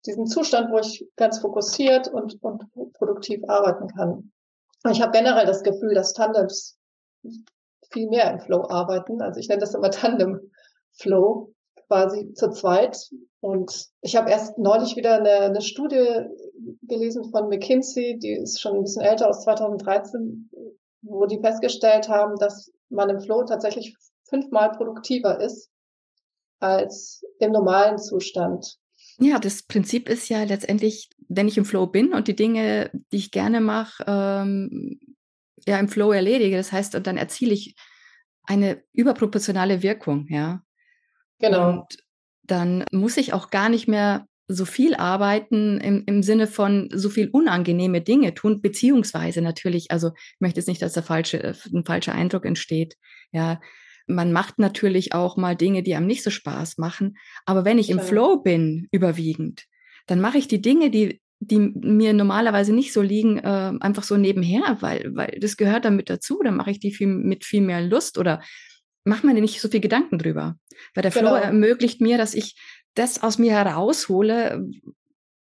diesen 0.06 0.28
Zustand, 0.28 0.72
wo 0.72 0.78
ich 0.78 1.08
ganz 1.16 1.40
fokussiert 1.40 2.08
und, 2.08 2.38
und 2.44 2.72
produktiv 2.94 3.42
arbeiten 3.48 3.88
kann. 3.88 4.32
Ich 4.92 5.02
habe 5.02 5.12
generell 5.12 5.48
das 5.48 5.64
Gefühl, 5.64 5.96
dass 5.96 6.14
Tandems 6.14 6.78
viel 7.90 8.08
mehr 8.10 8.32
im 8.32 8.40
Flow 8.42 8.68
arbeiten. 8.70 9.24
Also 9.24 9.40
ich 9.40 9.48
nenne 9.48 9.62
das 9.62 9.74
immer 9.74 9.90
Tandem 9.90 10.52
Flow, 10.94 11.55
quasi 11.88 12.34
zu 12.34 12.50
zweit. 12.52 12.98
Und 13.40 13.88
ich 14.02 14.16
habe 14.16 14.32
erst 14.32 14.58
neulich 14.58 14.96
wieder 14.96 15.16
eine, 15.16 15.42
eine 15.42 15.62
Studie 15.62 16.06
gelesen 16.84 17.30
von 17.32 17.50
McKinsey, 17.50 18.18
die 18.20 18.34
ist 18.34 18.60
schon 18.60 18.78
ein 18.78 18.84
bisschen 18.84 19.04
älter 19.04 19.30
aus 19.30 19.44
2013, 19.44 20.50
wo 21.02 21.26
die 21.26 21.40
festgestellt 21.40 22.10
haben, 22.10 22.36
dass 22.38 22.72
man 22.90 23.10
im 23.10 23.20
Flow 23.20 23.44
tatsächlich 23.44 23.96
fünfmal 24.24 24.72
produktiver 24.72 25.40
ist 25.40 25.70
als 26.60 27.24
im 27.40 27.52
normalen 27.52 27.98
Zustand. 27.98 28.78
Ja, 29.20 29.40
das 29.40 29.64
Prinzip 29.64 30.10
ist 30.10 30.30
ja 30.30 30.44
letztendlich, 30.44 31.10
wenn 31.28 31.48
ich 31.48 31.58
im 31.58 31.66
Flow 31.66 31.88
bin 31.88 32.14
und 32.14 32.28
die 32.28 32.36
Dinge, 32.36 32.90
die 33.12 33.18
ich 33.18 33.32
gerne 33.32 33.62
mache, 33.62 34.04
ähm, 34.08 35.00
ja 35.66 35.80
im 35.80 35.88
Flow 35.88 36.12
erledige. 36.12 36.58
Das 36.58 36.72
heißt, 36.72 36.96
und 36.96 37.08
dann 37.08 37.18
erziele 37.18 37.54
ich 37.54 37.76
eine 38.44 38.84
überproportionale 38.94 39.82
Wirkung, 39.82 40.28
ja. 40.30 40.62
Genau. 41.40 41.70
Und 41.70 41.98
dann 42.44 42.86
muss 42.92 43.18
ich 43.18 43.34
auch 43.34 43.50
gar 43.50 43.70
nicht 43.70 43.88
mehr 43.88 44.28
so 44.48 44.66
viel 44.66 44.94
arbeiten 44.94 45.80
im, 45.80 46.04
im 46.06 46.22
Sinne 46.22 46.46
von 46.48 46.90
so 46.94 47.10
viel 47.10 47.30
unangenehme 47.30 48.02
Dinge 48.02 48.34
tun, 48.36 48.62
beziehungsweise 48.62 49.42
natürlich, 49.42 49.90
also 49.90 50.12
ich 50.16 50.40
möchte 50.40 50.60
jetzt 50.60 50.68
nicht, 50.68 50.82
dass 50.82 50.94
der 50.94 51.04
falsche, 51.04 51.56
ein 51.74 51.84
falscher 51.84 52.14
Eindruck 52.14 52.46
entsteht. 52.46 52.96
Ja, 53.32 53.60
man 54.08 54.32
macht 54.32 54.60
natürlich 54.60 55.14
auch 55.14 55.36
mal 55.36 55.56
Dinge, 55.56 55.82
die 55.82 55.96
einem 55.96 56.06
nicht 56.06 56.24
so 56.24 56.30
Spaß 56.30 56.78
machen. 56.78 57.18
Aber 57.46 57.66
wenn 57.66 57.80
ich 57.80 57.90
im 57.90 58.00
Flow 58.00 58.38
bin, 58.38 58.88
überwiegend, 58.92 59.66
dann 60.06 60.22
mache 60.22 60.38
ich 60.38 60.48
die 60.48 60.62
Dinge, 60.62 60.92
die, 60.92 61.22
die 61.40 61.58
mir 61.60 62.14
normalerweise 62.14 62.72
nicht 62.72 62.94
so 62.94 63.02
liegen, 63.02 63.40
äh, 63.40 63.74
einfach 63.80 64.04
so 64.04 64.16
nebenher, 64.16 64.78
weil, 64.82 65.16
weil 65.16 65.40
das 65.42 65.58
gehört 65.58 65.86
damit 65.86 66.12
dazu. 66.12 66.40
Dann 66.44 66.56
mache 66.56 66.70
ich 66.70 66.80
die 66.80 66.92
viel, 66.92 67.08
mit 67.08 67.46
viel 67.46 67.62
mehr 67.62 67.82
Lust 67.82 68.20
oder 68.20 68.42
mache 69.06 69.26
mir 69.26 69.34
nicht 69.34 69.62
so 69.62 69.70
viel 69.70 69.80
Gedanken 69.80 70.20
drüber. 70.20 70.58
Weil 70.94 71.04
der 71.04 71.12
genau. 71.12 71.30
Flow 71.30 71.38
ermöglicht 71.38 72.02
mir, 72.02 72.18
dass 72.18 72.34
ich 72.34 72.56
das 72.94 73.24
aus 73.24 73.38
mir 73.38 73.52
heraushole, 73.52 74.68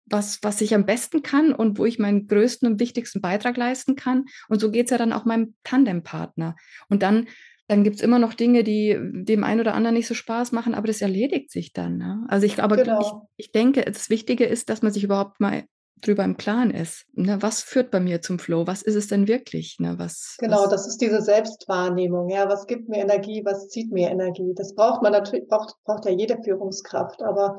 was, 0.07 0.39
was 0.43 0.61
ich 0.61 0.75
am 0.75 0.87
besten 0.87 1.23
kann 1.23 1.53
und 1.53 1.79
wo 1.79 1.85
ich 1.85 1.99
meinen 1.99 2.27
größten 2.27 2.67
und 2.71 2.81
wichtigsten 2.81 3.21
Beitrag 3.21 3.57
leisten 3.57 3.97
kann. 3.97 4.25
Und 4.49 4.61
so 4.61 4.71
geht 4.71 4.87
es 4.87 4.91
ja 4.91 4.99
dann 4.99 5.13
auch 5.13 5.25
meinem 5.25 5.55
Tandempartner. 5.65 6.57
Und 6.89 7.03
dann 7.03 7.27
dann 7.71 7.85
gibt 7.85 7.97
es 7.97 8.03
immer 8.03 8.19
noch 8.19 8.33
Dinge, 8.33 8.65
die 8.65 8.99
dem 8.99 9.45
einen 9.45 9.61
oder 9.61 9.75
anderen 9.75 9.95
nicht 9.95 10.07
so 10.07 10.15
Spaß 10.15 10.53
machen, 10.53 10.75
aber 10.75 10.87
das 10.87 11.03
erledigt 11.03 11.51
sich 11.51 11.75
dann. 11.75 11.99
Ne? 11.99 12.25
Also 12.29 12.47
ich, 12.47 12.63
aber 12.63 12.77
genau. 12.77 13.29
ich, 13.37 13.45
ich 13.47 13.53
denke, 13.53 13.83
das 13.83 14.09
Wichtige 14.09 14.47
ist, 14.47 14.71
dass 14.71 14.81
man 14.81 14.91
sich 14.91 15.05
überhaupt 15.05 15.39
mal 15.39 15.65
drüber 16.01 16.25
im 16.25 16.37
Klaren 16.37 16.71
ist. 16.71 17.07
Ne? 17.13 17.39
Was 17.41 17.63
führt 17.63 17.91
bei 17.91 18.01
mir 18.01 18.21
zum 18.21 18.39
Flow? 18.39 18.67
Was 18.67 18.83
ist 18.83 18.95
es 18.95 19.09
denn 19.09 19.29
wirklich? 19.29 19.77
Ne? 19.79 19.95
Was, 19.99 20.37
genau, 20.39 20.63
was? 20.63 20.71
das 20.71 20.87
ist 20.87 21.01
diese 21.01 21.21
Selbstwahrnehmung. 21.21 22.29
Ja, 22.29 22.49
was 22.49 22.67
gibt 22.67 22.89
mir 22.89 22.99
Energie? 22.99 23.43
Was 23.45 23.69
zieht 23.69 23.93
mir 23.93 24.11
Energie? 24.11 24.53
Das 24.55 24.75
braucht 24.75 25.03
man 25.03 25.13
natürlich, 25.13 25.49
braucht, 25.49 25.75
braucht 25.85 26.05
ja 26.05 26.13
jede 26.13 26.39
Führungskraft. 26.43 27.23
Aber 27.23 27.59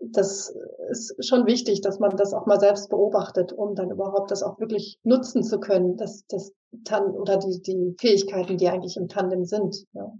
das 0.00 0.54
ist 0.90 1.26
schon 1.26 1.46
wichtig, 1.46 1.80
dass 1.80 1.98
man 1.98 2.16
das 2.16 2.34
auch 2.34 2.46
mal 2.46 2.60
selbst 2.60 2.90
beobachtet, 2.90 3.52
um 3.52 3.74
dann 3.74 3.90
überhaupt 3.90 4.30
das 4.30 4.42
auch 4.42 4.58
wirklich 4.58 4.98
nutzen 5.02 5.42
zu 5.42 5.60
können, 5.60 5.96
das, 5.96 6.24
das 6.28 6.52
Tan 6.84 7.10
oder 7.10 7.38
die, 7.38 7.60
die 7.62 7.94
Fähigkeiten, 7.98 8.56
die 8.56 8.68
eigentlich 8.68 8.96
im 8.96 9.08
Tandem 9.08 9.44
sind. 9.44 9.86
Ja. 9.92 10.12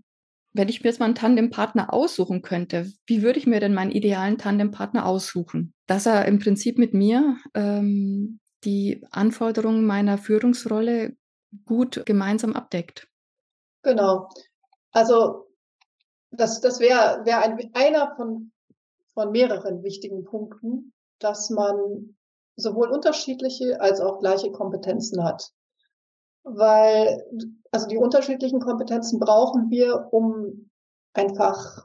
Wenn 0.54 0.68
ich 0.68 0.82
mir 0.82 0.90
jetzt 0.90 1.00
mal 1.00 1.06
einen 1.06 1.14
Tandempartner 1.14 1.92
aussuchen 1.92 2.40
könnte, 2.40 2.90
wie 3.06 3.22
würde 3.22 3.38
ich 3.38 3.46
mir 3.46 3.60
denn 3.60 3.74
meinen 3.74 3.90
idealen 3.90 4.38
Tandempartner 4.38 5.04
aussuchen? 5.04 5.74
Dass 5.86 6.06
er 6.06 6.24
im 6.26 6.38
Prinzip 6.38 6.78
mit 6.78 6.94
mir 6.94 7.36
ähm, 7.54 8.38
die 8.64 9.04
Anforderungen 9.10 9.84
meiner 9.84 10.16
Führungsrolle 10.16 11.16
gut 11.66 12.06
gemeinsam 12.06 12.54
abdeckt. 12.54 13.08
Genau. 13.82 14.28
Also 14.92 15.48
das, 16.30 16.60
das 16.60 16.80
wäre 16.80 17.24
wär 17.24 17.42
ein, 17.42 17.58
einer 17.74 18.14
von 18.16 18.52
von 19.14 19.30
mehreren 19.30 19.82
wichtigen 19.82 20.24
Punkten, 20.24 20.92
dass 21.20 21.48
man 21.50 22.16
sowohl 22.56 22.90
unterschiedliche 22.90 23.80
als 23.80 24.00
auch 24.00 24.18
gleiche 24.18 24.52
Kompetenzen 24.52 25.24
hat. 25.24 25.50
Weil, 26.44 27.24
also 27.70 27.88
die 27.88 27.96
unterschiedlichen 27.96 28.60
Kompetenzen 28.60 29.18
brauchen 29.18 29.70
wir, 29.70 30.08
um 30.12 30.70
einfach 31.14 31.84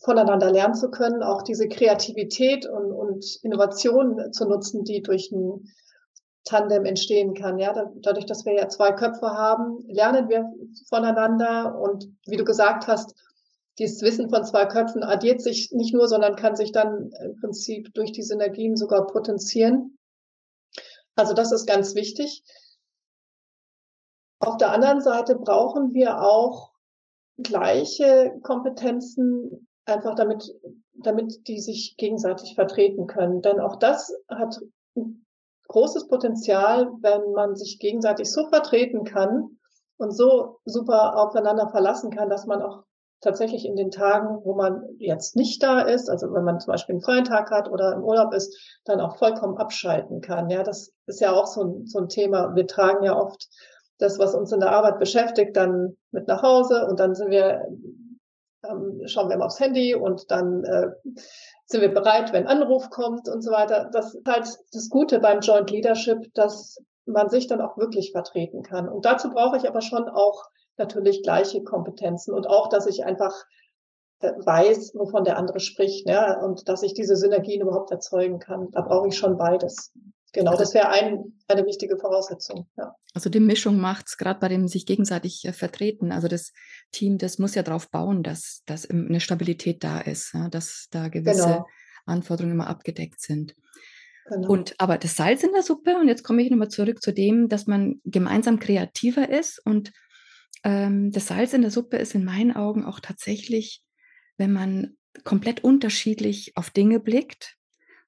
voneinander 0.00 0.52
lernen 0.52 0.74
zu 0.74 0.90
können, 0.90 1.22
auch 1.22 1.42
diese 1.42 1.68
Kreativität 1.68 2.66
und, 2.66 2.92
und 2.92 3.40
Innovation 3.42 4.32
zu 4.32 4.46
nutzen, 4.46 4.84
die 4.84 5.02
durch 5.02 5.32
ein 5.32 5.72
Tandem 6.44 6.84
entstehen 6.84 7.34
kann. 7.34 7.58
Ja, 7.58 7.90
dadurch, 8.02 8.26
dass 8.26 8.44
wir 8.44 8.54
ja 8.54 8.68
zwei 8.68 8.92
Köpfe 8.92 9.26
haben, 9.26 9.84
lernen 9.88 10.28
wir 10.28 10.48
voneinander 10.88 11.76
und 11.78 12.08
wie 12.26 12.36
du 12.36 12.44
gesagt 12.44 12.86
hast, 12.86 13.14
dieses 13.78 14.00
Wissen 14.02 14.30
von 14.30 14.44
zwei 14.44 14.64
Köpfen 14.64 15.02
addiert 15.02 15.42
sich 15.42 15.70
nicht 15.72 15.92
nur, 15.92 16.08
sondern 16.08 16.36
kann 16.36 16.56
sich 16.56 16.72
dann 16.72 17.10
im 17.22 17.36
Prinzip 17.40 17.92
durch 17.94 18.12
die 18.12 18.22
Synergien 18.22 18.76
sogar 18.76 19.06
potenzieren. 19.06 19.98
Also 21.14 21.34
das 21.34 21.52
ist 21.52 21.66
ganz 21.66 21.94
wichtig. 21.94 22.42
Auf 24.46 24.58
der 24.58 24.70
anderen 24.70 25.00
Seite 25.00 25.34
brauchen 25.34 25.92
wir 25.92 26.22
auch 26.22 26.70
gleiche 27.36 28.32
Kompetenzen, 28.44 29.66
einfach 29.84 30.14
damit, 30.14 30.54
damit 30.94 31.48
die 31.48 31.58
sich 31.58 31.96
gegenseitig 31.98 32.54
vertreten 32.54 33.08
können. 33.08 33.42
Denn 33.42 33.58
auch 33.58 33.74
das 33.74 34.14
hat 34.28 34.60
großes 35.66 36.06
Potenzial, 36.06 36.92
wenn 37.00 37.32
man 37.32 37.56
sich 37.56 37.80
gegenseitig 37.80 38.32
so 38.32 38.46
vertreten 38.48 39.02
kann 39.02 39.58
und 39.98 40.12
so 40.12 40.60
super 40.64 41.16
aufeinander 41.16 41.68
verlassen 41.70 42.12
kann, 42.12 42.30
dass 42.30 42.46
man 42.46 42.62
auch 42.62 42.84
tatsächlich 43.20 43.66
in 43.66 43.74
den 43.74 43.90
Tagen, 43.90 44.44
wo 44.44 44.54
man 44.54 44.84
jetzt 44.98 45.34
nicht 45.34 45.60
da 45.60 45.80
ist, 45.80 46.08
also 46.08 46.32
wenn 46.32 46.44
man 46.44 46.60
zum 46.60 46.70
Beispiel 46.70 46.94
einen 46.94 47.02
freien 47.02 47.24
Tag 47.24 47.50
hat 47.50 47.68
oder 47.68 47.94
im 47.94 48.04
Urlaub 48.04 48.32
ist, 48.32 48.56
dann 48.84 49.00
auch 49.00 49.16
vollkommen 49.16 49.56
abschalten 49.56 50.20
kann. 50.20 50.50
Ja, 50.50 50.62
das 50.62 50.92
ist 51.06 51.20
ja 51.20 51.32
auch 51.32 51.46
so 51.46 51.64
ein, 51.64 51.86
so 51.86 51.98
ein 51.98 52.08
Thema. 52.08 52.54
Wir 52.54 52.68
tragen 52.68 53.02
ja 53.02 53.16
oft 53.18 53.48
das, 53.98 54.18
was 54.18 54.34
uns 54.34 54.52
in 54.52 54.60
der 54.60 54.72
Arbeit 54.72 54.98
beschäftigt, 54.98 55.56
dann 55.56 55.96
mit 56.10 56.28
nach 56.28 56.42
Hause 56.42 56.86
und 56.86 57.00
dann 57.00 57.14
sind 57.14 57.30
wir, 57.30 57.66
ähm, 58.64 59.02
schauen 59.06 59.28
wir 59.28 59.36
mal 59.36 59.46
aufs 59.46 59.60
Handy 59.60 59.94
und 59.94 60.30
dann 60.30 60.64
äh, 60.64 60.88
sind 61.66 61.80
wir 61.80 61.92
bereit, 61.92 62.32
wenn 62.32 62.46
Anruf 62.46 62.90
kommt 62.90 63.28
und 63.28 63.42
so 63.42 63.50
weiter. 63.50 63.90
Das 63.92 64.14
ist 64.14 64.26
halt 64.26 64.46
das 64.72 64.88
Gute 64.88 65.18
beim 65.20 65.40
Joint 65.40 65.70
Leadership, 65.70 66.32
dass 66.34 66.78
man 67.06 67.28
sich 67.28 67.46
dann 67.46 67.60
auch 67.60 67.76
wirklich 67.76 68.12
vertreten 68.12 68.62
kann. 68.62 68.88
Und 68.88 69.04
dazu 69.04 69.30
brauche 69.30 69.56
ich 69.56 69.68
aber 69.68 69.80
schon 69.80 70.08
auch 70.08 70.44
natürlich 70.76 71.22
gleiche 71.22 71.62
Kompetenzen 71.62 72.34
und 72.34 72.46
auch, 72.46 72.68
dass 72.68 72.86
ich 72.86 73.04
einfach 73.04 73.34
äh, 74.20 74.32
weiß, 74.32 74.94
wovon 74.94 75.24
der 75.24 75.38
andere 75.38 75.60
spricht, 75.60 76.08
ja, 76.08 76.40
und 76.40 76.68
dass 76.68 76.82
ich 76.82 76.94
diese 76.94 77.16
Synergien 77.16 77.62
überhaupt 77.62 77.90
erzeugen 77.90 78.38
kann. 78.38 78.70
Da 78.72 78.82
brauche 78.82 79.08
ich 79.08 79.16
schon 79.16 79.36
beides. 79.36 79.92
Genau, 80.36 80.50
also, 80.50 80.64
das 80.64 80.74
wäre 80.74 80.90
ein, 80.90 81.32
eine 81.48 81.64
wichtige 81.64 81.96
Voraussetzung. 81.96 82.68
Ja. 82.76 82.94
Also 83.14 83.30
die 83.30 83.40
Mischung 83.40 83.78
macht 83.80 84.08
es 84.08 84.18
gerade 84.18 84.38
bei 84.38 84.48
dem 84.48 84.68
sich 84.68 84.84
gegenseitig 84.84 85.46
äh, 85.46 85.54
vertreten. 85.54 86.12
Also 86.12 86.28
das 86.28 86.52
Team, 86.92 87.16
das 87.16 87.38
muss 87.38 87.54
ja 87.54 87.62
darauf 87.62 87.90
bauen, 87.90 88.22
dass, 88.22 88.62
dass 88.66 88.88
eine 88.88 89.20
Stabilität 89.20 89.82
da 89.82 89.98
ist, 89.98 90.34
ja, 90.34 90.50
dass 90.50 90.88
da 90.90 91.08
gewisse 91.08 91.46
genau. 91.46 91.66
Anforderungen 92.04 92.52
immer 92.52 92.66
abgedeckt 92.66 93.22
sind. 93.22 93.56
Genau. 94.28 94.50
Und 94.50 94.74
aber 94.76 94.98
das 94.98 95.16
Salz 95.16 95.42
in 95.42 95.52
der 95.54 95.62
Suppe, 95.62 95.96
und 95.96 96.06
jetzt 96.06 96.22
komme 96.22 96.42
ich 96.42 96.50
nochmal 96.50 96.68
zurück 96.68 97.00
zu 97.00 97.14
dem, 97.14 97.48
dass 97.48 97.66
man 97.66 98.02
gemeinsam 98.04 98.58
kreativer 98.58 99.30
ist 99.30 99.58
und 99.64 99.90
ähm, 100.64 101.12
das 101.12 101.28
Salz 101.28 101.54
in 101.54 101.62
der 101.62 101.70
Suppe 101.70 101.96
ist 101.96 102.14
in 102.14 102.26
meinen 102.26 102.54
Augen 102.54 102.84
auch 102.84 103.00
tatsächlich, 103.00 103.82
wenn 104.36 104.52
man 104.52 104.98
komplett 105.24 105.64
unterschiedlich 105.64 106.52
auf 106.56 106.68
Dinge 106.68 107.00
blickt, 107.00 107.55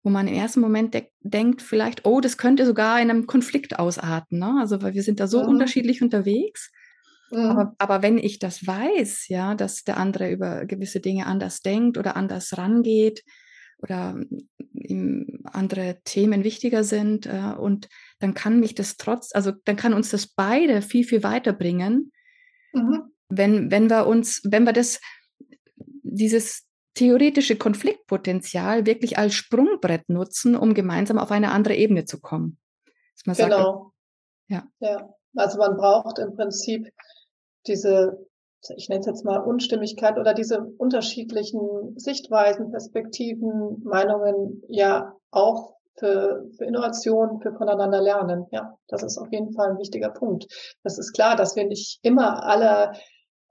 wo 0.02 0.10
man 0.10 0.28
im 0.28 0.34
ersten 0.34 0.60
Moment 0.60 0.94
de 0.94 1.04
denkt 1.20 1.62
vielleicht, 1.62 2.06
oh, 2.06 2.20
das 2.20 2.38
könnte 2.38 2.64
sogar 2.64 3.00
in 3.00 3.10
einem 3.10 3.26
Konflikt 3.26 3.78
ausarten. 3.78 4.38
Ne? 4.38 4.56
Also 4.60 4.82
weil 4.82 4.94
wir 4.94 5.02
sind 5.02 5.20
da 5.20 5.26
so 5.26 5.42
mhm. 5.42 5.48
unterschiedlich 5.48 6.02
unterwegs. 6.02 6.70
Mhm. 7.30 7.38
Aber, 7.38 7.74
aber 7.78 8.02
wenn 8.02 8.18
ich 8.18 8.38
das 8.38 8.66
weiß, 8.66 9.28
ja, 9.28 9.54
dass 9.54 9.84
der 9.84 9.96
andere 9.96 10.30
über 10.30 10.66
gewisse 10.66 11.00
Dinge 11.00 11.26
anders 11.26 11.60
denkt 11.60 11.98
oder 11.98 12.16
anders 12.16 12.56
rangeht 12.56 13.24
oder 13.78 14.18
ihm 14.72 15.42
andere 15.44 15.98
Themen 16.04 16.44
wichtiger 16.44 16.84
sind 16.84 17.26
äh, 17.26 17.54
und 17.58 17.88
dann 18.18 18.34
kann 18.34 18.60
mich 18.60 18.74
das 18.74 18.96
trotz, 18.96 19.34
also 19.34 19.52
dann 19.64 19.76
kann 19.76 19.92
uns 19.92 20.10
das 20.10 20.26
beide 20.26 20.82
viel, 20.82 21.04
viel 21.04 21.22
weiterbringen, 21.22 22.12
Mhm. 22.72 23.12
Wenn, 23.28 23.70
wenn 23.70 23.90
wir 23.90 24.06
uns, 24.06 24.40
wenn 24.44 24.64
wir 24.64 24.72
das, 24.72 25.00
dieses 26.02 26.66
theoretische 26.94 27.56
Konfliktpotenzial 27.56 28.86
wirklich 28.86 29.18
als 29.18 29.34
Sprungbrett 29.34 30.08
nutzen, 30.08 30.56
um 30.56 30.74
gemeinsam 30.74 31.18
auf 31.18 31.30
eine 31.30 31.52
andere 31.52 31.74
Ebene 31.74 32.04
zu 32.04 32.20
kommen. 32.20 32.58
genau. 33.24 33.34
Sagt, 33.38 33.92
ja. 34.48 34.62
ja. 34.80 35.14
Also 35.36 35.58
man 35.58 35.76
braucht 35.76 36.18
im 36.18 36.34
Prinzip 36.34 36.88
diese, 37.66 38.26
ich 38.76 38.88
nenne 38.88 39.00
es 39.00 39.06
jetzt 39.06 39.24
mal 39.24 39.38
Unstimmigkeit 39.38 40.18
oder 40.18 40.34
diese 40.34 40.60
unterschiedlichen 40.78 41.96
Sichtweisen, 41.96 42.70
Perspektiven, 42.70 43.82
Meinungen 43.84 44.62
ja 44.68 45.14
auch 45.30 45.74
für, 45.98 46.48
für 46.56 46.64
Innovation, 46.64 47.40
für 47.40 47.52
voneinander 47.52 48.00
lernen. 48.00 48.46
Ja, 48.50 48.76
das 48.88 49.02
ist 49.02 49.18
auf 49.18 49.30
jeden 49.30 49.52
Fall 49.52 49.70
ein 49.70 49.78
wichtiger 49.78 50.10
Punkt. 50.10 50.46
Das 50.82 50.98
ist 50.98 51.12
klar, 51.12 51.36
dass 51.36 51.56
wir 51.56 51.66
nicht 51.66 51.98
immer 52.02 52.44
alle 52.44 52.92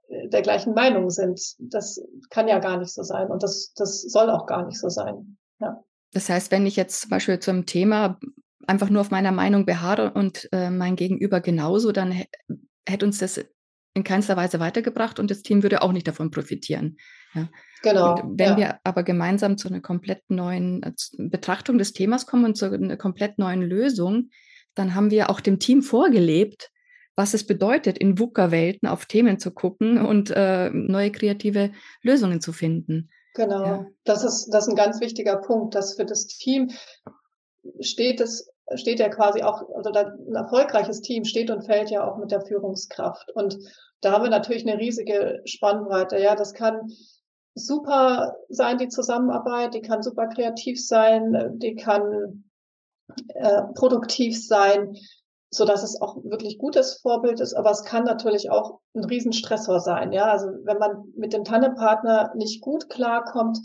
der 0.08 0.42
gleichen 0.42 0.74
Meinung 0.74 1.10
sind. 1.10 1.40
Das 1.58 2.00
kann 2.30 2.48
ja 2.48 2.58
gar 2.58 2.78
nicht 2.78 2.92
so 2.92 3.02
sein 3.02 3.28
und 3.28 3.42
das, 3.42 3.72
das 3.74 4.02
soll 4.02 4.30
auch 4.30 4.46
gar 4.46 4.66
nicht 4.66 4.78
so 4.78 4.88
sein. 4.88 5.36
Ja. 5.60 5.82
Das 6.12 6.28
heißt, 6.28 6.50
wenn 6.50 6.66
ich 6.66 6.76
jetzt 6.76 7.02
zum 7.02 7.10
Beispiel 7.10 7.38
zum 7.38 7.66
Thema 7.66 8.18
einfach 8.66 8.90
nur 8.90 9.00
auf 9.00 9.10
meiner 9.10 9.32
Meinung 9.32 9.66
beharre 9.66 10.12
und 10.12 10.48
äh, 10.52 10.70
mein 10.70 10.96
Gegenüber 10.96 11.40
genauso, 11.40 11.92
dann 11.92 12.24
hätte 12.86 13.06
uns 13.06 13.18
das 13.18 13.40
in 13.94 14.04
keinster 14.04 14.36
Weise 14.36 14.60
weitergebracht 14.60 15.18
und 15.18 15.30
das 15.30 15.42
Team 15.42 15.62
würde 15.62 15.82
auch 15.82 15.92
nicht 15.92 16.06
davon 16.06 16.30
profitieren. 16.30 16.98
Ja. 17.34 17.48
Genau. 17.82 18.20
Und 18.20 18.38
wenn 18.38 18.50
ja. 18.50 18.56
wir 18.56 18.80
aber 18.84 19.02
gemeinsam 19.02 19.58
zu 19.58 19.68
einer 19.68 19.80
komplett 19.80 20.30
neuen 20.30 20.82
äh, 20.82 20.92
Betrachtung 21.18 21.78
des 21.78 21.92
Themas 21.92 22.26
kommen 22.26 22.44
und 22.44 22.56
zu 22.56 22.66
einer 22.66 22.96
komplett 22.96 23.38
neuen 23.38 23.62
Lösung, 23.62 24.30
dann 24.74 24.94
haben 24.94 25.10
wir 25.10 25.30
auch 25.30 25.40
dem 25.40 25.58
Team 25.58 25.82
vorgelebt, 25.82 26.70
was 27.18 27.34
es 27.34 27.44
bedeutet, 27.44 27.98
in 27.98 28.16
VUCA-Welten 28.16 28.88
auf 28.88 29.06
Themen 29.06 29.40
zu 29.40 29.50
gucken 29.50 30.00
und 30.00 30.30
äh, 30.30 30.70
neue 30.70 31.10
kreative 31.10 31.72
Lösungen 32.00 32.40
zu 32.40 32.52
finden. 32.52 33.10
Genau, 33.34 33.64
ja. 33.64 33.86
das, 34.04 34.22
ist, 34.22 34.50
das 34.50 34.64
ist 34.64 34.70
ein 34.70 34.76
ganz 34.76 35.00
wichtiger 35.00 35.36
Punkt, 35.36 35.74
dass 35.74 35.96
für 35.96 36.04
das 36.04 36.28
Team 36.28 36.70
steht 37.80 38.20
es 38.20 38.48
steht 38.74 39.00
ja 39.00 39.08
quasi 39.08 39.42
auch, 39.42 39.62
also 39.74 39.90
ein 39.90 40.34
erfolgreiches 40.34 41.00
Team 41.00 41.24
steht 41.24 41.50
und 41.50 41.64
fällt 41.64 41.90
ja 41.90 42.06
auch 42.06 42.18
mit 42.18 42.30
der 42.30 42.42
Führungskraft. 42.42 43.30
Und 43.34 43.58
da 44.02 44.12
haben 44.12 44.24
wir 44.24 44.30
natürlich 44.30 44.66
eine 44.68 44.78
riesige 44.78 45.40
Spannbreite. 45.46 46.18
Ja, 46.18 46.36
das 46.36 46.52
kann 46.52 46.92
super 47.54 48.36
sein, 48.48 48.78
die 48.78 48.88
Zusammenarbeit, 48.88 49.74
die 49.74 49.80
kann 49.80 50.02
super 50.02 50.28
kreativ 50.28 50.84
sein, 50.84 51.54
die 51.56 51.74
kann 51.74 52.44
äh, 53.28 53.62
produktiv 53.74 54.38
sein, 54.46 54.96
so 55.50 55.64
dass 55.64 55.82
es 55.82 56.00
auch 56.00 56.16
wirklich 56.24 56.58
gutes 56.58 57.00
Vorbild 57.00 57.40
ist, 57.40 57.54
aber 57.54 57.70
es 57.70 57.82
kann 57.82 58.04
natürlich 58.04 58.50
auch 58.50 58.80
ein 58.94 59.04
Riesenstressor 59.04 59.80
sein. 59.80 60.12
Ja, 60.12 60.26
also 60.26 60.48
wenn 60.64 60.78
man 60.78 61.12
mit 61.16 61.32
dem 61.32 61.44
Tandempartner 61.44 62.32
nicht 62.34 62.60
gut 62.60 62.90
klarkommt, 62.90 63.58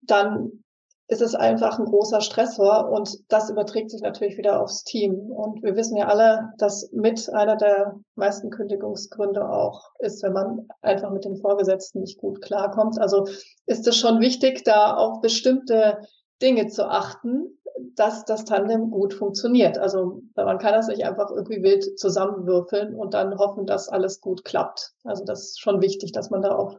dann 0.00 0.64
ist 1.06 1.20
es 1.20 1.34
einfach 1.34 1.78
ein 1.78 1.84
großer 1.84 2.22
Stressor 2.22 2.90
und 2.90 3.18
das 3.28 3.50
überträgt 3.50 3.90
sich 3.90 4.00
natürlich 4.00 4.38
wieder 4.38 4.62
aufs 4.62 4.84
Team. 4.84 5.30
Und 5.30 5.62
wir 5.62 5.76
wissen 5.76 5.98
ja 5.98 6.08
alle, 6.08 6.52
dass 6.56 6.90
mit 6.92 7.28
einer 7.30 7.56
der 7.56 8.00
meisten 8.14 8.48
Kündigungsgründe 8.48 9.46
auch 9.46 9.90
ist, 9.98 10.22
wenn 10.22 10.32
man 10.32 10.66
einfach 10.80 11.10
mit 11.10 11.26
den 11.26 11.36
Vorgesetzten 11.36 12.00
nicht 12.00 12.18
gut 12.18 12.40
klarkommt. 12.40 12.98
Also 12.98 13.26
ist 13.66 13.86
es 13.86 13.96
schon 13.96 14.20
wichtig, 14.20 14.64
da 14.64 14.96
auf 14.96 15.20
bestimmte 15.20 15.98
Dinge 16.44 16.68
zu 16.68 16.88
achten, 16.88 17.58
dass 17.96 18.24
das 18.24 18.44
Tandem 18.44 18.90
gut 18.90 19.14
funktioniert. 19.14 19.78
Also 19.78 20.22
man 20.36 20.58
kann 20.58 20.74
das 20.74 20.88
nicht 20.88 21.04
einfach 21.04 21.30
irgendwie 21.30 21.62
wild 21.62 21.98
zusammenwürfeln 21.98 22.94
und 22.94 23.14
dann 23.14 23.36
hoffen, 23.38 23.66
dass 23.66 23.88
alles 23.88 24.20
gut 24.20 24.44
klappt. 24.44 24.92
Also 25.02 25.24
das 25.24 25.40
ist 25.40 25.60
schon 25.60 25.80
wichtig, 25.80 26.12
dass 26.12 26.30
man 26.30 26.42
da 26.42 26.54
auf 26.54 26.76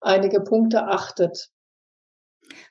einige 0.00 0.40
Punkte 0.40 0.86
achtet. 0.86 1.50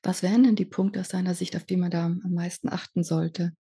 Was 0.04 0.22
wären 0.22 0.44
denn 0.44 0.56
die 0.56 0.66
Punkte 0.66 1.00
aus 1.00 1.10
deiner 1.10 1.34
Sicht, 1.34 1.56
auf 1.56 1.64
die 1.64 1.78
man 1.78 1.90
da 1.90 2.06
am 2.06 2.22
meisten 2.34 2.70
achten 2.70 3.04
sollte? 3.04 3.54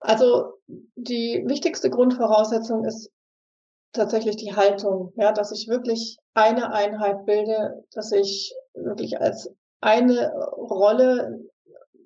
Also 0.00 0.54
die 0.66 1.44
wichtigste 1.46 1.88
Grundvoraussetzung 1.88 2.84
ist 2.84 3.10
tatsächlich 3.92 4.36
die 4.36 4.54
Haltung, 4.54 5.12
ja, 5.16 5.32
dass 5.32 5.52
ich 5.52 5.68
wirklich 5.68 6.18
eine 6.34 6.72
Einheit 6.72 7.24
bilde, 7.24 7.84
dass 7.92 8.10
ich 8.12 8.54
wirklich 8.74 9.20
als 9.20 9.54
eine 9.82 10.32
Rolle 10.56 11.40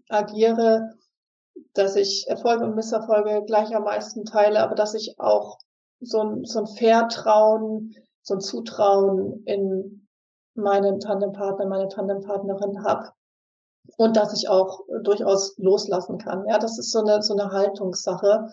agiere, 0.09 0.95
dass 1.75 1.95
ich 1.95 2.27
Erfolge 2.27 2.65
und 2.65 2.75
Misserfolge 2.75 3.45
gleichermaßen 3.47 4.25
teile, 4.25 4.61
aber 4.61 4.75
dass 4.75 4.95
ich 4.95 5.15
auch 5.19 5.59
so 6.01 6.21
ein, 6.21 6.45
so 6.45 6.61
ein 6.61 6.67
Vertrauen, 6.67 7.95
so 8.23 8.35
ein 8.35 8.41
Zutrauen 8.41 9.43
in 9.45 10.09
meinen 10.55 11.01
Tandempartner, 11.01 11.67
meine 11.67 11.89
Tandempartnerin 11.89 12.83
habe 12.83 13.11
und 13.97 14.17
dass 14.17 14.35
ich 14.35 14.49
auch 14.49 14.81
durchaus 15.03 15.57
loslassen 15.59 16.19
kann. 16.19 16.47
Ja, 16.49 16.59
das 16.59 16.79
ist 16.79 16.91
so 16.91 17.01
eine, 17.01 17.23
so 17.23 17.35
eine 17.35 17.51
Haltungssache. 17.53 18.49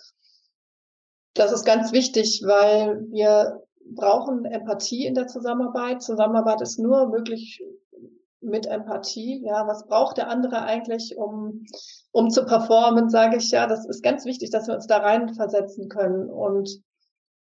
Das 1.33 1.51
ist 1.51 1.65
ganz 1.65 1.91
wichtig, 1.93 2.41
weil 2.45 3.05
wir 3.09 3.61
brauchen 3.85 4.45
Empathie 4.45 5.05
in 5.05 5.15
der 5.15 5.27
Zusammenarbeit. 5.27 6.01
Zusammenarbeit 6.01 6.61
ist 6.61 6.77
nur 6.77 7.07
möglich 7.07 7.63
mit 8.43 8.65
Empathie. 8.65 9.43
Ja, 9.43 9.67
was 9.67 9.85
braucht 9.87 10.17
der 10.17 10.29
andere 10.29 10.63
eigentlich, 10.63 11.17
um, 11.17 11.65
um 12.11 12.29
zu 12.29 12.45
performen, 12.45 13.09
sage 13.09 13.37
ich 13.37 13.51
ja. 13.51 13.67
Das 13.67 13.85
ist 13.85 14.03
ganz 14.03 14.25
wichtig, 14.25 14.51
dass 14.51 14.67
wir 14.67 14.75
uns 14.75 14.87
da 14.87 14.97
reinversetzen 14.97 15.89
können. 15.89 16.29
Und 16.29 16.81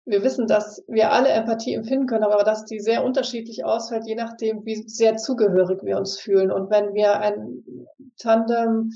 wir 0.05 0.23
wissen, 0.23 0.47
dass 0.47 0.83
wir 0.87 1.11
alle 1.11 1.29
Empathie 1.29 1.73
empfinden 1.73 2.05
können, 2.05 2.23
aber 2.23 2.43
dass 2.43 2.65
die 2.65 2.79
sehr 2.79 3.03
unterschiedlich 3.03 3.65
ausfällt, 3.65 4.05
je 4.05 4.15
nachdem, 4.15 4.65
wie 4.65 4.87
sehr 4.87 5.17
zugehörig 5.17 5.83
wir 5.83 5.97
uns 5.97 6.19
fühlen. 6.19 6.51
Und 6.51 6.69
wenn 6.69 6.93
wir 6.93 7.19
ein 7.19 7.65
Tandem 8.17 8.91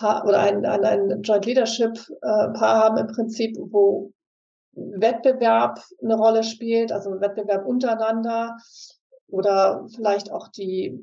oder 0.00 0.40
ein, 0.40 0.66
ein, 0.66 0.84
ein 0.84 1.22
Joint 1.22 1.46
Leadership 1.46 1.94
Paar 2.20 2.84
haben 2.84 2.98
im 2.98 3.06
Prinzip, 3.06 3.56
wo 3.70 4.12
Wettbewerb 4.76 5.80
eine 6.02 6.16
Rolle 6.16 6.42
spielt, 6.42 6.92
also 6.92 7.10
Wettbewerb 7.20 7.64
untereinander 7.66 8.56
oder 9.28 9.86
vielleicht 9.94 10.30
auch 10.30 10.48
die 10.48 10.98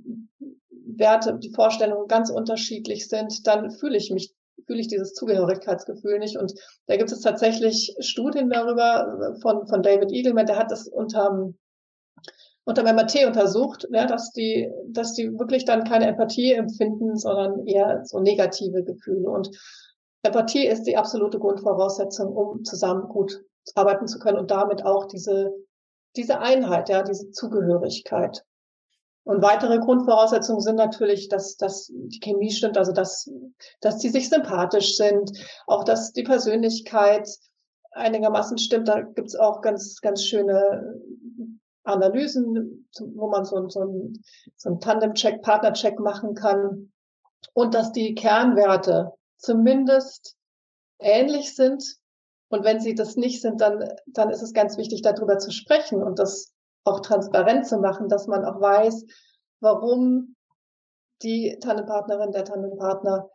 Werte, 0.69 1.37
die 1.39 1.53
Vorstellungen 1.53 2.07
ganz 2.07 2.29
unterschiedlich 2.29 3.09
sind, 3.09 3.47
dann 3.47 3.71
fühle 3.71 3.97
ich 3.97 4.11
mich 4.11 4.33
fühle 4.65 4.79
ich 4.79 4.87
dieses 4.87 5.13
Zugehörigkeitsgefühl 5.13 6.19
nicht. 6.19 6.37
Und 6.37 6.53
da 6.87 6.95
gibt 6.95 7.11
es 7.11 7.21
tatsächlich 7.21 7.95
Studien 7.99 8.49
darüber 8.49 9.35
von, 9.41 9.67
von 9.67 9.81
David 9.81 10.11
Eagleman, 10.11 10.45
der 10.45 10.57
hat 10.57 10.71
das 10.71 10.87
unterm, 10.87 11.57
unterm 12.63 12.95
MRT 12.95 13.25
untersucht, 13.25 13.87
ja, 13.91 14.05
dass 14.05 14.31
die, 14.31 14.71
dass 14.87 15.13
die 15.13 15.37
wirklich 15.37 15.65
dann 15.65 15.83
keine 15.83 16.07
Empathie 16.07 16.53
empfinden, 16.53 17.17
sondern 17.17 17.65
eher 17.65 18.05
so 18.05 18.19
negative 18.19 18.83
Gefühle. 18.83 19.29
Und 19.29 19.49
Empathie 20.23 20.65
ist 20.65 20.83
die 20.83 20.97
absolute 20.97 21.39
Grundvoraussetzung, 21.39 22.33
um 22.33 22.63
zusammen 22.63 23.09
gut 23.09 23.43
arbeiten 23.75 24.07
zu 24.07 24.19
können 24.19 24.37
und 24.37 24.51
damit 24.51 24.85
auch 24.85 25.05
diese, 25.05 25.51
diese 26.15 26.39
Einheit, 26.39 26.89
ja, 26.89 27.03
diese 27.03 27.31
Zugehörigkeit. 27.31 28.43
Und 29.25 29.41
weitere 29.41 29.79
Grundvoraussetzungen 29.79 30.61
sind 30.61 30.75
natürlich, 30.75 31.29
dass, 31.29 31.55
dass 31.55 31.87
die 31.87 32.19
Chemie 32.19 32.51
stimmt, 32.51 32.77
also 32.77 32.91
dass, 32.91 33.31
dass 33.79 33.97
die 33.99 34.09
sich 34.09 34.29
sympathisch 34.29 34.97
sind, 34.97 35.31
auch 35.65 35.85
dass 35.85 36.11
die 36.11 36.23
Persönlichkeit 36.23 37.29
einigermaßen 37.91 38.57
stimmt. 38.57 38.89
Da 38.89 39.01
gibt's 39.01 39.35
auch 39.35 39.61
ganz, 39.61 40.01
ganz 40.01 40.23
schöne 40.23 40.99
Analysen, 41.83 42.89
wo 42.99 43.29
man 43.29 43.45
so, 43.45 43.69
so 43.69 43.81
ein, 43.81 44.23
so 44.57 44.71
ein 44.71 44.79
Tandem-Check, 44.79 45.41
Partner-Check 45.41 45.99
machen 45.99 46.35
kann. 46.35 46.91
Und 47.53 47.73
dass 47.75 47.91
die 47.91 48.15
Kernwerte 48.15 49.11
zumindest 49.37 50.35
ähnlich 50.99 51.55
sind. 51.55 51.97
Und 52.53 52.63
wenn 52.63 52.79
sie 52.79 52.93
das 52.93 53.15
nicht 53.15 53.41
sind, 53.41 53.61
dann, 53.61 53.83
dann 54.05 54.29
ist 54.29 54.43
es 54.43 54.53
ganz 54.53 54.77
wichtig, 54.77 55.01
darüber 55.01 55.39
zu 55.39 55.49
sprechen 55.49 56.03
und 56.03 56.19
das 56.19 56.53
auch 56.83 56.99
transparent 56.99 57.65
zu 57.65 57.79
machen, 57.79 58.09
dass 58.09 58.27
man 58.27 58.45
auch 58.45 58.61
weiß, 58.61 59.05
warum 59.59 60.35
die 61.23 61.57
Tandempartnerin, 61.59 62.31
der 62.31 62.45
Tandempartner 62.45 63.27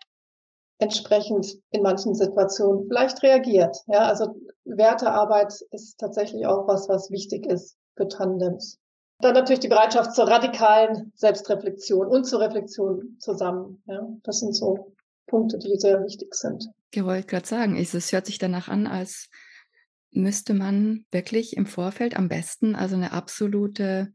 entsprechend 0.79 1.59
in 1.71 1.83
manchen 1.83 2.15
Situationen 2.15 2.87
vielleicht 2.87 3.21
reagiert. 3.25 3.77
Ja, 3.89 4.07
also 4.07 4.37
Wertearbeit 4.65 5.53
ist 5.73 5.99
tatsächlich 5.99 6.47
auch 6.47 6.69
was, 6.69 6.89
was 6.89 7.11
wichtig 7.11 7.45
ist 7.45 7.77
für 7.97 8.07
Tandems. 8.07 8.79
Dann 9.19 9.35
natürlich 9.35 9.59
die 9.59 9.67
Bereitschaft 9.67 10.15
zur 10.15 10.29
radikalen 10.29 11.13
Selbstreflexion 11.17 12.07
und 12.07 12.23
zur 12.23 12.39
Reflexion 12.39 13.17
zusammen. 13.19 13.83
Ja, 13.87 14.07
das 14.23 14.39
sind 14.39 14.55
so 14.55 14.95
Punkte, 15.27 15.59
die 15.59 15.75
sehr 15.75 16.05
wichtig 16.05 16.33
sind. 16.37 16.71
Ich 16.91 17.05
wollte 17.05 17.27
gerade 17.27 17.47
sagen, 17.47 17.77
es 17.77 18.13
hört 18.13 18.27
sich 18.27 18.39
danach 18.39 18.69
an, 18.69 18.87
als 18.87 19.29
müsste 20.11 20.55
man 20.55 21.05
wirklich 21.11 21.57
im 21.57 21.67
Vorfeld 21.67 22.17
am 22.17 22.29
besten 22.29 22.75
also 22.75 22.97
eine 22.97 23.13
absolute 23.13 24.13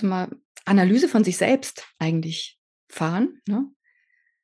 mal, 0.00 0.30
Analyse 0.64 1.08
von 1.08 1.24
sich 1.24 1.36
selbst 1.36 1.86
eigentlich 1.98 2.58
fahren. 2.88 3.40
Ne? 3.46 3.60
Mhm. 3.60 3.74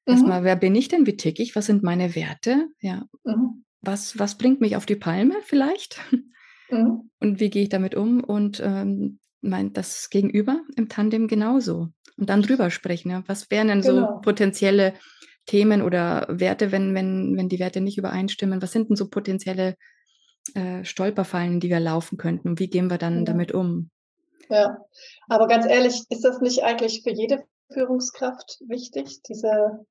Erstmal, 0.07 0.45
wer 0.45 0.57
bin 0.57 0.75
ich 0.75 0.88
denn? 0.88 1.07
Wie 1.07 1.16
tick 1.16 1.38
ich? 1.38 1.55
Was 1.55 1.66
sind 1.66 1.83
meine 1.83 2.14
Werte? 2.14 2.69
Ja. 2.81 3.07
Mhm. 3.25 3.64
Was, 3.81 4.19
was 4.19 4.37
bringt 4.37 4.61
mich 4.61 4.77
auf 4.77 4.87
die 4.87 4.97
Palme 4.97 5.37
vielleicht? 5.42 6.01
Mhm. 6.69 7.12
Und 7.21 7.38
wie 7.38 7.49
gehe 7.49 7.62
ich 7.62 7.69
damit 7.69 7.95
um? 7.95 8.25
Und 8.25 8.59
ähm, 8.59 9.21
mein, 9.40 9.73
das 9.73 10.11
Gegenüber 10.11 10.62
im 10.75 10.88
Tandem 10.88 11.29
genauso. 11.29 11.90
Und 12.16 12.29
dann 12.29 12.42
drüber 12.42 12.71
sprechen. 12.71 13.11
Ja? 13.11 13.23
Was 13.29 13.53
wären 13.53 13.69
denn 13.69 13.83
genau. 13.83 14.14
so 14.14 14.21
potenzielle 14.21 14.95
Themen 15.47 15.83
oder 15.83 16.27
Werte, 16.29 16.73
wenn, 16.73 16.95
wenn, 16.95 17.37
wenn 17.37 17.49
die 17.49 17.59
Werte 17.59 17.81
nicht 17.81 17.99
übereinstimmen? 17.99 18.61
Was 18.61 18.73
sind 18.73 18.91
denn 18.91 18.97
so 18.97 19.09
potenzielle 19.09 19.77
äh, 20.55 20.85
Stolperfallen, 20.85 21.61
die 21.61 21.71
wir 21.71 21.81
laufen 21.81 22.19
könnten 22.19 22.49
und 22.49 22.61
wie 22.61 22.69
gehen 22.69 22.91
wir 22.91 22.99
dann 22.99 23.19
ja. 23.19 23.25
damit 23.25 23.53
um? 23.53 23.91
Ja, 24.49 24.79
aber 25.29 25.49
ganz 25.49 25.67
ehrlich, 25.67 26.05
ist 26.09 26.25
das 26.25 26.41
nicht 26.41 26.63
eigentlich 26.63 27.03
für 27.03 27.11
jede 27.11 27.45
Führungskraft 27.73 28.61
wichtig, 28.69 29.23
diese 29.23 29.85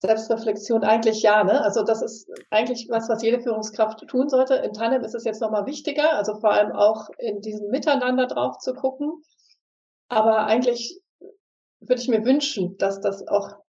Selbstreflexion? 0.00 0.82
Eigentlich 0.82 1.22
ja, 1.22 1.44
ne? 1.44 1.62
Also 1.62 1.84
das 1.84 2.02
ist 2.02 2.28
eigentlich 2.50 2.88
was, 2.90 3.08
was 3.08 3.22
jede 3.22 3.40
Führungskraft 3.40 4.06
tun 4.08 4.28
sollte. 4.28 4.54
In 4.54 4.72
Tandem 4.72 5.02
ist 5.02 5.14
es 5.14 5.24
jetzt 5.24 5.40
nochmal 5.40 5.66
wichtiger, 5.66 6.12
also 6.14 6.40
vor 6.40 6.52
allem 6.52 6.72
auch 6.72 7.08
in 7.18 7.40
diesem 7.40 7.68
Miteinander 7.70 8.26
drauf 8.26 8.58
zu 8.58 8.74
gucken. 8.74 9.22
Aber 10.08 10.46
eigentlich 10.46 11.00
würde 11.80 12.00
ich 12.00 12.08
mir 12.08 12.24
wünschen, 12.24 12.76
dass 12.78 13.00
das 13.00 13.26
auch 13.28 13.63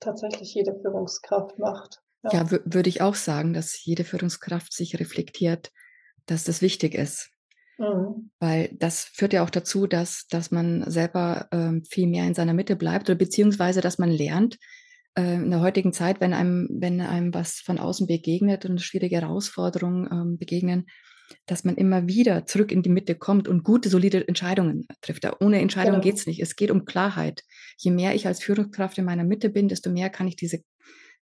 tatsächlich 0.00 0.54
jede 0.54 0.74
Führungskraft 0.80 1.58
macht. 1.58 2.00
Ja, 2.24 2.32
ja 2.32 2.50
würde 2.50 2.88
ich 2.88 3.00
auch 3.00 3.14
sagen, 3.14 3.52
dass 3.52 3.84
jede 3.84 4.04
Führungskraft 4.04 4.72
sich 4.72 4.98
reflektiert, 4.98 5.72
dass 6.26 6.44
das 6.44 6.62
wichtig 6.62 6.94
ist. 6.94 7.30
Mhm. 7.78 8.30
Weil 8.40 8.70
das 8.72 9.04
führt 9.04 9.32
ja 9.32 9.44
auch 9.44 9.50
dazu, 9.50 9.86
dass, 9.86 10.26
dass 10.28 10.50
man 10.50 10.90
selber 10.90 11.48
ähm, 11.52 11.84
viel 11.84 12.08
mehr 12.08 12.24
in 12.24 12.34
seiner 12.34 12.54
Mitte 12.54 12.76
bleibt 12.76 13.08
oder 13.08 13.18
beziehungsweise, 13.18 13.80
dass 13.80 13.98
man 13.98 14.10
lernt, 14.10 14.58
äh, 15.14 15.34
in 15.34 15.50
der 15.50 15.60
heutigen 15.60 15.92
Zeit, 15.92 16.20
wenn 16.20 16.34
einem, 16.34 16.68
wenn 16.70 17.00
einem 17.00 17.32
was 17.34 17.54
von 17.54 17.78
außen 17.78 18.06
begegnet 18.06 18.64
und 18.64 18.80
schwierige 18.80 19.20
Herausforderungen 19.20 20.08
ähm, 20.10 20.38
begegnen, 20.38 20.86
dass 21.46 21.64
man 21.64 21.76
immer 21.76 22.06
wieder 22.06 22.46
zurück 22.46 22.72
in 22.72 22.82
die 22.82 22.88
Mitte 22.88 23.14
kommt 23.14 23.48
und 23.48 23.64
gute, 23.64 23.88
solide 23.88 24.26
Entscheidungen 24.26 24.86
trifft. 25.00 25.26
Ohne 25.40 25.60
Entscheidung 25.60 26.00
genau. 26.00 26.14
es 26.14 26.26
nicht. 26.26 26.40
Es 26.40 26.56
geht 26.56 26.70
um 26.70 26.84
Klarheit. 26.84 27.42
Je 27.76 27.90
mehr 27.90 28.14
ich 28.14 28.26
als 28.26 28.42
Führungskraft 28.42 28.98
in 28.98 29.04
meiner 29.04 29.24
Mitte 29.24 29.50
bin, 29.50 29.68
desto 29.68 29.90
mehr 29.90 30.10
kann 30.10 30.28
ich 30.28 30.36
diese 30.36 30.62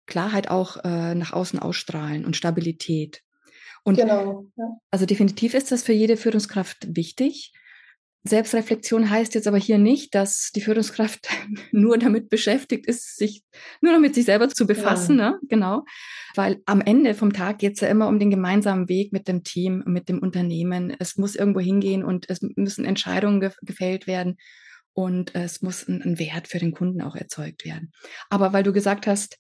Klarheit 0.07 0.51
auch 0.51 0.77
äh, 0.85 1.15
nach 1.15 1.33
außen 1.33 1.59
ausstrahlen 1.59 2.25
und 2.25 2.37
Stabilität. 2.37 3.23
Und 3.85 3.97
genau, 3.97 4.47
ja. 4.57 4.77
also 4.91 5.07
definitiv 5.07 5.55
ist 5.55 5.73
das 5.73 5.83
für 5.83 5.93
jede 5.93 6.17
Führungskraft 6.17 6.95
wichtig. 6.97 7.53
Selbstreflexion 8.24 9.09
heißt 9.09 9.35
jetzt 9.35 9.48
aber 9.48 9.56
hier 9.56 9.78
nicht, 9.78 10.14
dass 10.14 10.50
die 10.54 10.61
Führungskraft 10.61 11.28
nur 11.72 11.96
damit 11.98 12.28
beschäftigt 12.28 12.87
ist, 12.87 13.16
sich 13.16 13.42
nur 13.80 13.92
noch 13.92 14.00
mit 14.00 14.14
sich 14.14 14.26
selber 14.26 14.48
zu 14.48 14.66
befassen, 14.66 15.18
ja. 15.18 15.30
ne? 15.30 15.38
genau. 15.48 15.85
Weil 16.35 16.61
am 16.66 16.80
Ende 16.80 17.14
vom 17.14 17.33
Tag 17.33 17.59
geht 17.59 17.74
es 17.74 17.80
ja 17.80 17.88
immer 17.88 18.09
um 18.09 18.18
den 18.18 18.30
gemeinsamen 18.30 18.88
Weg 18.88 19.12
mit 19.12 19.26
dem 19.26 19.42
Team, 19.42 19.83
mit 19.87 20.09
dem 20.09 20.18
Unternehmen. 20.18 20.94
Es 20.98 21.16
muss 21.16 21.35
irgendwo 21.35 21.61
hingehen 21.61 22.04
und 22.04 22.28
es 22.28 22.40
müssen 22.42 22.85
Entscheidungen 22.85 23.40
ge 23.40 23.50
gefällt 23.62 24.06
werden 24.06 24.37
und 24.92 25.35
es 25.35 25.62
muss 25.62 25.88
ein, 25.88 26.02
ein 26.02 26.18
Wert 26.18 26.46
für 26.46 26.59
den 26.59 26.72
Kunden 26.72 27.00
auch 27.00 27.16
erzeugt 27.16 27.64
werden. 27.64 27.92
Aber 28.28 28.52
weil 28.52 28.62
du 28.62 28.72
gesagt 28.72 29.06
hast, 29.06 29.38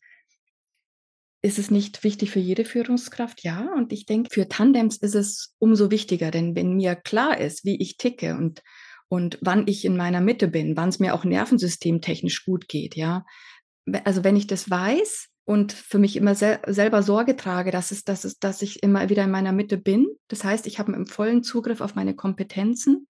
ist 1.42 1.58
es 1.58 1.70
nicht 1.70 2.04
wichtig 2.04 2.30
für 2.30 2.40
jede 2.40 2.64
Führungskraft? 2.64 3.42
Ja, 3.42 3.72
und 3.74 3.92
ich 3.92 4.06
denke, 4.06 4.28
für 4.30 4.48
Tandems 4.48 4.96
ist 4.98 5.14
es 5.14 5.54
umso 5.58 5.90
wichtiger, 5.90 6.30
denn 6.30 6.54
wenn 6.54 6.74
mir 6.74 6.94
klar 6.94 7.38
ist, 7.38 7.64
wie 7.64 7.80
ich 7.80 7.96
ticke 7.96 8.36
und, 8.36 8.62
und 9.08 9.38
wann 9.40 9.66
ich 9.66 9.84
in 9.84 9.96
meiner 9.96 10.20
Mitte 10.20 10.48
bin, 10.48 10.76
wann 10.76 10.90
es 10.90 10.98
mir 10.98 11.14
auch 11.14 11.24
nervensystemtechnisch 11.24 12.44
gut 12.44 12.68
geht, 12.68 12.94
ja. 12.94 13.24
Also 14.04 14.22
wenn 14.22 14.36
ich 14.36 14.46
das 14.46 14.68
weiß 14.68 15.28
und 15.44 15.72
für 15.72 15.98
mich 15.98 16.16
immer 16.16 16.34
sel 16.34 16.60
selber 16.66 17.02
Sorge 17.02 17.36
trage, 17.36 17.70
dass, 17.70 17.90
es, 17.90 18.04
dass, 18.04 18.24
es, 18.24 18.38
dass 18.38 18.60
ich 18.60 18.82
immer 18.82 19.08
wieder 19.08 19.24
in 19.24 19.30
meiner 19.30 19.52
Mitte 19.52 19.78
bin, 19.78 20.06
das 20.28 20.44
heißt, 20.44 20.66
ich 20.66 20.78
habe 20.78 20.92
einen 20.92 21.06
vollen 21.06 21.42
Zugriff 21.42 21.80
auf 21.80 21.94
meine 21.94 22.14
Kompetenzen. 22.14 23.08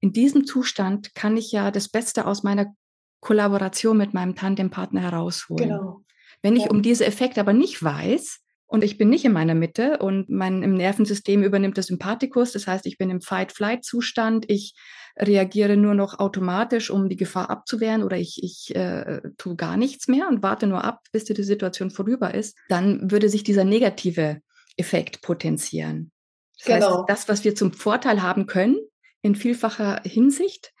In 0.00 0.12
diesem 0.12 0.46
Zustand 0.46 1.14
kann 1.14 1.36
ich 1.36 1.52
ja 1.52 1.70
das 1.70 1.90
Beste 1.90 2.26
aus 2.26 2.42
meiner 2.42 2.74
Kollaboration 3.20 3.98
mit 3.98 4.14
meinem 4.14 4.34
Tandempartner 4.34 5.02
herausholen. 5.02 5.68
Genau. 5.68 6.04
Wenn 6.42 6.56
ich 6.56 6.70
um 6.70 6.82
diese 6.82 7.04
Effekte 7.04 7.40
aber 7.40 7.52
nicht 7.52 7.82
weiß 7.82 8.40
und 8.66 8.84
ich 8.84 8.98
bin 8.98 9.10
nicht 9.10 9.24
in 9.24 9.32
meiner 9.32 9.54
Mitte 9.54 9.98
und 9.98 10.30
mein 10.30 10.62
im 10.62 10.74
Nervensystem 10.74 11.42
übernimmt 11.42 11.76
das 11.76 11.86
Sympathikus, 11.86 12.52
das 12.52 12.66
heißt, 12.66 12.86
ich 12.86 12.98
bin 12.98 13.10
im 13.10 13.20
Fight-Flight-Zustand, 13.20 14.48
ich 14.48 14.74
reagiere 15.18 15.76
nur 15.76 15.94
noch 15.94 16.18
automatisch, 16.18 16.90
um 16.90 17.08
die 17.08 17.16
Gefahr 17.16 17.50
abzuwehren 17.50 18.02
oder 18.02 18.16
ich, 18.16 18.42
ich 18.42 18.74
äh, 18.74 19.20
tue 19.36 19.56
gar 19.56 19.76
nichts 19.76 20.08
mehr 20.08 20.28
und 20.28 20.42
warte 20.42 20.66
nur 20.66 20.84
ab, 20.84 21.00
bis 21.12 21.24
die 21.24 21.42
Situation 21.42 21.90
vorüber 21.90 22.32
ist, 22.34 22.56
dann 22.68 23.10
würde 23.10 23.28
sich 23.28 23.42
dieser 23.42 23.64
negative 23.64 24.40
Effekt 24.76 25.20
potenzieren. 25.20 26.10
Das 26.58 26.66
genau. 26.66 26.98
heißt, 26.98 27.04
das, 27.08 27.28
was 27.28 27.44
wir 27.44 27.54
zum 27.54 27.72
Vorteil 27.72 28.22
haben 28.22 28.46
können, 28.46 28.78
in 29.22 29.34
vielfacher 29.34 30.00
Hinsicht, 30.04 30.72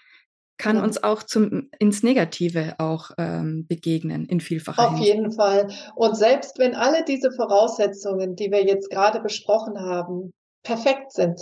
kann 0.60 0.76
ja. 0.76 0.84
uns 0.84 1.02
auch 1.02 1.22
zum, 1.22 1.70
ins 1.78 2.02
Negative 2.02 2.74
auch 2.78 3.10
ähm, 3.18 3.66
begegnen 3.66 4.26
in 4.26 4.40
vielfacher 4.40 4.82
Auf 4.82 4.90
Hinsicht. 4.90 5.14
jeden 5.14 5.32
Fall. 5.32 5.68
Und 5.96 6.16
selbst 6.16 6.58
wenn 6.58 6.74
alle 6.74 7.04
diese 7.04 7.32
Voraussetzungen, 7.32 8.36
die 8.36 8.50
wir 8.50 8.64
jetzt 8.64 8.90
gerade 8.90 9.20
besprochen 9.20 9.80
haben, 9.80 10.32
perfekt 10.62 11.12
sind, 11.12 11.40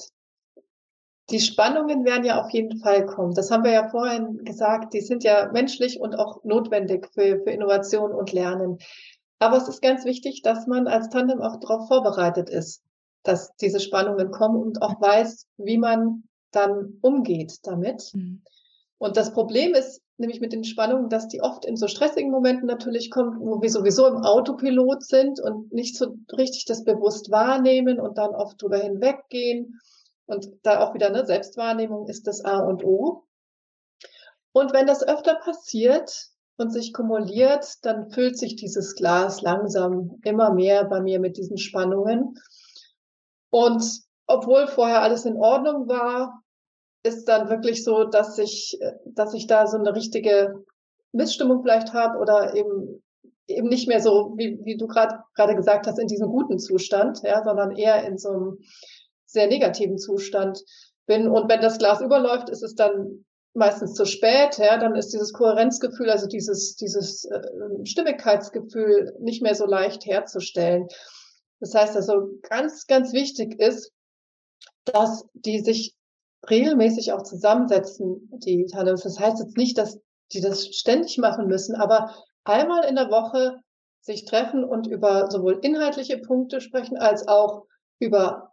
die 1.31 1.41
Spannungen 1.41 2.05
werden 2.05 2.25
ja 2.25 2.41
auf 2.41 2.51
jeden 2.51 2.79
Fall 2.79 3.05
kommen. 3.05 3.35
Das 3.35 3.51
haben 3.51 3.65
wir 3.65 3.73
ja 3.73 3.89
vorhin 3.89 4.45
gesagt. 4.45 4.95
Die 4.95 5.03
sind 5.03 5.25
ja 5.25 5.51
menschlich 5.53 6.01
und 6.01 6.19
auch 6.19 6.43
notwendig 6.45 7.09
für, 7.13 7.41
für 7.43 7.51
Innovation 7.51 8.13
und 8.13 8.33
Lernen. 8.33 8.79
Aber 9.39 9.57
es 9.57 9.69
ist 9.69 9.83
ganz 9.83 10.05
wichtig, 10.05 10.43
dass 10.43 10.67
man 10.67 10.87
als 10.87 11.11
Tandem 11.11 11.43
auch 11.43 11.61
darauf 11.61 11.89
vorbereitet 11.89 12.49
ist, 12.49 12.83
dass 13.25 13.55
diese 13.57 13.81
Spannungen 13.81 14.31
kommen 14.31 14.63
und 14.63 14.81
auch 14.81 15.01
weiß, 15.01 15.47
wie 15.59 15.77
man 15.77 16.25
dann 16.51 16.99
umgeht 17.03 17.59
damit. 17.65 18.11
Mhm. 18.15 18.43
Und 18.99 19.17
das 19.17 19.33
Problem 19.33 19.75
ist 19.75 20.03
nämlich 20.17 20.41
mit 20.41 20.53
den 20.53 20.65
Spannungen, 20.65 21.09
dass 21.09 21.29
die 21.29 21.41
oft 21.41 21.65
in 21.65 21.77
so 21.77 21.87
stressigen 21.87 22.31
Momenten 22.31 22.67
natürlich 22.67 23.11
kommen, 23.11 23.39
wo 23.41 23.63
wir 23.63 23.71
sowieso 23.71 24.07
im 24.09 24.17
Autopilot 24.17 25.05
sind 25.05 25.41
und 25.41 25.73
nicht 25.73 25.97
so 25.97 26.17
richtig 26.37 26.65
das 26.65 26.85
bewusst 26.85 27.31
wahrnehmen 27.31 28.01
und 28.01 28.19
dann 28.19 28.35
oft 28.35 28.61
drüber 28.61 28.79
hinweggehen. 28.79 29.81
Und 30.27 30.49
da 30.63 30.81
auch 30.81 30.95
wieder 30.95 31.07
eine 31.07 31.25
Selbstwahrnehmung 31.25 32.09
ist 32.09 32.27
das 32.27 32.45
A 32.45 32.59
und 32.59 32.85
O. 32.85 33.25
Und 34.53 34.73
wenn 34.73 34.87
das 34.87 35.07
öfter 35.07 35.37
passiert 35.37 36.31
und 36.57 36.73
sich 36.73 36.93
kumuliert, 36.93 37.77
dann 37.83 38.11
füllt 38.11 38.37
sich 38.37 38.57
dieses 38.57 38.97
Glas 38.97 39.41
langsam 39.41 40.19
immer 40.25 40.53
mehr 40.53 40.85
bei 40.85 41.01
mir 41.01 41.21
mit 41.21 41.37
diesen 41.37 41.59
Spannungen. 41.59 42.35
Und 43.51 43.85
obwohl 44.27 44.67
vorher 44.67 45.03
alles 45.03 45.25
in 45.25 45.37
Ordnung 45.37 45.89
war, 45.89 46.43
ist 47.09 47.25
dann 47.25 47.49
wirklich 47.51 47.85
so, 47.85 48.05
dass 48.05 48.39
ich, 48.39 48.79
dass 49.07 49.35
ich 49.35 49.47
da 49.47 49.67
so 49.67 49.79
eine 49.79 49.95
richtige 49.95 50.65
Missstimmung 51.13 51.63
vielleicht 51.63 51.93
habe 51.93 52.19
oder 52.19 52.55
eben 52.55 53.03
eben 53.49 53.69
nicht 53.69 53.89
mehr 53.89 54.01
so, 54.01 54.35
wie, 54.37 54.61
wie 54.65 54.77
du 54.77 54.87
gerade 54.87 55.21
gerade 55.35 55.57
gesagt 55.57 55.87
hast, 55.87 55.99
in 55.99 56.07
diesem 56.07 56.29
guten 56.29 56.59
Zustand, 56.59 57.23
ja, 57.23 57.43
sondern 57.43 57.75
eher 57.75 58.07
in 58.07 58.19
so 58.19 58.29
einem 58.29 58.59
sehr 59.25 59.47
negativen 59.47 59.99
Zustand 59.99 60.63
bin. 61.07 61.29
Und 61.29 61.51
wenn 61.51 61.61
das 61.61 61.79
Glas 61.79 62.01
überläuft, 62.01 62.51
ist 62.51 62.63
es 62.63 62.75
dann 62.75 63.25
meistens 63.55 63.95
zu 63.95 64.05
spät, 64.05 64.59
ja, 64.59 64.79
dann 64.79 64.95
ist 64.95 65.13
dieses 65.13 65.33
Kohärenzgefühl, 65.33 66.11
also 66.11 66.27
dieses, 66.27 66.77
dieses 66.77 67.25
äh, 67.25 67.41
Stimmigkeitsgefühl 67.85 69.15
nicht 69.19 69.43
mehr 69.43 69.55
so 69.55 69.67
leicht 69.67 70.07
herzustellen. 70.07 70.87
Das 71.61 71.75
heißt 71.75 71.97
also, 71.97 72.39
ganz, 72.49 72.87
ganz 72.87 73.13
wichtig 73.13 73.59
ist, 73.59 73.91
dass 74.85 75.25
die 75.33 75.61
sich 75.61 75.95
regelmäßig 76.49 77.13
auch 77.13 77.23
zusammensetzen, 77.23 78.31
die 78.45 78.67
Tandems. 78.67 79.03
Das 79.03 79.19
heißt 79.19 79.41
jetzt 79.41 79.57
nicht, 79.57 79.79
dass 79.79 80.01
die 80.33 80.41
das 80.41 80.67
ständig 80.67 81.19
machen 81.19 81.47
müssen, 81.47 81.75
aber 81.75 82.15
einmal 82.45 82.85
in 82.85 82.97
der 82.97 83.11
Woche 83.11 83.61
sich 84.01 84.25
treffen 84.25 84.65
und 84.65 84.87
über 84.87 85.31
sowohl 85.31 85.59
inhaltliche 85.63 86.19
Punkte 86.19 86.61
sprechen 86.61 86.97
als 86.97 87.27
auch 87.27 87.65
über 87.99 88.53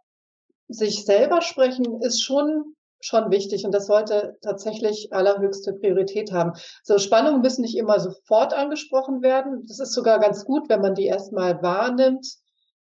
sich 0.68 1.04
selber 1.04 1.42
sprechen, 1.42 2.00
ist 2.02 2.22
schon 2.22 2.76
schon 3.00 3.30
wichtig 3.30 3.64
und 3.64 3.72
das 3.72 3.86
sollte 3.86 4.36
tatsächlich 4.42 5.12
allerhöchste 5.12 5.74
Priorität 5.74 6.32
haben. 6.32 6.52
So 6.82 6.98
Spannungen 6.98 7.40
müssen 7.40 7.62
nicht 7.62 7.76
immer 7.76 8.00
sofort 8.00 8.54
angesprochen 8.54 9.22
werden. 9.22 9.64
Das 9.68 9.78
ist 9.78 9.92
sogar 9.92 10.18
ganz 10.18 10.44
gut, 10.44 10.68
wenn 10.68 10.80
man 10.80 10.94
die 10.94 11.06
erstmal 11.06 11.62
wahrnimmt 11.62 12.26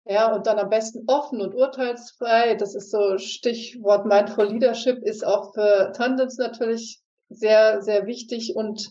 ja, 0.05 0.33
und 0.33 0.47
dann 0.47 0.57
am 0.57 0.69
besten 0.69 1.03
offen 1.07 1.41
und 1.41 1.53
urteilsfrei. 1.53 2.55
Das 2.55 2.75
ist 2.75 2.91
so 2.91 3.17
Stichwort 3.17 4.05
Mindful 4.05 4.47
Leadership 4.47 5.03
ist 5.03 5.25
auch 5.25 5.53
für 5.53 5.91
Tandems 5.95 6.37
natürlich 6.37 7.01
sehr, 7.29 7.81
sehr 7.81 8.07
wichtig 8.07 8.55
und, 8.55 8.89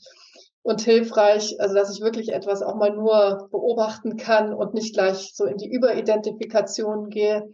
und 0.62 0.80
hilfreich. 0.80 1.56
Also, 1.60 1.74
dass 1.74 1.94
ich 1.94 2.02
wirklich 2.02 2.32
etwas 2.32 2.62
auch 2.62 2.76
mal 2.76 2.94
nur 2.94 3.48
beobachten 3.50 4.16
kann 4.16 4.54
und 4.54 4.74
nicht 4.74 4.94
gleich 4.94 5.32
so 5.34 5.44
in 5.44 5.56
die 5.56 5.70
Überidentifikation 5.70 7.10
gehe. 7.10 7.50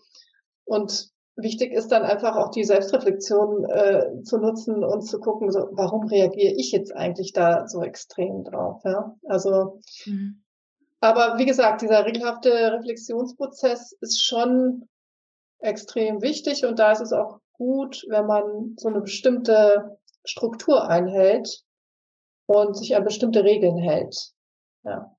Und 0.65 1.09
wichtig 1.35 1.73
ist 1.73 1.89
dann 1.89 2.03
einfach 2.03 2.37
auch 2.37 2.51
die 2.51 2.65
Selbstreflexion 2.65 3.65
äh, 3.71 4.23
zu 4.23 4.37
nutzen 4.37 4.85
und 4.85 5.03
zu 5.03 5.19
gucken, 5.19 5.51
so, 5.51 5.69
warum 5.73 6.07
reagiere 6.09 6.55
ich 6.57 6.73
jetzt 6.73 6.95
eigentlich 6.95 7.33
da 7.33 7.67
so 7.69 7.83
extrem 7.83 8.45
drauf? 8.45 8.83
Ja? 8.85 9.17
Also, 9.25 9.81
mhm. 10.05 10.43
Aber 11.01 11.39
wie 11.39 11.47
gesagt, 11.47 11.83
dieser 11.83 12.05
regelhafte 12.05 12.73
Reflexionsprozess 12.73 13.93
ist 14.01 14.25
schon 14.25 14.89
extrem 15.59 16.23
wichtig 16.23 16.65
und 16.65 16.79
da 16.79 16.93
ist 16.93 17.01
es 17.01 17.13
auch 17.13 17.41
gut, 17.53 18.05
wenn 18.09 18.27
man 18.27 18.75
so 18.77 18.89
eine 18.89 19.01
bestimmte 19.01 19.99
Struktur 20.25 20.89
einhält 20.89 21.63
und 22.47 22.77
sich 22.77 22.97
an 22.97 23.05
bestimmte 23.05 23.45
Regeln 23.45 23.79
hält. 23.79 24.33
Ja. 24.85 25.17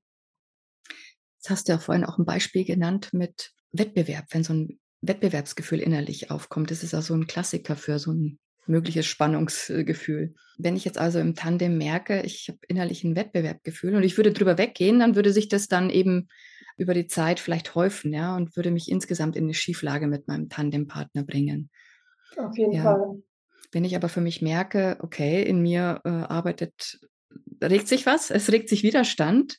Jetzt 1.38 1.50
hast 1.50 1.68
du 1.68 1.74
ja 1.74 1.80
vorhin 1.80 2.06
auch 2.06 2.18
ein 2.18 2.26
Beispiel 2.26 2.66
genannt 2.66 3.10
mit 3.14 3.54
Wettbewerb, 3.72 4.26
wenn 4.32 4.44
so 4.44 4.54
ein 4.54 4.80
Wettbewerbsgefühl 5.02 5.80
innerlich 5.80 6.32
aufkommt. 6.32 6.72
Das 6.72 6.84
ist 6.84 6.94
ja 6.94 7.02
so 7.02 7.14
ein 7.14 7.28
Klassiker 7.28 7.76
für 7.76 8.00
so 8.00 8.12
ein 8.12 8.40
mögliches 8.70 9.06
Spannungsgefühl. 9.06 10.34
Wenn 10.58 10.76
ich 10.76 10.86
jetzt 10.86 10.98
also 10.98 11.20
im 11.20 11.36
Tandem 11.36 11.78
merke, 11.78 12.22
ich 12.22 12.48
habe 12.50 12.60
innerlich 12.68 13.04
ein 13.04 13.16
Wettbewerbgefühl 13.16 13.96
und 13.96 14.04
ich 14.04 14.18
würde 14.18 14.32
drüber 14.32 14.58
weggehen, 14.58 15.00
dann 15.00 15.16
würde 15.16 15.32
sich 15.32 15.48
das 15.48 15.68
dann 15.68 15.90
eben 15.90 16.28
über 16.78 16.94
die 16.94 17.08
Zeit 17.08 17.40
vielleicht 17.40 17.76
häufen, 17.76 18.14
ja, 18.14 18.36
und 18.36 18.56
würde 18.56 18.72
mich 18.72 18.90
insgesamt 18.90 19.36
in 19.36 19.46
eine 19.46 19.54
Schieflage 19.54 20.08
mit 20.08 20.28
meinem 20.28 20.50
Tandempartner 20.50 21.24
bringen. 21.24 21.70
Auf 22.38 22.58
jeden 22.58 22.74
ja. 22.74 22.84
Fall. 22.84 23.24
Wenn 23.72 23.84
ich 23.84 23.96
aber 23.96 24.10
für 24.10 24.22
mich 24.22 24.42
merke, 24.42 24.98
okay, 25.02 25.44
in 25.44 25.62
mir 25.62 26.02
äh, 26.06 26.10
arbeitet, 26.10 27.00
regt 27.62 27.88
sich 27.88 28.06
was, 28.06 28.30
es 28.30 28.52
regt 28.52 28.70
sich 28.70 28.84
Widerstand, 28.84 29.58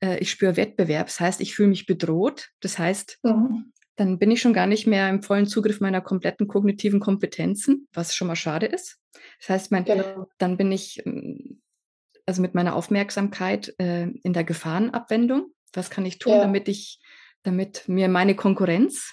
äh, 0.00 0.18
ich 0.18 0.30
spüre 0.30 0.56
Wettbewerb, 0.56 1.08
das 1.08 1.20
heißt, 1.20 1.40
ich 1.40 1.54
fühle 1.54 1.68
mich 1.68 1.86
bedroht, 1.86 2.48
das 2.60 2.78
heißt, 2.78 3.18
mhm 3.24 3.72
dann 4.00 4.18
bin 4.18 4.30
ich 4.30 4.40
schon 4.40 4.54
gar 4.54 4.66
nicht 4.66 4.86
mehr 4.86 5.10
im 5.10 5.22
vollen 5.22 5.46
Zugriff 5.46 5.80
meiner 5.80 6.00
kompletten 6.00 6.48
kognitiven 6.48 7.00
Kompetenzen, 7.00 7.86
was 7.92 8.14
schon 8.14 8.28
mal 8.28 8.34
schade 8.34 8.64
ist. 8.64 8.98
Das 9.40 9.50
heißt, 9.50 9.72
mein, 9.72 9.84
genau. 9.84 10.26
dann 10.38 10.56
bin 10.56 10.72
ich 10.72 11.04
ähm, 11.04 11.60
also 12.24 12.40
mit 12.40 12.54
meiner 12.54 12.74
Aufmerksamkeit 12.74 13.74
äh, 13.78 14.04
in 14.04 14.32
der 14.32 14.44
Gefahrenabwendung. 14.44 15.52
Was 15.74 15.90
kann 15.90 16.06
ich 16.06 16.18
tun, 16.18 16.32
ja. 16.32 16.40
damit 16.40 16.66
ich, 16.66 16.98
damit 17.42 17.88
mir 17.88 18.08
meine 18.08 18.34
Konkurrenz 18.34 19.12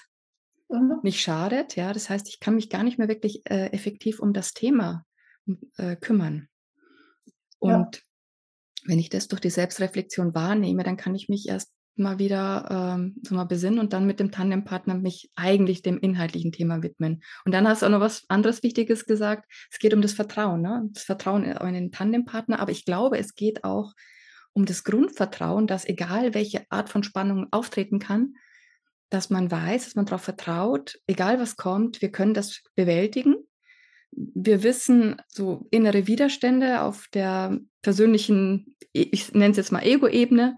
mhm. 0.70 1.00
nicht 1.02 1.20
schadet? 1.20 1.76
Ja, 1.76 1.92
das 1.92 2.08
heißt, 2.08 2.26
ich 2.30 2.40
kann 2.40 2.54
mich 2.54 2.70
gar 2.70 2.82
nicht 2.82 2.98
mehr 2.98 3.08
wirklich 3.08 3.42
äh, 3.44 3.66
effektiv 3.72 4.20
um 4.20 4.32
das 4.32 4.54
Thema 4.54 5.04
äh, 5.76 5.96
kümmern. 5.96 6.48
Und 7.58 7.96
ja. 7.96 8.02
wenn 8.86 8.98
ich 8.98 9.10
das 9.10 9.28
durch 9.28 9.42
die 9.42 9.50
Selbstreflexion 9.50 10.34
wahrnehme, 10.34 10.82
dann 10.82 10.96
kann 10.96 11.14
ich 11.14 11.28
mich 11.28 11.46
erst 11.46 11.74
mal 11.98 12.18
wieder 12.18 12.96
ähm, 12.96 13.16
so 13.22 13.34
mal 13.34 13.44
besinnen 13.44 13.78
und 13.78 13.92
dann 13.92 14.06
mit 14.06 14.20
dem 14.20 14.30
Tandempartner 14.30 14.94
mich 14.94 15.30
eigentlich 15.34 15.82
dem 15.82 15.98
inhaltlichen 15.98 16.52
Thema 16.52 16.82
widmen. 16.82 17.22
Und 17.44 17.52
dann 17.52 17.66
hast 17.68 17.82
du 17.82 17.86
auch 17.86 17.90
noch 17.90 18.00
was 18.00 18.24
anderes 18.28 18.62
Wichtiges 18.62 19.06
gesagt. 19.06 19.50
Es 19.70 19.78
geht 19.78 19.94
um 19.94 20.02
das 20.02 20.12
Vertrauen, 20.12 20.62
ne? 20.62 20.88
das 20.92 21.04
Vertrauen 21.04 21.44
in 21.44 21.74
den 21.74 21.92
Tandempartner. 21.92 22.60
Aber 22.60 22.72
ich 22.72 22.84
glaube, 22.84 23.18
es 23.18 23.34
geht 23.34 23.64
auch 23.64 23.92
um 24.52 24.64
das 24.64 24.84
Grundvertrauen, 24.84 25.66
dass 25.66 25.86
egal 25.86 26.34
welche 26.34 26.64
Art 26.70 26.88
von 26.88 27.02
Spannung 27.02 27.46
auftreten 27.50 27.98
kann, 27.98 28.34
dass 29.10 29.30
man 29.30 29.50
weiß, 29.50 29.84
dass 29.84 29.94
man 29.94 30.06
darauf 30.06 30.22
vertraut, 30.22 30.98
egal 31.06 31.40
was 31.40 31.56
kommt, 31.56 32.02
wir 32.02 32.10
können 32.10 32.34
das 32.34 32.62
bewältigen. 32.74 33.36
Wir 34.10 34.62
wissen 34.62 35.16
so 35.28 35.66
innere 35.70 36.06
Widerstände 36.06 36.82
auf 36.82 37.08
der 37.12 37.58
persönlichen, 37.82 38.76
ich 38.92 39.32
nenne 39.32 39.52
es 39.52 39.56
jetzt 39.56 39.72
mal 39.72 39.84
Ego-Ebene, 39.84 40.56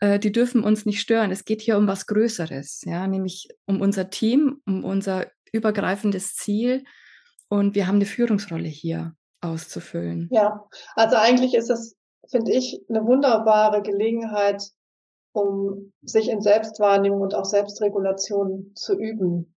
äh, 0.00 0.18
die 0.18 0.32
dürfen 0.32 0.62
uns 0.62 0.86
nicht 0.86 1.00
stören. 1.00 1.30
Es 1.30 1.44
geht 1.44 1.62
hier 1.62 1.78
um 1.78 1.86
was 1.86 2.06
Größeres, 2.06 2.82
ja, 2.84 3.06
nämlich 3.06 3.48
um 3.66 3.80
unser 3.80 4.10
Team, 4.10 4.60
um 4.66 4.84
unser 4.84 5.26
übergreifendes 5.52 6.34
Ziel. 6.34 6.84
Und 7.48 7.74
wir 7.74 7.86
haben 7.86 7.96
eine 7.96 8.06
Führungsrolle 8.06 8.68
hier 8.68 9.14
auszufüllen. 9.40 10.28
Ja, 10.32 10.64
also 10.94 11.16
eigentlich 11.16 11.54
ist 11.54 11.70
es, 11.70 11.96
finde 12.28 12.52
ich, 12.52 12.80
eine 12.88 13.04
wunderbare 13.04 13.82
Gelegenheit, 13.82 14.62
um 15.32 15.92
sich 16.02 16.28
in 16.28 16.40
Selbstwahrnehmung 16.40 17.20
und 17.20 17.34
auch 17.34 17.44
Selbstregulation 17.44 18.72
zu 18.74 18.98
üben. 18.98 19.54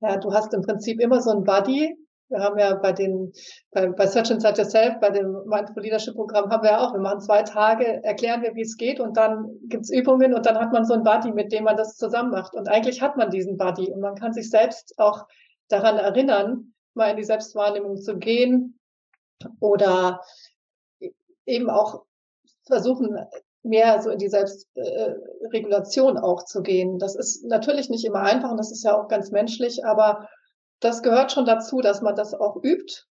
Ja, 0.00 0.18
du 0.18 0.32
hast 0.32 0.52
im 0.54 0.62
Prinzip 0.62 1.00
immer 1.00 1.20
so 1.20 1.30
ein 1.30 1.44
Buddy, 1.44 1.96
wir 2.28 2.40
haben 2.40 2.58
ja 2.58 2.74
bei 2.74 2.92
den, 2.92 3.32
bei, 3.70 3.88
bei 3.88 4.06
Search 4.06 4.30
Inside 4.30 4.60
Yourself, 4.60 4.98
bei 5.00 5.10
dem 5.10 5.44
Mindful 5.46 5.82
Leadership 5.82 6.14
Programm 6.14 6.50
haben 6.50 6.62
wir 6.62 6.70
ja 6.70 6.80
auch, 6.80 6.92
wir 6.92 7.00
machen 7.00 7.20
zwei 7.20 7.42
Tage, 7.42 8.02
erklären 8.02 8.42
wir, 8.42 8.54
wie 8.54 8.62
es 8.62 8.76
geht 8.76 9.00
und 9.00 9.16
dann 9.16 9.48
gibt's 9.68 9.90
Übungen 9.90 10.34
und 10.34 10.44
dann 10.46 10.58
hat 10.58 10.72
man 10.72 10.84
so 10.84 10.94
ein 10.94 11.04
Buddy, 11.04 11.32
mit 11.32 11.52
dem 11.52 11.64
man 11.64 11.76
das 11.76 11.96
zusammen 11.96 12.30
macht. 12.30 12.54
Und 12.54 12.68
eigentlich 12.68 13.00
hat 13.00 13.16
man 13.16 13.30
diesen 13.30 13.56
Buddy 13.56 13.92
und 13.92 14.00
man 14.00 14.16
kann 14.16 14.32
sich 14.32 14.50
selbst 14.50 14.94
auch 14.98 15.26
daran 15.68 15.98
erinnern, 15.98 16.72
mal 16.94 17.10
in 17.10 17.16
die 17.16 17.24
Selbstwahrnehmung 17.24 17.96
zu 17.96 18.16
gehen 18.16 18.78
oder 19.60 20.20
eben 21.44 21.70
auch 21.70 22.02
versuchen, 22.66 23.16
mehr 23.62 24.00
so 24.00 24.10
in 24.10 24.18
die 24.18 24.28
Selbstregulation 24.28 26.16
äh, 26.16 26.20
auch 26.20 26.44
zu 26.44 26.62
gehen. 26.62 26.98
Das 26.98 27.16
ist 27.16 27.44
natürlich 27.44 27.90
nicht 27.90 28.04
immer 28.04 28.20
einfach 28.20 28.50
und 28.50 28.58
das 28.58 28.70
ist 28.70 28.84
ja 28.84 28.96
auch 28.96 29.08
ganz 29.08 29.30
menschlich, 29.30 29.84
aber 29.84 30.28
das 30.80 31.02
gehört 31.02 31.32
schon 31.32 31.46
dazu, 31.46 31.80
dass 31.80 32.02
man 32.02 32.14
das 32.14 32.34
auch 32.34 32.56
übt. 32.62 33.04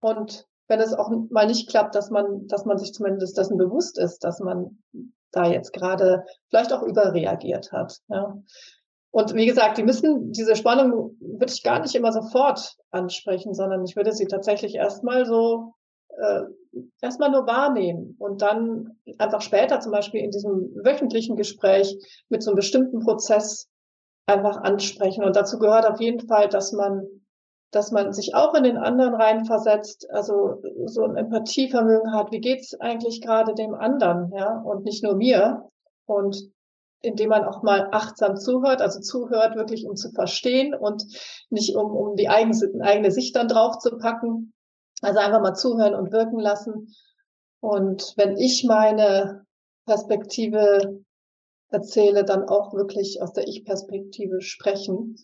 Und 0.00 0.46
wenn 0.68 0.80
es 0.80 0.94
auch 0.94 1.10
mal 1.30 1.46
nicht 1.46 1.68
klappt, 1.68 1.94
dass 1.94 2.10
man, 2.10 2.46
dass 2.48 2.64
man 2.64 2.78
sich 2.78 2.92
zumindest 2.92 3.36
dessen 3.36 3.56
bewusst 3.56 3.98
ist, 3.98 4.24
dass 4.24 4.40
man 4.40 4.82
da 5.30 5.46
jetzt 5.46 5.72
gerade 5.72 6.24
vielleicht 6.48 6.72
auch 6.72 6.82
überreagiert 6.82 7.72
hat. 7.72 7.98
Ja. 8.08 8.36
Und 9.10 9.34
wie 9.34 9.46
gesagt, 9.46 9.76
die 9.76 9.82
müssen, 9.82 10.32
diese 10.32 10.56
Spannung 10.56 11.16
würde 11.20 11.52
ich 11.52 11.62
gar 11.62 11.80
nicht 11.80 11.94
immer 11.94 12.12
sofort 12.12 12.76
ansprechen, 12.90 13.54
sondern 13.54 13.84
ich 13.84 13.94
würde 13.94 14.12
sie 14.12 14.26
tatsächlich 14.26 14.74
erstmal 14.74 15.26
so, 15.26 15.74
äh, 16.18 16.42
erstmal 17.02 17.30
nur 17.30 17.46
wahrnehmen 17.46 18.16
und 18.18 18.40
dann 18.40 18.96
einfach 19.18 19.42
später 19.42 19.80
zum 19.80 19.92
Beispiel 19.92 20.22
in 20.22 20.30
diesem 20.30 20.74
wöchentlichen 20.82 21.36
Gespräch 21.36 21.94
mit 22.30 22.42
so 22.42 22.50
einem 22.50 22.56
bestimmten 22.56 23.00
Prozess 23.00 23.68
einfach 24.26 24.58
ansprechen. 24.58 25.24
Und 25.24 25.36
dazu 25.36 25.58
gehört 25.58 25.86
auf 25.86 26.00
jeden 26.00 26.26
Fall, 26.26 26.48
dass 26.48 26.72
man 26.72 27.06
dass 27.72 27.90
man 27.90 28.12
sich 28.12 28.34
auch 28.34 28.52
in 28.54 28.64
den 28.64 28.76
anderen 28.76 29.14
reinversetzt, 29.14 30.08
also 30.10 30.62
so 30.84 31.04
ein 31.04 31.16
Empathievermögen 31.16 32.12
hat, 32.12 32.30
wie 32.30 32.40
geht's 32.40 32.78
eigentlich 32.78 33.22
gerade 33.22 33.54
dem 33.54 33.74
anderen, 33.74 34.30
ja, 34.36 34.58
und 34.58 34.84
nicht 34.84 35.02
nur 35.02 35.16
mir. 35.16 35.70
Und 36.04 36.36
indem 37.00 37.30
man 37.30 37.44
auch 37.44 37.62
mal 37.62 37.88
achtsam 37.90 38.36
zuhört, 38.36 38.82
also 38.82 39.00
zuhört 39.00 39.56
wirklich, 39.56 39.86
um 39.86 39.96
zu 39.96 40.12
verstehen 40.12 40.74
und 40.74 41.02
nicht 41.48 41.74
um, 41.74 41.90
um 41.96 42.14
die 42.14 42.28
eigene, 42.28 42.54
eigene 42.84 43.10
Sicht 43.10 43.34
dann 43.36 43.48
drauf 43.48 43.78
zu 43.78 43.96
packen. 43.96 44.52
Also 45.00 45.18
einfach 45.18 45.40
mal 45.40 45.54
zuhören 45.54 45.94
und 45.94 46.12
wirken 46.12 46.38
lassen. 46.38 46.94
Und 47.60 48.12
wenn 48.16 48.36
ich 48.36 48.64
meine 48.64 49.46
Perspektive 49.86 51.02
erzähle, 51.72 52.24
dann 52.24 52.48
auch 52.48 52.72
wirklich 52.74 53.20
aus 53.22 53.32
der 53.32 53.48
Ich-Perspektive 53.48 54.40
sprechen. 54.40 55.16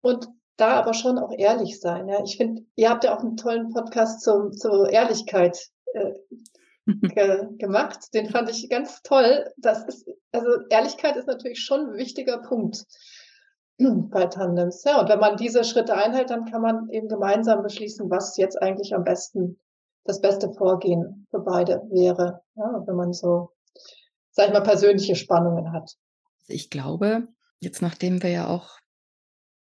Und 0.00 0.28
da 0.56 0.76
aber 0.76 0.94
schon 0.94 1.18
auch 1.18 1.32
ehrlich 1.36 1.80
sein. 1.80 2.08
Ja, 2.08 2.22
ich 2.24 2.36
finde, 2.36 2.62
ihr 2.76 2.90
habt 2.90 3.04
ja 3.04 3.16
auch 3.16 3.22
einen 3.22 3.36
tollen 3.36 3.70
Podcast 3.70 4.22
zum, 4.22 4.52
zur 4.52 4.88
Ehrlichkeit 4.90 5.58
äh, 5.92 6.12
ge, 6.86 7.48
gemacht. 7.58 8.14
Den 8.14 8.30
fand 8.30 8.50
ich 8.50 8.68
ganz 8.70 9.02
toll. 9.02 9.50
Das 9.56 9.84
ist, 9.84 10.08
also 10.32 10.48
Ehrlichkeit 10.70 11.16
ist 11.16 11.26
natürlich 11.26 11.60
schon 11.60 11.90
ein 11.90 11.96
wichtiger 11.96 12.38
Punkt 12.38 12.84
bei 13.78 14.26
Tandems. 14.26 14.84
Ja, 14.84 15.00
und 15.00 15.08
wenn 15.08 15.20
man 15.20 15.36
diese 15.36 15.64
Schritte 15.64 15.94
einhält, 15.94 16.30
dann 16.30 16.46
kann 16.46 16.62
man 16.62 16.88
eben 16.90 17.08
gemeinsam 17.08 17.62
beschließen, 17.62 18.08
was 18.10 18.36
jetzt 18.36 18.60
eigentlich 18.60 18.94
am 18.94 19.04
besten 19.04 19.60
das 20.04 20.20
beste 20.20 20.52
Vorgehen 20.52 21.26
für 21.30 21.40
beide 21.40 21.82
wäre. 21.90 22.40
Ja, 22.54 22.82
wenn 22.86 22.96
man 22.96 23.12
so, 23.12 23.50
sag 24.36 24.48
ich 24.48 24.52
mal, 24.52 24.60
persönliche 24.60 25.16
Spannungen 25.16 25.72
hat. 25.72 25.96
Ich 26.46 26.70
glaube, 26.70 27.26
jetzt 27.58 27.80
nachdem 27.80 28.22
wir 28.22 28.30
ja 28.30 28.46
auch 28.46 28.78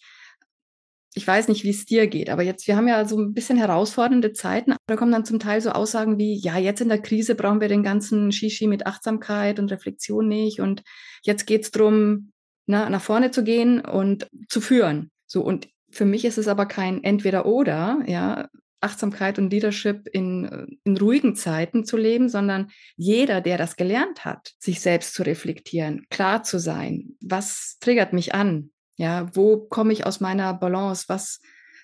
ich 1.14 1.26
weiß 1.26 1.48
nicht, 1.48 1.64
wie 1.64 1.70
es 1.70 1.84
dir 1.84 2.06
geht, 2.06 2.30
aber 2.30 2.44
jetzt, 2.44 2.68
wir 2.68 2.76
haben 2.76 2.86
ja 2.86 3.04
so 3.04 3.18
ein 3.18 3.34
bisschen 3.34 3.58
herausfordernde 3.58 4.32
Zeiten. 4.32 4.76
Da 4.86 4.94
kommen 4.94 5.10
dann 5.10 5.24
zum 5.24 5.40
Teil 5.40 5.60
so 5.60 5.70
Aussagen 5.70 6.16
wie, 6.16 6.38
ja, 6.38 6.58
jetzt 6.58 6.80
in 6.80 6.90
der 6.90 7.02
Krise 7.02 7.34
brauchen 7.34 7.60
wir 7.60 7.66
den 7.66 7.82
ganzen 7.82 8.30
Shishi 8.30 8.68
mit 8.68 8.86
Achtsamkeit 8.86 9.58
und 9.58 9.72
Reflexion 9.72 10.28
nicht. 10.28 10.60
Und 10.60 10.84
jetzt 11.24 11.44
geht 11.48 11.64
es 11.64 11.72
darum, 11.72 12.30
na, 12.66 12.88
nach 12.88 13.02
vorne 13.02 13.32
zu 13.32 13.42
gehen 13.42 13.80
und 13.80 14.28
zu 14.48 14.60
führen. 14.60 15.10
So, 15.26 15.42
und 15.42 15.68
für 15.90 16.04
mich 16.04 16.24
ist 16.24 16.38
es 16.38 16.48
aber 16.48 16.66
kein 16.66 17.02
Entweder-Oder, 17.02 18.02
ja, 18.06 18.48
Achtsamkeit 18.80 19.38
und 19.38 19.50
Leadership 19.50 20.08
in, 20.08 20.46
äh, 20.46 20.66
in 20.84 20.96
ruhigen 20.96 21.36
Zeiten 21.36 21.84
zu 21.84 21.96
leben, 21.96 22.28
sondern 22.28 22.70
jeder, 22.96 23.40
der 23.40 23.58
das 23.58 23.76
gelernt 23.76 24.24
hat, 24.24 24.52
sich 24.58 24.80
selbst 24.80 25.14
zu 25.14 25.22
reflektieren, 25.22 26.06
klar 26.10 26.42
zu 26.42 26.58
sein, 26.58 27.16
was 27.20 27.76
triggert 27.80 28.12
mich 28.12 28.34
an? 28.34 28.70
Ja, 28.96 29.28
wo 29.34 29.58
komme 29.58 29.92
ich 29.92 30.06
aus 30.06 30.20
meiner 30.20 30.52
Balance? 30.54 31.04
Was, 31.08 31.40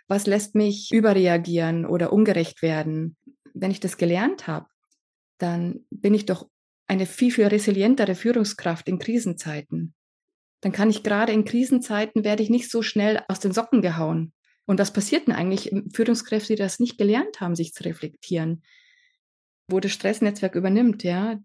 was 0.08 0.26
lässt 0.26 0.54
mich 0.54 0.90
überreagieren 0.92 1.86
oder 1.86 2.12
ungerecht 2.12 2.62
werden? 2.62 3.16
Wenn 3.54 3.70
ich 3.70 3.80
das 3.80 3.96
gelernt 3.96 4.46
habe, 4.46 4.66
dann 5.38 5.86
bin 5.90 6.14
ich 6.14 6.26
doch 6.26 6.48
eine 6.86 7.06
viel, 7.06 7.32
viel 7.32 7.46
resilientere 7.46 8.14
Führungskraft 8.14 8.88
in 8.88 8.98
Krisenzeiten. 8.98 9.94
Dann 10.60 10.72
kann 10.72 10.90
ich 10.90 11.02
gerade 11.02 11.32
in 11.32 11.44
Krisenzeiten, 11.44 12.24
werde 12.24 12.42
ich 12.42 12.50
nicht 12.50 12.70
so 12.70 12.82
schnell 12.82 13.22
aus 13.28 13.40
den 13.40 13.52
Socken 13.52 13.82
gehauen, 13.82 14.32
und 14.66 14.80
was 14.80 14.92
passiert 14.92 15.28
denn 15.28 15.34
eigentlich 15.34 15.72
Führungskräfte, 15.92 16.54
die 16.54 16.58
das 16.58 16.80
nicht 16.80 16.98
gelernt 16.98 17.40
haben, 17.40 17.54
sich 17.54 17.72
zu 17.72 17.84
reflektieren? 17.84 18.62
Wo 19.68 19.80
das 19.80 19.92
Stressnetzwerk 19.92 20.54
übernimmt, 20.54 21.04
ja. 21.04 21.38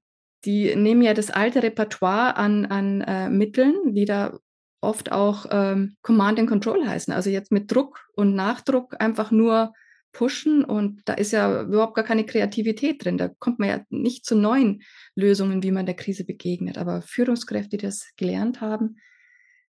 Die 0.43 0.75
nehmen 0.75 1.03
ja 1.03 1.13
das 1.13 1.29
alte 1.29 1.61
Repertoire 1.61 2.35
an, 2.35 2.65
an 2.65 3.01
äh, 3.01 3.29
Mitteln, 3.29 3.93
die 3.93 4.05
da 4.05 4.39
oft 4.81 5.11
auch 5.11 5.45
ähm, 5.51 5.95
Command 6.01 6.39
and 6.39 6.49
Control 6.49 6.87
heißen. 6.87 7.13
Also 7.13 7.29
jetzt 7.29 7.51
mit 7.51 7.71
Druck 7.71 8.07
und 8.15 8.33
Nachdruck 8.33 8.99
einfach 8.99 9.29
nur 9.29 9.73
pushen 10.11 10.63
und 10.63 11.01
da 11.05 11.13
ist 11.13 11.31
ja 11.31 11.61
überhaupt 11.63 11.95
gar 11.95 12.05
keine 12.05 12.25
Kreativität 12.25 13.03
drin. 13.03 13.17
Da 13.17 13.27
kommt 13.27 13.59
man 13.59 13.69
ja 13.69 13.81
nicht 13.89 14.25
zu 14.25 14.35
neuen 14.35 14.83
Lösungen, 15.15 15.63
wie 15.63 15.71
man 15.71 15.85
der 15.85 15.95
Krise 15.95 16.25
begegnet. 16.25 16.77
Aber 16.77 17.01
Führungskräfte, 17.01 17.77
die 17.77 17.85
das 17.85 18.09
gelernt 18.17 18.61
haben, 18.61 18.97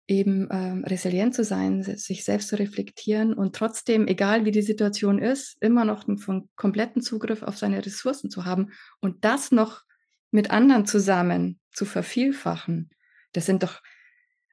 eben 0.07 0.47
ähm, 0.51 0.85
resilient 0.85 1.35
zu 1.35 1.43
sein, 1.43 1.83
sich 1.83 2.23
selbst 2.23 2.47
zu 2.47 2.57
reflektieren 2.57 3.33
und 3.33 3.55
trotzdem, 3.55 4.07
egal 4.07 4.45
wie 4.45 4.51
die 4.51 4.61
Situation 4.61 5.19
ist, 5.19 5.57
immer 5.59 5.83
noch 5.83 6.07
einen 6.07 6.49
kompletten 6.55 7.01
Zugriff 7.01 7.43
auf 7.43 7.57
seine 7.57 7.85
Ressourcen 7.85 8.29
zu 8.29 8.45
haben 8.45 8.71
und 9.01 9.25
das 9.25 9.51
noch 9.51 9.83
mit 10.31 10.49
anderen 10.49 10.85
zusammen 10.85 11.59
zu 11.71 11.85
vervielfachen. 11.85 12.89
Das 13.33 13.45
sind 13.45 13.63
doch, 13.63 13.81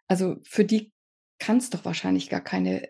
also 0.09 0.37
für 0.43 0.65
die 0.65 0.93
kann 1.39 1.59
es 1.59 1.71
doch 1.71 1.85
wahrscheinlich 1.85 2.31
gar 2.31 2.41
keine 2.41 2.89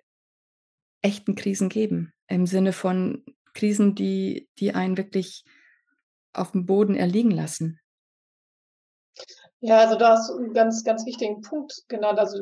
echten 1.02 1.34
Krisen 1.34 1.68
geben. 1.68 2.13
Im 2.28 2.46
Sinne 2.46 2.72
von 2.72 3.24
Krisen, 3.54 3.94
die, 3.94 4.48
die 4.58 4.74
einen 4.74 4.96
wirklich 4.96 5.44
auf 6.32 6.52
dem 6.52 6.66
Boden 6.66 6.96
erliegen 6.96 7.30
lassen. 7.30 7.80
Ja, 9.60 9.78
also 9.78 9.96
da 9.96 10.10
hast 10.10 10.28
du 10.28 10.36
einen 10.36 10.52
ganz, 10.52 10.84
ganz 10.84 11.06
wichtigen 11.06 11.40
Punkt 11.40 11.84
genannt. 11.88 12.18
Also 12.18 12.38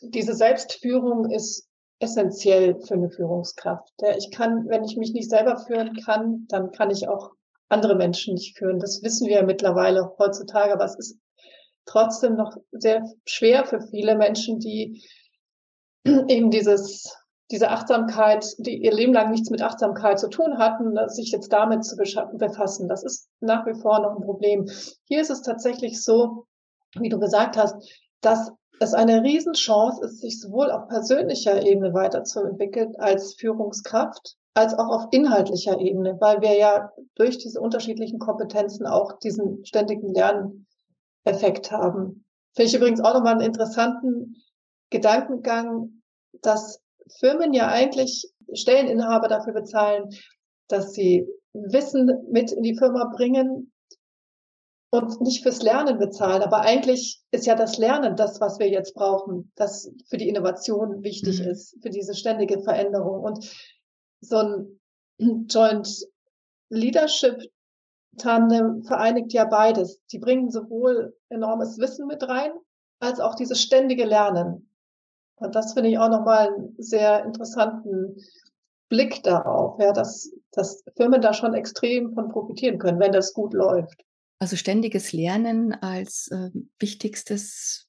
diese 0.00 0.34
Selbstführung 0.34 1.30
ist 1.30 1.68
essentiell 1.98 2.78
für 2.80 2.94
eine 2.94 3.10
Führungskraft. 3.10 3.92
Ich 4.16 4.30
kann, 4.30 4.68
wenn 4.68 4.84
ich 4.84 4.96
mich 4.96 5.12
nicht 5.12 5.30
selber 5.30 5.58
führen 5.66 5.96
kann, 6.04 6.46
dann 6.48 6.70
kann 6.70 6.90
ich 6.90 7.08
auch 7.08 7.32
andere 7.68 7.96
Menschen 7.96 8.34
nicht 8.34 8.56
führen. 8.56 8.78
Das 8.78 9.02
wissen 9.02 9.28
wir 9.28 9.42
mittlerweile 9.42 10.14
heutzutage, 10.18 10.72
aber 10.72 10.84
es 10.84 10.96
ist 10.98 11.18
trotzdem 11.86 12.36
noch 12.36 12.56
sehr 12.72 13.02
schwer 13.24 13.64
für 13.64 13.80
viele 13.80 14.16
Menschen, 14.16 14.58
die 14.60 15.02
eben 16.04 16.50
dieses 16.50 17.16
diese 17.50 17.70
Achtsamkeit, 17.70 18.44
die 18.58 18.82
ihr 18.82 18.92
Leben 18.92 19.12
lang 19.12 19.30
nichts 19.30 19.50
mit 19.50 19.62
Achtsamkeit 19.62 20.18
zu 20.18 20.28
tun 20.28 20.58
hatten, 20.58 20.96
sich 21.08 21.30
jetzt 21.30 21.52
damit 21.52 21.84
zu 21.84 21.96
befassen. 21.96 22.88
Das 22.88 23.04
ist 23.04 23.28
nach 23.40 23.66
wie 23.66 23.80
vor 23.80 24.00
noch 24.00 24.16
ein 24.16 24.24
Problem. 24.24 24.68
Hier 25.04 25.20
ist 25.20 25.30
es 25.30 25.42
tatsächlich 25.42 26.02
so, 26.02 26.46
wie 26.98 27.08
du 27.08 27.20
gesagt 27.20 27.56
hast, 27.56 27.76
dass 28.20 28.50
es 28.80 28.94
eine 28.94 29.22
Riesenchance 29.22 30.04
ist, 30.04 30.20
sich 30.20 30.40
sowohl 30.40 30.70
auf 30.70 30.88
persönlicher 30.88 31.64
Ebene 31.64 31.94
weiterzuentwickeln 31.94 32.94
als 32.98 33.34
Führungskraft, 33.34 34.36
als 34.54 34.74
auch 34.74 34.88
auf 34.88 35.08
inhaltlicher 35.12 35.78
Ebene, 35.78 36.16
weil 36.20 36.40
wir 36.40 36.56
ja 36.58 36.90
durch 37.14 37.38
diese 37.38 37.60
unterschiedlichen 37.60 38.18
Kompetenzen 38.18 38.86
auch 38.86 39.18
diesen 39.18 39.64
ständigen 39.64 40.12
Lerneffekt 40.12 41.70
haben. 41.70 42.24
Finde 42.54 42.68
ich 42.68 42.74
übrigens 42.74 43.00
auch 43.00 43.14
nochmal 43.14 43.34
einen 43.34 43.42
interessanten 43.42 44.36
Gedankengang, 44.90 46.02
dass 46.42 46.80
Firmen 47.18 47.52
ja 47.52 47.68
eigentlich 47.68 48.30
Stelleninhaber 48.52 49.28
dafür 49.28 49.52
bezahlen, 49.52 50.10
dass 50.68 50.92
sie 50.92 51.26
Wissen 51.52 52.10
mit 52.30 52.52
in 52.52 52.62
die 52.62 52.76
Firma 52.76 53.12
bringen 53.16 53.72
und 54.90 55.20
nicht 55.20 55.42
fürs 55.42 55.62
Lernen 55.62 55.98
bezahlen. 55.98 56.42
Aber 56.42 56.60
eigentlich 56.60 57.22
ist 57.30 57.46
ja 57.46 57.54
das 57.54 57.78
Lernen 57.78 58.16
das, 58.16 58.40
was 58.40 58.58
wir 58.58 58.68
jetzt 58.68 58.94
brauchen, 58.94 59.52
das 59.56 59.90
für 60.08 60.16
die 60.16 60.28
Innovation 60.28 61.02
wichtig 61.02 61.40
mhm. 61.40 61.48
ist, 61.48 61.76
für 61.82 61.90
diese 61.90 62.14
ständige 62.14 62.60
Veränderung. 62.62 63.22
Und 63.22 63.50
so 64.20 64.36
ein 64.36 64.80
Joint 65.48 66.06
Leadership 66.68 67.40
Tandem 68.18 68.82
vereinigt 68.84 69.32
ja 69.32 69.44
beides. 69.44 70.02
Die 70.06 70.18
bringen 70.18 70.50
sowohl 70.50 71.14
enormes 71.28 71.78
Wissen 71.78 72.06
mit 72.06 72.22
rein, 72.26 72.52
als 72.98 73.20
auch 73.20 73.34
dieses 73.34 73.60
ständige 73.60 74.04
Lernen. 74.04 74.65
Und 75.36 75.54
das 75.54 75.74
finde 75.74 75.90
ich 75.90 75.98
auch 75.98 76.08
nochmal 76.08 76.48
einen 76.48 76.74
sehr 76.78 77.24
interessanten 77.24 78.16
Blick 78.88 79.22
darauf, 79.22 79.78
ja, 79.80 79.92
dass, 79.92 80.32
dass 80.52 80.84
Firmen 80.96 81.20
da 81.20 81.32
schon 81.32 81.54
extrem 81.54 82.14
von 82.14 82.28
profitieren 82.28 82.78
können, 82.78 83.00
wenn 83.00 83.12
das 83.12 83.32
gut 83.32 83.52
läuft. 83.52 84.04
Also 84.38 84.56
ständiges 84.56 85.12
Lernen 85.12 85.72
als 85.74 86.28
äh, 86.30 86.50
wichtigstes 86.78 87.88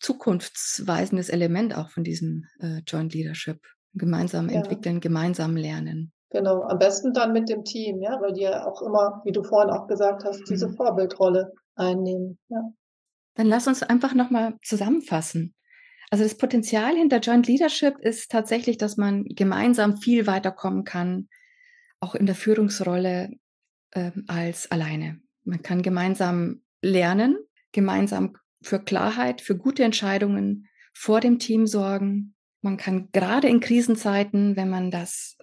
zukunftsweisendes 0.00 1.28
Element 1.28 1.76
auch 1.76 1.90
von 1.90 2.04
diesem 2.04 2.44
äh, 2.60 2.80
Joint 2.86 3.14
Leadership. 3.14 3.60
Gemeinsam 3.94 4.50
ja. 4.50 4.56
entwickeln, 4.56 5.00
gemeinsam 5.00 5.56
lernen. 5.56 6.12
Genau, 6.30 6.62
am 6.62 6.78
besten 6.78 7.14
dann 7.14 7.32
mit 7.32 7.48
dem 7.48 7.64
Team, 7.64 8.02
ja, 8.02 8.20
weil 8.20 8.32
die 8.32 8.42
ja 8.42 8.66
auch 8.66 8.82
immer, 8.82 9.22
wie 9.24 9.32
du 9.32 9.42
vorhin 9.42 9.70
auch 9.70 9.86
gesagt 9.86 10.24
hast, 10.24 10.42
diese 10.50 10.68
mhm. 10.68 10.74
Vorbildrolle 10.74 11.52
einnehmen. 11.76 12.38
Ja. 12.48 12.60
Dann 13.36 13.46
lass 13.46 13.66
uns 13.66 13.82
einfach 13.82 14.12
nochmal 14.12 14.58
zusammenfassen. 14.62 15.54
Also 16.10 16.24
das 16.24 16.36
Potenzial 16.36 16.94
hinter 16.94 17.18
Joint 17.18 17.48
Leadership 17.48 17.98
ist 17.98 18.30
tatsächlich, 18.30 18.78
dass 18.78 18.96
man 18.96 19.24
gemeinsam 19.24 19.96
viel 19.96 20.26
weiterkommen 20.26 20.84
kann, 20.84 21.28
auch 22.00 22.14
in 22.14 22.26
der 22.26 22.34
Führungsrolle 22.34 23.30
äh, 23.92 24.12
als 24.28 24.70
alleine. 24.70 25.20
Man 25.44 25.62
kann 25.62 25.82
gemeinsam 25.82 26.62
lernen, 26.82 27.36
gemeinsam 27.72 28.36
für 28.62 28.80
Klarheit, 28.80 29.40
für 29.40 29.56
gute 29.56 29.84
Entscheidungen 29.84 30.68
vor 30.92 31.20
dem 31.20 31.38
Team 31.38 31.66
sorgen. 31.66 32.34
Man 32.62 32.76
kann 32.76 33.10
gerade 33.12 33.48
in 33.48 33.60
Krisenzeiten, 33.60 34.56
wenn 34.56 34.70
man 34.70 34.90
das 34.90 35.36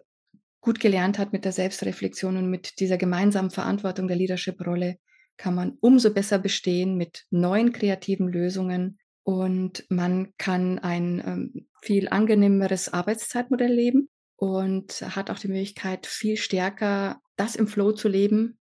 gut 0.61 0.79
gelernt 0.79 1.19
hat 1.19 1.33
mit 1.33 1.45
der 1.45 1.51
Selbstreflexion 1.51 2.37
und 2.37 2.49
mit 2.49 2.79
dieser 2.79 2.97
gemeinsamen 2.97 3.51
Verantwortung 3.51 4.07
der 4.07 4.17
Leadership-Rolle, 4.17 4.97
kann 5.35 5.55
man 5.55 5.77
umso 5.81 6.13
besser 6.13 6.39
bestehen 6.39 6.95
mit 6.95 7.25
neuen 7.31 7.73
kreativen 7.73 8.27
Lösungen 8.27 8.97
und 9.23 9.85
man 9.89 10.33
kann 10.37 10.79
ein 10.79 11.23
ähm, 11.25 11.67
viel 11.81 12.09
angenehmeres 12.09 12.93
Arbeitszeitmodell 12.93 13.71
leben 13.71 14.09
und 14.35 15.01
hat 15.15 15.29
auch 15.29 15.39
die 15.39 15.47
Möglichkeit, 15.47 16.05
viel 16.05 16.37
stärker 16.37 17.21
das 17.37 17.55
im 17.55 17.67
Flow 17.67 17.93
zu 17.93 18.07
leben, 18.07 18.59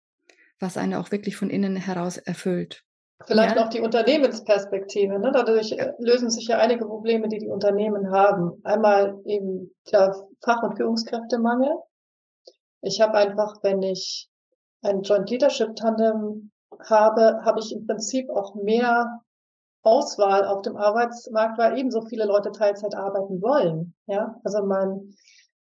was 0.60 0.78
einen 0.78 0.93
auch 0.93 1.12
wirklich 1.12 1.38
von 1.38 1.49
innen 1.49 1.76
heraus 1.76 2.18
erfüllt. 2.18 2.84
Vielleicht 3.26 3.55
ja. 3.55 3.62
noch 3.62 3.70
die 3.70 3.82
Unternehmensperspektive. 3.82 5.20
Ne? 5.20 5.32
Dadurch 5.34 5.74
äh, 5.74 5.91
lösen 5.99 6.30
sich 6.30 6.47
ja 6.47 6.57
einige 6.57 6.86
Probleme, 6.86 7.28
die 7.28 7.39
die 7.39 7.49
Unternehmen 7.49 8.12
haben. 8.12 8.62
Einmal 8.64 9.20
eben 9.26 9.76
der 9.91 10.16
Fach- 10.41 10.64
und 10.64 10.78
Führungskräftemangel. 10.78 11.72
Ich 12.82 13.01
habe 13.01 13.16
einfach, 13.16 13.57
wenn 13.62 13.82
ich 13.82 14.30
ein 14.82 15.01
Joint 15.01 15.30
Leadership 15.30 15.76
Tandem 15.76 16.51
habe, 16.88 17.41
habe 17.43 17.60
ich 17.60 17.74
im 17.74 17.86
Prinzip 17.86 18.30
auch 18.30 18.55
mehr 18.55 19.20
Auswahl 19.82 20.46
auf 20.46 20.62
dem 20.62 20.76
Arbeitsmarkt, 20.76 21.58
weil 21.58 21.78
ebenso 21.78 22.02
viele 22.02 22.26
Leute 22.26 22.52
Teilzeit 22.52 22.96
arbeiten 22.96 23.42
wollen. 23.42 23.94
Ja, 24.08 24.36
also 24.44 24.66
mein, 24.66 25.14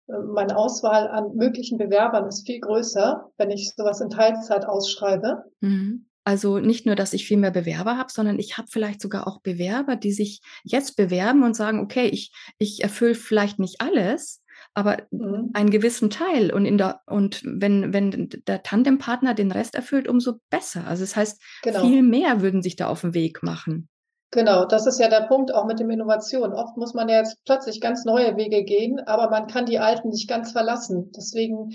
äh, 0.09 0.19
meine 0.33 0.57
Auswahl 0.57 1.09
an 1.09 1.35
möglichen 1.35 1.79
Bewerbern 1.79 2.27
ist 2.27 2.47
viel 2.47 2.61
größer, 2.61 3.31
wenn 3.39 3.51
ich 3.51 3.73
sowas 3.75 4.01
in 4.01 4.11
Teilzeit 4.11 4.67
ausschreibe. 4.67 5.45
Mhm. 5.61 6.07
Also 6.27 6.59
nicht 6.59 6.87
nur, 6.87 6.97
dass 6.97 7.13
ich 7.13 7.27
viel 7.27 7.37
mehr 7.37 7.51
Bewerber 7.51 7.99
habe, 7.99 8.11
sondern 8.11 8.39
ich 8.39 8.57
habe 8.57 8.69
vielleicht 8.71 9.03
sogar 9.03 9.27
auch 9.27 9.41
Bewerber, 9.43 9.95
die 9.95 10.13
sich 10.13 10.41
jetzt 10.63 10.97
bewerben 10.97 11.43
und 11.43 11.55
sagen, 11.55 11.81
okay, 11.81 12.07
ich, 12.07 12.33
ich 12.59 12.83
erfülle 12.83 13.15
vielleicht 13.15 13.59
nicht 13.59 13.83
alles, 13.83 14.43
aber 14.73 15.03
mhm. 15.11 15.51
einen 15.53 15.69
gewissen 15.69 16.09
Teil. 16.09 16.51
Und, 16.51 16.65
in 16.65 16.79
der, 16.79 17.03
und 17.07 17.43
wenn, 17.45 17.93
wenn 17.93 18.31
der 18.47 18.63
Tandempartner 18.63 19.35
den 19.35 19.53
Rest 19.53 19.75
erfüllt, 19.75 20.09
umso 20.09 20.41
besser. 20.49 20.87
Also 20.87 21.03
das 21.03 21.15
heißt, 21.15 21.43
genau. 21.63 21.87
viel 21.87 22.03
mehr 22.03 22.41
würden 22.41 22.63
sich 22.63 22.77
da 22.77 22.89
auf 22.89 23.03
den 23.03 23.13
Weg 23.13 23.43
machen. 23.43 23.89
Genau, 24.35 24.65
das 24.65 24.85
ist 24.87 24.99
ja 24.99 25.07
der 25.07 25.29
Punkt 25.29 25.55
auch 25.55 25.65
mit 25.65 25.79
dem 25.79 25.91
Innovation. 25.91 26.55
Oft 26.55 26.77
muss 26.77 26.93
man 26.93 27.09
ja 27.09 27.19
jetzt 27.19 27.37
plötzlich 27.45 27.81
ganz 27.81 28.05
neue 28.05 28.37
Wege 28.37 28.65
gehen, 28.65 28.99
aber 29.07 29.31
man 29.31 29.47
kann 29.47 29.65
die 29.65 29.79
alten 29.79 30.09
nicht 30.09 30.29
ganz 30.29 30.51
verlassen. 30.51 31.13
Deswegen 31.17 31.71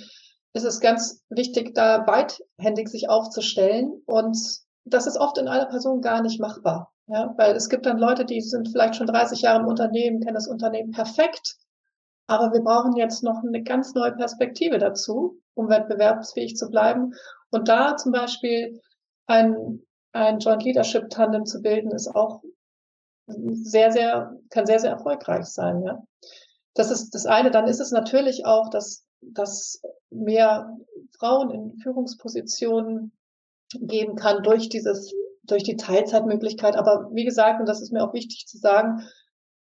ist 0.51 0.66
es 0.66 0.82
ganz 0.82 1.24
wichtig, 1.30 1.74
da 1.74 1.99
beidhändig 1.99 2.89
sich 2.89 3.07
aufzustellen. 3.07 4.01
Und 4.05 4.38
das 4.84 5.07
ist 5.07 5.16
oft 5.16 5.38
in 5.38 5.47
einer 5.47 5.68
Person 5.68 6.01
gar 6.01 6.22
nicht 6.22 6.41
machbar. 6.41 6.91
Ja, 7.07 7.34
weil 7.38 7.55
es 7.55 7.70
gibt 7.70 7.86
dann 7.86 7.97
Leute, 7.97 8.26
die 8.26 8.41
sind 8.41 8.68
vielleicht 8.68 8.97
schon 8.97 9.07
30 9.07 9.41
Jahre 9.41 9.62
im 9.62 9.68
Unternehmen, 9.68 10.20
kennen 10.20 10.36
das 10.36 10.49
Unternehmen 10.49 10.91
perfekt, 10.91 11.55
aber 12.28 12.51
wir 12.51 12.62
brauchen 12.62 12.97
jetzt 12.97 13.24
noch 13.24 13.41
eine 13.41 13.64
ganz 13.64 13.93
neue 13.93 14.12
Perspektive 14.12 14.80
dazu, 14.80 15.39
um 15.53 15.70
wettbewerbsfähig 15.70 16.57
zu 16.57 16.70
bleiben. 16.70 17.14
Und 17.51 17.70
da 17.70 17.95
zum 17.95 18.12
Beispiel 18.12 18.82
ein, 19.28 19.82
ein 20.12 20.39
Joint 20.39 20.64
Leadership 20.64 21.10
Tandem 21.10 21.45
zu 21.45 21.62
bilden, 21.62 21.91
ist 21.91 22.07
auch 22.16 22.41
sehr, 23.28 23.91
sehr, 23.91 24.36
kann 24.49 24.66
sehr, 24.66 24.80
sehr 24.80 24.91
erfolgreich 24.91 25.45
sein, 25.45 25.84
ja. 25.84 26.01
Das 26.74 26.91
ist 26.91 27.14
das 27.14 27.26
eine. 27.26 27.51
Dann 27.51 27.68
ist 27.68 27.80
es 27.80 27.91
natürlich 27.91 28.45
auch, 28.45 28.70
dass, 28.70 29.03
dass 29.22 29.82
mehr 30.10 30.78
Frauen 31.18 31.51
in 31.51 31.78
Führungspositionen 31.80 33.12
geben 33.74 34.16
kann 34.16 34.43
durch 34.43 34.70
dieses, 34.70 35.14
durch 35.43 35.64
die 35.64 35.76
Teilzeitmöglichkeit. 35.76 36.76
Aber 36.76 37.10
wie 37.12 37.26
gesagt, 37.26 37.60
und 37.60 37.68
das 37.68 37.82
ist 37.82 37.91
mir 37.91 38.03
auch 38.03 38.14
wichtig 38.14 38.47
zu 38.47 38.57
sagen, 38.57 39.03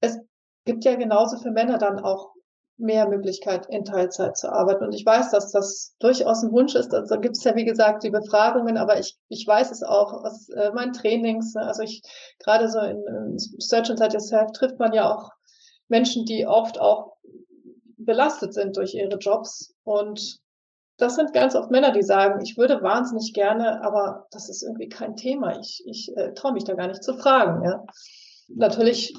es 0.01 0.19
gibt 0.65 0.85
ja 0.85 0.97
genauso 0.97 1.39
für 1.39 1.51
Männer 1.51 1.79
dann 1.79 2.01
auch 2.01 2.36
mehr 2.79 3.09
Möglichkeit, 3.09 3.67
in 3.71 3.85
Teilzeit 3.85 4.37
zu 4.37 4.53
arbeiten. 4.53 4.85
Und 4.85 4.95
ich 4.95 5.05
weiß, 5.05 5.31
dass 5.31 5.51
das 5.51 5.95
durchaus 5.99 6.43
ein 6.43 6.53
Wunsch 6.53 6.75
ist. 6.75 6.93
Also 6.93 7.19
gibt 7.21 7.37
es 7.37 7.45
ja, 7.45 7.55
wie 7.57 7.65
gesagt, 7.65 8.03
die 8.03 8.11
Befragungen, 8.11 8.77
aber 8.77 8.99
ich, 8.99 9.17
ich 9.29 9.47
weiß 9.47 9.71
es 9.71 9.83
auch 9.83 10.13
aus 10.25 10.49
äh, 10.51 10.71
meinen 10.73 10.93
Trainings. 10.93 11.55
Ne? 11.55 11.63
Also 11.63 11.83
ich, 11.83 12.03
gerade 12.39 12.69
so 12.69 12.79
in, 12.81 13.03
in 13.07 13.39
Search 13.39 13.89
Inside 13.89 14.13
Yourself 14.13 14.53
trifft 14.53 14.79
man 14.79 14.93
ja 14.93 15.15
auch 15.15 15.31
Menschen, 15.89 16.27
die 16.27 16.47
oft 16.47 16.79
auch 16.79 17.17
belastet 17.97 18.53
sind 18.53 18.77
durch 18.77 18.95
ihre 18.95 19.17
Jobs. 19.17 19.75
Und 19.85 20.41
das 20.99 21.17
sind 21.17 21.33
ganz 21.33 21.55
oft 21.55 21.71
Männer, 21.71 21.93
die 21.93 22.03
sagen, 22.03 22.41
ich 22.43 22.59
würde 22.59 22.83
wahnsinnig 22.83 23.33
gerne, 23.33 23.83
aber 23.83 24.27
das 24.31 24.49
ist 24.49 24.63
irgendwie 24.63 24.89
kein 24.89 25.17
Thema. 25.17 25.59
Ich, 25.59 25.83
ich 25.87 26.17
äh, 26.17 26.33
traue 26.35 26.53
mich 26.53 26.65
da 26.65 26.75
gar 26.75 26.89
nicht 26.89 27.03
zu 27.03 27.15
fragen. 27.17 27.65
Ja. 27.65 27.85
Natürlich 28.49 29.15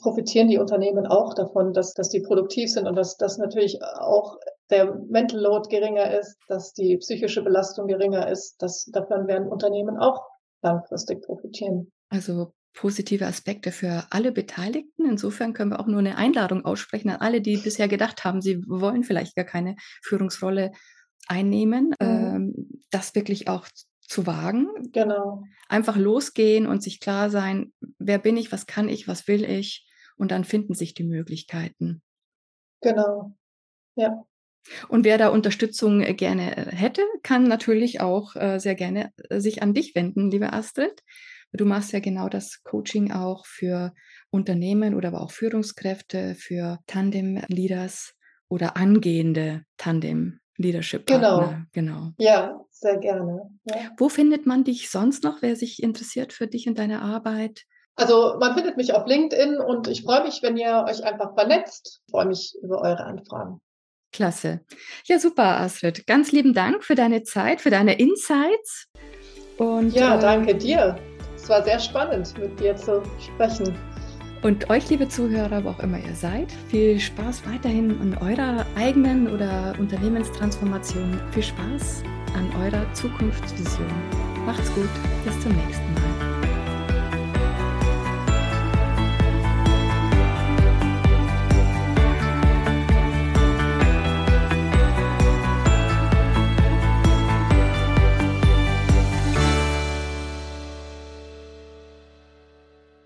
profitieren 0.00 0.48
die 0.48 0.58
Unternehmen 0.58 1.06
auch 1.06 1.34
davon, 1.34 1.72
dass, 1.72 1.94
dass 1.94 2.08
die 2.08 2.20
produktiv 2.20 2.70
sind 2.70 2.86
und 2.86 2.96
dass, 2.96 3.16
dass 3.16 3.38
natürlich 3.38 3.82
auch 3.82 4.36
der 4.70 4.94
Mental 5.08 5.40
Load 5.40 5.68
geringer 5.68 6.18
ist, 6.18 6.36
dass 6.48 6.72
die 6.72 6.96
psychische 6.98 7.42
Belastung 7.42 7.86
geringer 7.86 8.28
ist. 8.28 8.56
Das, 8.60 8.84
davon 8.92 9.26
werden 9.26 9.48
Unternehmen 9.48 9.98
auch 9.98 10.22
langfristig 10.62 11.22
profitieren. 11.22 11.90
Also 12.08 12.52
positive 12.74 13.26
Aspekte 13.26 13.72
für 13.72 14.06
alle 14.10 14.32
Beteiligten. 14.32 15.08
Insofern 15.08 15.54
können 15.54 15.72
wir 15.72 15.80
auch 15.80 15.86
nur 15.86 15.98
eine 15.98 16.16
Einladung 16.16 16.64
aussprechen 16.64 17.10
an 17.10 17.20
alle, 17.20 17.40
die 17.40 17.56
bisher 17.56 17.88
gedacht 17.88 18.24
haben, 18.24 18.40
sie 18.40 18.62
wollen 18.68 19.02
vielleicht 19.02 19.34
gar 19.34 19.44
keine 19.44 19.74
Führungsrolle 20.02 20.70
einnehmen, 21.26 21.94
mhm. 22.00 22.06
ähm, 22.06 22.80
das 22.90 23.14
wirklich 23.14 23.48
auch 23.48 23.66
zu 24.10 24.26
wagen. 24.26 24.66
Genau. 24.92 25.44
Einfach 25.68 25.96
losgehen 25.96 26.66
und 26.66 26.82
sich 26.82 26.98
klar 26.98 27.30
sein, 27.30 27.72
wer 27.98 28.18
bin 28.18 28.36
ich, 28.36 28.50
was 28.50 28.66
kann 28.66 28.88
ich, 28.88 29.06
was 29.06 29.28
will 29.28 29.44
ich 29.44 29.86
und 30.16 30.32
dann 30.32 30.44
finden 30.44 30.74
sich 30.74 30.94
die 30.94 31.04
Möglichkeiten. 31.04 32.02
Genau. 32.80 33.36
Ja. 33.94 34.24
Und 34.88 35.04
wer 35.04 35.16
da 35.16 35.28
Unterstützung 35.28 36.02
äh, 36.02 36.12
gerne 36.14 36.56
äh, 36.56 36.74
hätte, 36.74 37.02
kann 37.22 37.44
natürlich 37.44 38.00
auch 38.00 38.34
äh, 38.34 38.58
sehr 38.58 38.74
gerne 38.74 39.12
sich 39.30 39.62
an 39.62 39.74
dich 39.74 39.94
wenden, 39.94 40.30
liebe 40.30 40.52
Astrid. 40.52 41.02
Du 41.52 41.64
machst 41.64 41.92
ja 41.92 42.00
genau 42.00 42.28
das 42.28 42.62
Coaching 42.64 43.12
auch 43.12 43.46
für 43.46 43.94
Unternehmen 44.30 44.94
oder 44.94 45.08
aber 45.08 45.20
auch 45.20 45.32
Führungskräfte, 45.32 46.34
für 46.34 46.78
Tandem-Leaders 46.86 48.14
oder 48.48 48.76
angehende 48.76 49.64
Tandem-Leadership-Partner. 50.60 51.66
Genau. 51.72 51.92
genau. 51.92 52.12
Ja, 52.18 52.60
sehr 52.70 52.98
gerne. 52.98 53.50
Ja. 53.64 53.90
Wo 53.98 54.08
findet 54.08 54.46
man 54.46 54.64
dich 54.64 54.90
sonst 54.90 55.24
noch, 55.24 55.42
wer 55.42 55.56
sich 55.56 55.82
interessiert 55.82 56.32
für 56.32 56.46
dich 56.46 56.68
und 56.68 56.78
deine 56.78 57.02
Arbeit? 57.02 57.64
Also 57.96 58.36
man 58.38 58.54
findet 58.54 58.76
mich 58.76 58.94
auf 58.94 59.06
LinkedIn 59.06 59.58
und 59.58 59.88
ich 59.88 60.02
freue 60.02 60.24
mich, 60.24 60.42
wenn 60.42 60.56
ihr 60.56 60.84
euch 60.88 61.04
einfach 61.04 61.34
vernetzt. 61.34 62.00
Ich 62.06 62.10
freue 62.10 62.26
mich 62.26 62.54
über 62.62 62.80
eure 62.80 63.04
Anfragen. 63.04 63.60
Klasse. 64.12 64.60
Ja, 65.04 65.18
super, 65.18 65.60
Astrid. 65.60 66.06
Ganz 66.06 66.32
lieben 66.32 66.54
Dank 66.54 66.84
für 66.84 66.94
deine 66.94 67.22
Zeit, 67.22 67.60
für 67.60 67.70
deine 67.70 67.98
Insights. 67.98 68.88
Und, 69.58 69.94
ja, 69.94 70.16
äh, 70.16 70.20
danke 70.20 70.54
dir. 70.54 70.98
Es 71.36 71.48
war 71.48 71.62
sehr 71.62 71.78
spannend, 71.78 72.36
mit 72.38 72.58
dir 72.58 72.74
zu 72.74 73.02
sprechen. 73.18 73.76
Und 74.42 74.70
euch, 74.70 74.88
liebe 74.88 75.06
Zuhörer, 75.06 75.64
wo 75.64 75.68
auch 75.70 75.80
immer 75.80 75.98
ihr 75.98 76.14
seid, 76.14 76.50
viel 76.68 76.98
Spaß 76.98 77.42
weiterhin 77.46 77.90
an 78.00 78.16
eurer 78.22 78.64
eigenen 78.74 79.28
oder 79.28 79.74
Unternehmenstransformation. 79.78 81.20
Viel 81.32 81.42
Spaß 81.42 82.02
an 82.34 82.48
eurer 82.62 82.90
Zukunftsvision. 82.94 83.86
Macht's 84.46 84.72
gut, 84.74 84.88
bis 85.24 85.38
zum 85.40 85.52
nächsten 85.52 85.94
Mal. 85.94 86.29